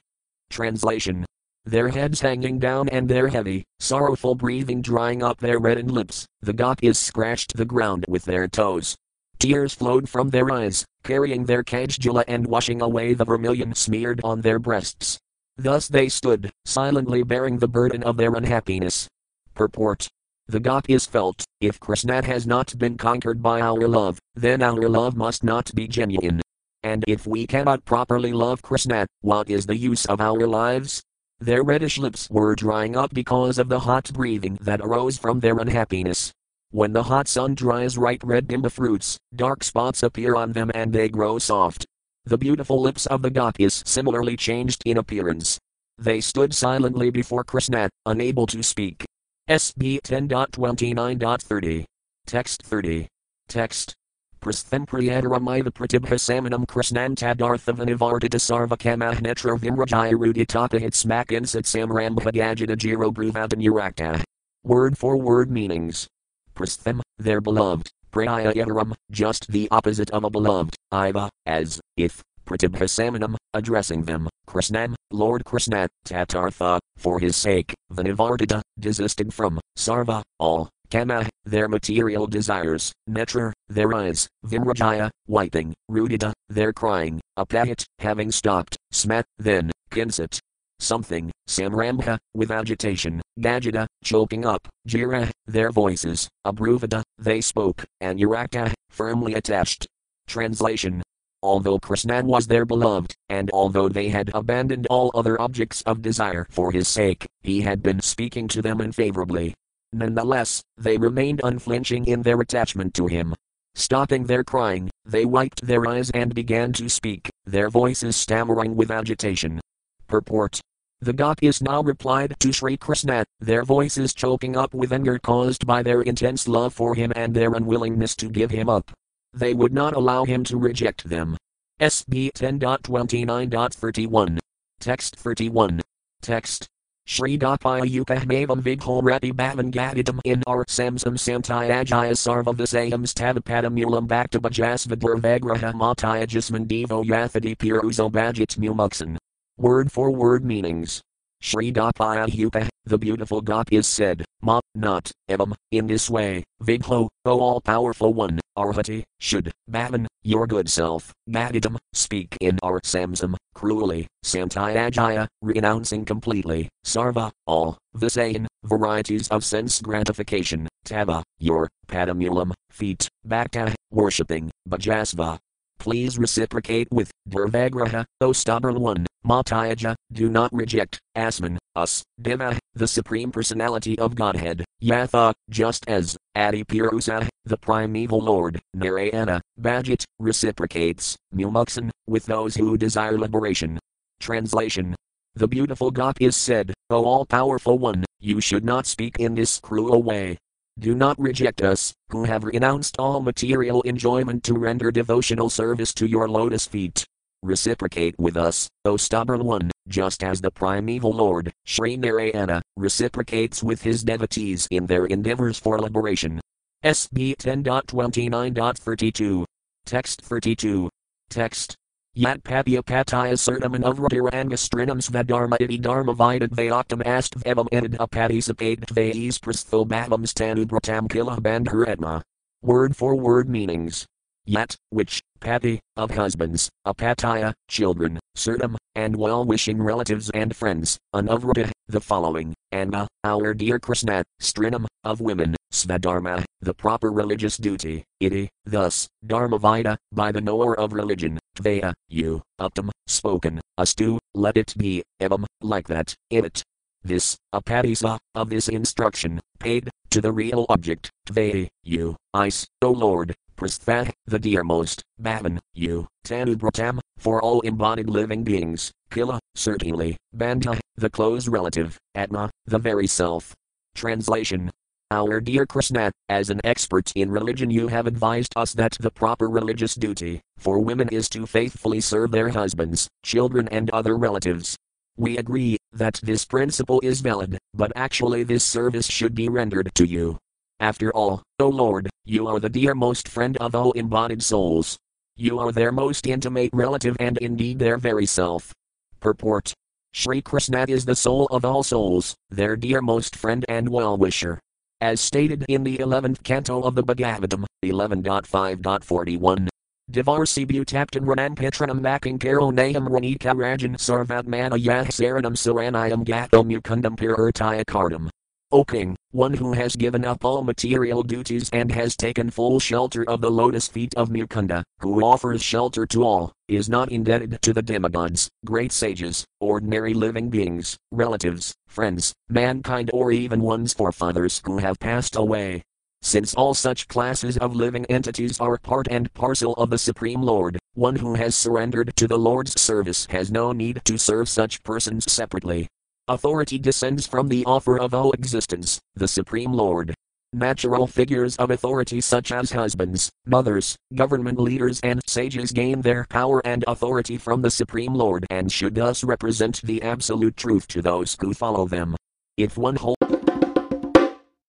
Translation 0.50 1.26
their 1.66 1.89
heads 1.89 2.22
hanging 2.22 2.58
down 2.58 2.89
and 2.89 3.08
their 3.08 3.28
heavy, 3.28 3.64
sorrowful 3.80 4.34
breathing 4.34 4.82
drying 4.82 5.22
up 5.22 5.38
their 5.38 5.60
reddened 5.60 5.92
lips, 5.92 6.26
the 6.42 6.54
gopis 6.54 6.98
scratched 6.98 7.56
the 7.56 7.66
ground 7.66 8.04
with 8.08 8.26
their 8.26 8.48
toes. 8.48 8.96
Tears 9.38 9.74
flowed 9.74 10.10
from 10.10 10.30
their 10.30 10.52
eyes, 10.52 10.86
carrying 11.04 11.46
their 11.46 11.64
kajjula 11.64 12.24
and 12.28 12.48
washing 12.48 12.82
away 12.82 13.14
the 13.14 13.26
vermilion 13.26 13.76
smeared 13.76 14.22
on 14.24 14.42
their 14.42 14.58
breasts. 14.58 15.20
Thus 15.56 15.88
they 15.88 16.10
stood, 16.10 16.50
silently 16.66 17.22
bearing 17.22 17.60
the 17.60 17.68
burden 17.68 18.02
of 18.04 18.18
their 18.18 18.34
unhappiness. 18.34 19.08
Purport 19.54 20.08
The 20.47 20.60
gopis 20.60 21.06
felt. 21.06 21.43
If 21.60 21.80
Krishna 21.80 22.26
has 22.26 22.47
not 22.47 22.78
been 22.78 22.97
conquered 22.97 23.41
by 23.41 23.62
our 23.62 23.88
love, 23.88 24.20
then 24.36 24.62
our 24.62 24.89
love 24.89 25.16
must 25.16 25.43
not 25.43 25.74
be 25.76 25.88
genuine. 25.88 26.41
And 26.84 27.04
if 27.08 27.28
we 27.28 27.45
cannot 27.45 27.86
properly 27.86 28.34
love 28.34 28.62
Krishna, 28.62 29.06
what 29.22 29.49
is 29.49 29.66
the 29.66 29.78
use 29.78 30.06
of 30.06 30.20
our 30.20 30.47
lives? 30.47 31.02
Their 31.39 31.64
reddish 31.64 31.97
lips 31.97 32.30
were 32.30 32.56
drying 32.56 32.95
up 32.95 33.14
because 33.14 33.58
of 33.58 33.70
the 33.70 33.80
hot 33.80 34.12
breathing 34.14 34.58
that 34.62 34.82
arose 34.82 35.18
from 35.18 35.39
their 35.39 35.58
unhappiness. 35.58 36.32
When 36.72 36.93
the 36.93 37.04
hot 37.04 37.28
sun 37.28 37.56
dries 37.56 37.97
ripe 37.97 38.24
red 38.24 38.47
bimba 38.47 38.72
fruits, 38.72 39.18
dark 39.36 39.64
spots 39.64 40.04
appear 40.04 40.36
on 40.36 40.54
them 40.54 40.72
and 40.74 40.93
they 40.93 41.10
grow 41.10 41.38
soft. 41.38 41.86
The 42.26 42.38
beautiful 42.38 42.80
lips 42.80 43.08
of 43.08 43.24
the 43.24 43.32
Gopis 43.32 43.84
similarly 43.86 44.38
changed 44.38 44.84
in 44.86 44.97
appearance. 44.97 45.60
They 45.97 46.22
stood 46.22 46.54
silently 46.54 47.10
before 47.10 47.43
Krishna, 47.43 47.89
unable 48.06 48.45
to 48.47 48.64
speak. 48.64 49.04
SB 49.50 50.02
10.29.30. 50.02 51.86
Text 52.26 52.64
30. 52.64 53.08
Text. 53.48 53.94
Prastham 54.42 54.86
priyadaramaya 54.86 55.64
pratibhasamanam 55.70 56.66
krishnam 56.66 57.16
tadarthavanivardita 57.16 58.39
sarvakamah 58.39 59.20
netra 59.22 59.58
vimrajaya 59.60 60.14
ruditapahit 60.14 60.94
smakinsat 60.94 61.66
samrambhagajita 61.66 62.78
jiro 62.78 63.12
bruvadanurakta. 63.12 64.24
Word 64.64 64.98
for 64.98 65.18
word 65.18 65.52
meanings. 65.52 66.08
Prastham, 66.56 67.02
their 67.20 67.42
beloved, 67.42 67.89
Prayayadaram, 68.12 68.94
just 69.10 69.48
the 69.52 69.70
opposite 69.72 70.10
of 70.12 70.24
a 70.24 70.30
beloved, 70.30 70.76
Iva, 70.92 71.30
as, 71.46 71.80
if, 71.96 72.22
Pratibhasamanam, 72.46 73.36
addressing 73.54 74.04
them, 74.04 74.28
Krishnam, 74.48 74.96
Lord 75.12 75.46
Krishna, 75.46 75.88
Tatartha, 76.06 76.80
for 76.98 77.20
his 77.20 77.38
sake, 77.38 77.74
Vanivardita, 77.94 78.62
desisted 78.82 79.34
from, 79.34 79.59
Sarva, 79.77 80.21
all, 80.39 80.69
Kama, 80.89 81.29
their 81.45 81.69
material 81.69 82.27
desires, 82.27 82.91
Netra, 83.09 83.53
their 83.69 83.93
eyes, 83.93 84.27
Vimrajaya, 84.45 85.09
wiping, 85.27 85.73
Rudita, 85.89 86.34
their 86.49 86.73
crying, 86.73 87.21
Apahit, 87.39 87.86
having 87.99 88.32
stopped, 88.32 88.75
Smat, 88.91 89.25
then, 89.38 89.71
Kinsat, 89.89 90.38
something, 90.79 91.32
Samrambha, 91.47 92.17
with 92.34 92.51
agitation, 92.51 93.21
Gajita, 93.39 93.88
choking 94.03 94.45
up, 94.45 94.67
Jira, 94.88 95.29
their 95.45 95.71
voices, 95.71 96.27
Abruvada, 96.45 97.03
they 97.17 97.39
spoke, 97.39 97.86
and 98.01 98.19
Urakta, 98.19 98.73
firmly 98.89 99.36
attached. 99.36 99.88
Translation 100.27 101.01
Although 101.44 101.80
Krishna 101.80 102.24
was 102.24 102.48
their 102.48 102.66
beloved, 102.66 103.16
and 103.30 103.50
although 103.52 103.89
they 103.89 104.10
had 104.10 104.30
abandoned 104.34 104.86
all 104.89 105.12
other 105.16 105.42
objects 105.42 105.82
of 105.84 106.02
desire 106.02 106.46
for 106.50 106.72
his 106.72 106.88
sake, 106.88 107.26
he 107.42 107.62
had 107.62 107.82
been 107.82 108.00
speaking 108.02 108.48
to 108.50 108.62
them 108.62 108.80
unfavorably. 108.80 109.54
Nonetheless, 109.92 110.62
they 110.78 110.98
remained 110.98 111.42
unflinching 111.44 112.06
in 112.06 112.22
their 112.22 112.39
attachment 112.39 112.94
to 112.94 113.08
him. 113.08 113.34
Stopping 113.74 114.26
their 114.26 114.44
crying, 114.44 114.89
they 115.06 115.26
wiped 115.26 115.66
their 115.66 115.88
eyes 115.88 116.12
and 116.12 116.36
began 116.36 116.74
to 116.74 116.89
speak, 116.89 117.30
their 117.46 117.70
voices 117.70 118.16
stammering 118.16 118.76
with 118.76 118.92
agitation. 118.92 119.60
Purport 120.08 120.62
the 121.04 121.14
Gopis 121.14 121.64
now 121.64 121.82
replied 121.82 122.36
to 122.42 122.54
Sri 122.54 122.78
Krishna, 122.78 123.26
their 123.39 123.64
voices 123.64 124.14
choking 124.14 124.56
up 124.56 124.72
with 124.76 124.94
anger 124.94 125.18
caused 125.18 125.66
by 125.66 125.82
their 125.82 126.04
intense 126.04 126.48
love 126.48 126.76
for 126.76 126.94
him 126.94 127.12
and 127.16 127.34
their 127.34 127.56
unwillingness 127.56 128.16
to 128.18 128.30
give 128.30 128.52
him 128.52 128.70
up. 128.70 128.92
They 129.34 129.53
would 129.53 129.73
not 129.73 129.95
allow 129.95 130.25
him 130.25 130.43
to 130.45 130.57
reject 130.57 131.07
them. 131.07 131.38
SB 131.79 132.32
10.29.31. 132.34 134.39
Text 134.79 135.15
31. 135.15 135.82
Text. 136.21 136.67
Shri 137.07 137.38
Dapayukahmavam 137.38 138.61
Vigholrati 138.61 139.34
Bhavan 139.34 139.71
Gadidam 139.71 140.19
in 140.23 140.43
our 140.45 140.63
Samsam 140.65 141.17
Samtayajaya 141.17 142.13
Sarva 142.13 142.55
Visayams 142.55 143.13
Tavapadamulam 143.13 144.07
Bhaktabajasvadur 144.07 145.19
Vagraha 145.19 145.73
Mataya 145.73 146.27
Devo 146.27 147.03
Yathadi 147.03 147.57
Piruzo 147.57 148.11
Bajit 148.11 148.55
Mumuksan. 148.57 149.17
Word 149.57 149.91
for 149.91 150.11
word 150.11 150.45
meanings. 150.45 151.01
Shri 151.42 151.72
Dapayuka, 151.72 152.70
the 152.86 153.00
beautiful 153.00 153.42
gopis 153.42 153.88
said, 153.88 154.24
Ma, 154.44 154.60
not, 154.76 155.12
Evam, 155.28 155.54
in 155.72 155.88
this 155.88 156.08
way, 156.08 156.44
Vigho, 156.64 157.10
O 157.26 157.39
all 157.39 157.60
powerful 157.60 158.14
one, 158.14 158.39
Arhati, 158.56 159.04
should, 159.20 159.52
Bhavan, 159.70 160.06
your 160.22 160.46
good 160.46 160.70
self, 160.70 161.12
Gadidam, 161.28 161.78
speak 161.94 162.38
in 162.42 162.60
our 162.62 162.80
Samsam, 162.82 163.36
cruelly, 163.56 164.06
Santayajaya, 164.24 165.28
renouncing 165.42 166.06
completely, 166.06 166.70
Sarva, 166.86 167.32
all, 167.48 167.76
Visayan, 167.98 168.46
varieties 168.64 169.28
of 169.30 169.44
sense 169.44 169.82
gratification, 169.82 170.68
Tava, 170.86 171.24
your, 171.39 171.68
Padamulam, 171.88 172.54
feet, 172.70 173.10
Bhakta, 173.26 173.74
worshipping, 173.89 174.52
Bhajasva, 174.70 175.39
Please 175.82 176.20
reciprocate 176.20 176.88
with 176.92 177.10
Durvagraha, 177.28 178.06
O 178.22 178.34
stubborn 178.34 178.80
one, 178.80 179.08
Matayaja, 179.26 179.95
do 180.11 180.30
not 180.30 180.51
reject, 180.51 180.99
Asman, 181.15 181.57
us, 181.76 182.03
Dima, 182.22 182.57
the 182.74 182.88
Supreme 182.88 183.32
Personality 183.32 183.97
of 183.99 184.15
Godhead, 184.15 184.65
Yatha, 184.82 185.34
just 185.49 185.88
as, 185.88 186.17
Adipurusa, 186.36 187.28
the 187.45 187.57
primeval 187.57 188.19
Lord, 188.19 188.59
Narayana, 188.74 189.41
Bhajit, 189.59 190.03
reciprocates, 190.19 191.15
Mumuksan, 191.36 191.91
with 192.07 192.26
those 192.26 192.55
who 192.55 192.78
desire 192.78 193.17
liberation. 193.17 193.80
Translation 194.19 194.95
The 195.36 195.47
beautiful 195.47 195.91
gopis 195.91 196.36
said, 196.36 196.74
O 196.89 197.05
all 197.05 197.26
powerful 197.26 197.78
one, 197.78 198.05
you 198.19 198.41
should 198.41 198.65
not 198.65 198.86
speak 198.86 199.19
in 199.19 199.36
this 199.36 199.59
cruel 199.59 200.01
way, 200.01 200.38
do 200.80 200.95
not 200.95 201.19
reject 201.19 201.61
us, 201.61 201.93
who 202.09 202.24
have 202.24 202.43
renounced 202.43 202.95
all 202.97 203.19
material 203.19 203.82
enjoyment 203.84 204.43
to 204.45 204.53
render 204.53 204.89
devotional 204.89 205.49
service 205.49 205.93
to 205.93 206.07
your 206.07 206.28
lotus 206.30 206.65
feet. 206.65 207.05
Reciprocate 207.44 208.14
with 208.20 208.38
us, 208.38 208.70
O 208.86 208.98
stubborn 208.98 209.44
one, 209.44 209.72
just 209.88 210.24
as 210.24 210.42
the 210.42 210.52
primeval 210.52 211.12
Lord, 211.12 211.52
Sri 211.66 211.98
Narayana, 211.98 212.62
reciprocates 212.78 213.64
with 213.64 213.82
his 213.82 214.04
devotees 214.04 214.68
in 214.70 214.86
their 214.86 215.08
endeavors 215.08 215.58
for 215.58 215.80
liberation. 215.80 216.39
SB 216.84 217.36
10.29.32. 217.38 219.44
Text 219.88 220.22
32. 220.22 220.88
Text. 221.32 221.76
Yat 222.14 222.44
papya 222.44 222.84
pataya 222.84 223.39
certamen 223.39 223.84
of 223.84 223.98
ratirangastrinam 223.98 225.02
svadharma 225.02 225.60
iti 225.62 225.78
dharma 225.78 226.14
vidat 226.14 226.50
vayaktam 226.50 227.02
astvevam 227.04 227.68
enid 227.72 227.94
apatisipate 227.94 228.86
tvais 228.86 229.39
prastho 229.39 229.88
bhavam 229.88 230.28
stanubratam 230.28 231.10
kila 231.10 231.42
bandharetma. 231.42 232.22
Word 232.62 232.96
for 232.96 233.16
word 233.16 233.50
meanings. 233.50 234.06
Yet, 234.46 234.76
which, 234.89 235.22
pati, 235.39 235.80
of 235.96 236.12
husbands, 236.12 236.70
apataya, 236.86 237.54
children, 237.68 238.20
certam, 238.36 238.76
and 238.96 239.16
well 239.16 239.46
wishing 239.46 239.82
relatives 239.82 240.32
and 240.32 240.56
friends, 240.56 240.98
anavrata, 241.14 241.72
the 241.88 242.02
following, 242.02 242.56
Anna, 242.72 243.04
uh, 243.04 243.08
our 243.24 243.54
dear 243.54 243.78
Krishna, 243.78 244.24
strinam, 244.42 244.88
of 245.04 245.22
women, 245.22 245.56
svadharma, 245.72 246.44
the 246.62 246.74
proper 246.74 247.12
religious 247.12 247.58
duty, 247.58 248.04
iti, 248.20 248.50
thus, 248.66 249.08
dharmavida, 249.26 249.98
by 250.12 250.32
the 250.32 250.42
knower 250.42 250.78
of 250.80 250.94
religion, 250.94 251.38
tvaya, 251.56 251.94
you, 252.10 252.42
uptam, 252.60 252.89
spoken, 253.08 253.62
astu, 253.80 254.18
let 254.34 254.58
it 254.58 254.74
be, 254.76 255.04
evam, 255.22 255.46
like 255.62 255.88
that, 255.88 256.16
it. 256.30 256.64
This, 257.04 257.36
apatisa, 257.54 258.18
of 258.36 258.50
this 258.50 258.70
instruction, 258.70 259.39
paid, 259.60 259.89
to 260.12 260.22
the 260.22 260.32
real 260.32 260.66
object, 260.70 261.10
tvaya, 261.28 261.68
you, 261.84 262.16
ice, 262.34 262.66
O 262.82 262.92
Lord, 262.92 263.36
prastha, 263.62 264.12
the 264.26 264.39
dearmost, 264.39 265.03
bhavan, 265.22 265.59
you, 265.76 266.07
tanubratam, 266.26 266.99
for 267.20 267.39
all 267.43 267.62
embodied 267.62 268.09
living 268.09 268.43
beings, 268.43 268.91
kila, 269.12 269.39
certainly, 269.53 270.18
bandha, 270.36 270.80
the 270.95 271.09
close 271.09 271.47
relative, 271.47 271.95
atma, 272.16 272.49
the 272.66 272.80
very 272.80 273.05
self. 273.05 273.53
Translation 273.93 274.72
our 275.12 275.41
dear 275.41 275.66
Krishna, 275.66 276.09
as 276.30 276.49
an 276.49 276.62
expert 276.64 277.12
in 277.16 277.30
religion, 277.30 277.70
you 277.70 277.89
have 277.89 278.07
advised 278.07 278.53
us 278.55 278.72
that 278.76 278.95
the 278.97 279.12
proper 279.12 279.49
religious 279.49 279.93
duty 279.93 280.39
for 280.57 280.80
women 280.80 281.09
is 281.09 281.28
to 281.32 281.45
faithfully 281.45 281.99
serve 281.99 282.32
their 282.32 282.47
husbands, 282.47 283.09
children, 283.22 283.68
and 283.68 283.89
other 283.89 284.16
relatives. 284.16 284.78
We 285.18 285.38
agree 285.38 285.78
that 285.91 286.22
this 286.24 286.45
principle 286.45 287.01
is 287.03 287.20
valid, 287.20 287.57
but 287.74 287.91
actually, 287.93 288.43
this 288.43 288.64
service 288.64 289.05
should 289.05 289.36
be 289.36 289.49
rendered 289.49 289.91
to 289.95 290.07
you. 290.07 290.38
After 290.82 291.15
all, 291.15 291.43
O 291.59 291.69
Lord, 291.69 292.09
you 292.25 292.47
are 292.47 292.59
the 292.59 292.67
dear 292.67 292.93
most 292.93 293.29
friend 293.29 293.55
of 293.57 293.75
all 293.75 293.93
embodied 293.93 294.43
souls. 294.43 294.97
You 295.38 295.59
are 295.59 295.71
their 295.71 295.91
most 295.91 296.27
intimate 296.27 296.71
relative 296.73 297.15
and 297.19 297.38
indeed 297.38 297.79
their 297.79 297.97
very 297.97 298.25
self. 298.25 298.73
Purport 299.19 299.73
Sri 300.13 300.41
Krishna 300.41 300.86
is 300.89 301.05
the 301.05 301.15
soul 301.15 301.45
of 301.51 301.63
all 301.63 301.84
souls, 301.84 302.36
their 302.49 302.75
dear 302.75 303.01
most 303.01 303.36
friend 303.36 303.63
and 303.69 303.88
well 303.88 304.17
wisher 304.17 304.59
as 305.01 305.19
stated 305.19 305.65
in 305.67 305.84
the 305.84 305.97
11th 305.97 306.43
canto 306.43 306.82
of 306.84 306.93
the 306.93 307.03
Bhagavatam, 307.03 307.65
11.5.41. 307.84 309.67
Divarsi 310.11 310.65
butaptan 310.67 311.25
ranampitranam 311.25 312.01
making 312.01 312.38
karo 312.38 312.71
nayam 312.71 313.07
ranika 313.07 313.55
rajan 313.55 313.95
sarvatmana 313.97 314.77
yah 314.79 315.05
saranam 315.05 315.55
saranayam 315.55 316.23
gato 316.23 316.63
mukundam 316.63 317.15
pururtaya 317.15 317.84
kardam. 317.86 318.29
O 318.74 318.86
king, 318.86 319.17
one 319.32 319.53
who 319.53 319.74
has 319.74 319.97
given 319.97 320.24
up 320.24 320.45
all 320.45 320.63
material 320.63 321.24
duties 321.24 321.69
and 321.74 321.91
has 321.91 322.15
taken 322.15 322.49
full 322.49 322.80
shelter 322.80 323.28
of 323.30 323.41
the 323.41 323.51
lotus 323.51 323.89
feet 323.89 324.13
of 324.15 324.30
Mukunda, 324.30 324.82
who 324.99 325.22
offers 325.26 325.61
shelter 325.61 326.05
to 326.05 326.24
all, 326.24 326.53
is 326.69 326.88
not 326.88 327.11
indebted 327.11 327.61
to 327.63 327.74
the 327.74 327.82
demigods, 327.82 328.49
great 328.63 328.93
sages, 328.93 329.45
ordinary 329.59 330.13
living 330.13 330.49
beings, 330.49 330.97
relatives, 331.11 331.74
friends, 331.88 332.34
mankind, 332.47 333.09
or 333.11 333.34
even 333.34 333.59
one's 333.59 333.93
forefathers 333.93 334.61
who 334.65 334.78
have 334.78 334.97
passed 334.99 335.36
away. 335.36 335.84
Since 336.22 336.53
all 336.53 336.74
such 336.74 337.09
classes 337.09 337.57
of 337.57 337.76
living 337.76 338.05
entities 338.05 338.57
are 338.61 338.78
part 338.78 339.07
and 339.09 339.34
parcel 339.34 339.74
of 339.74 339.89
the 339.89 339.97
Supreme 339.97 340.41
Lord, 340.41 340.80
one 340.93 341.17
who 341.17 341.34
has 341.34 341.55
surrendered 341.55 342.13
to 342.15 342.28
the 342.28 342.39
Lord's 342.39 342.80
service 342.80 343.26
has 343.32 343.51
no 343.51 343.74
need 343.74 344.01
to 344.05 344.17
serve 344.17 344.47
such 344.47 344.82
persons 344.84 345.30
separately. 345.30 345.89
Authority 346.28 346.78
descends 346.78 347.26
from 347.26 347.47
the 347.47 347.65
offer 347.65 347.97
of 347.97 348.13
all 348.13 348.32
existence, 348.34 348.99
the 349.15 349.28
Supreme 349.28 349.74
Lord. 349.74 350.13
Natural 350.53 351.07
figures 351.07 351.55
of 351.57 351.72
authority 351.72 352.22
such 352.22 352.51
as 352.51 352.72
husbands, 352.72 353.32
mothers, 353.47 353.95
government 354.13 354.59
leaders, 354.59 354.99
and 355.01 355.19
sages 355.26 355.72
gain 355.72 356.01
their 356.01 356.26
power 356.30 356.61
and 356.63 356.84
authority 356.88 357.38
from 357.38 357.63
the 357.63 357.72
Supreme 357.72 358.13
Lord 358.13 358.45
and 358.51 358.72
should 358.72 358.95
thus 358.95 359.24
represent 359.24 359.82
the 359.82 360.01
absolute 360.03 360.55
truth 360.55 360.88
to 360.89 361.01
those 361.01 361.36
who 361.39 361.53
follow 361.53 361.88
them. 361.88 362.15
If 362.55 362.78
one 362.78 362.97
holds 362.97 363.41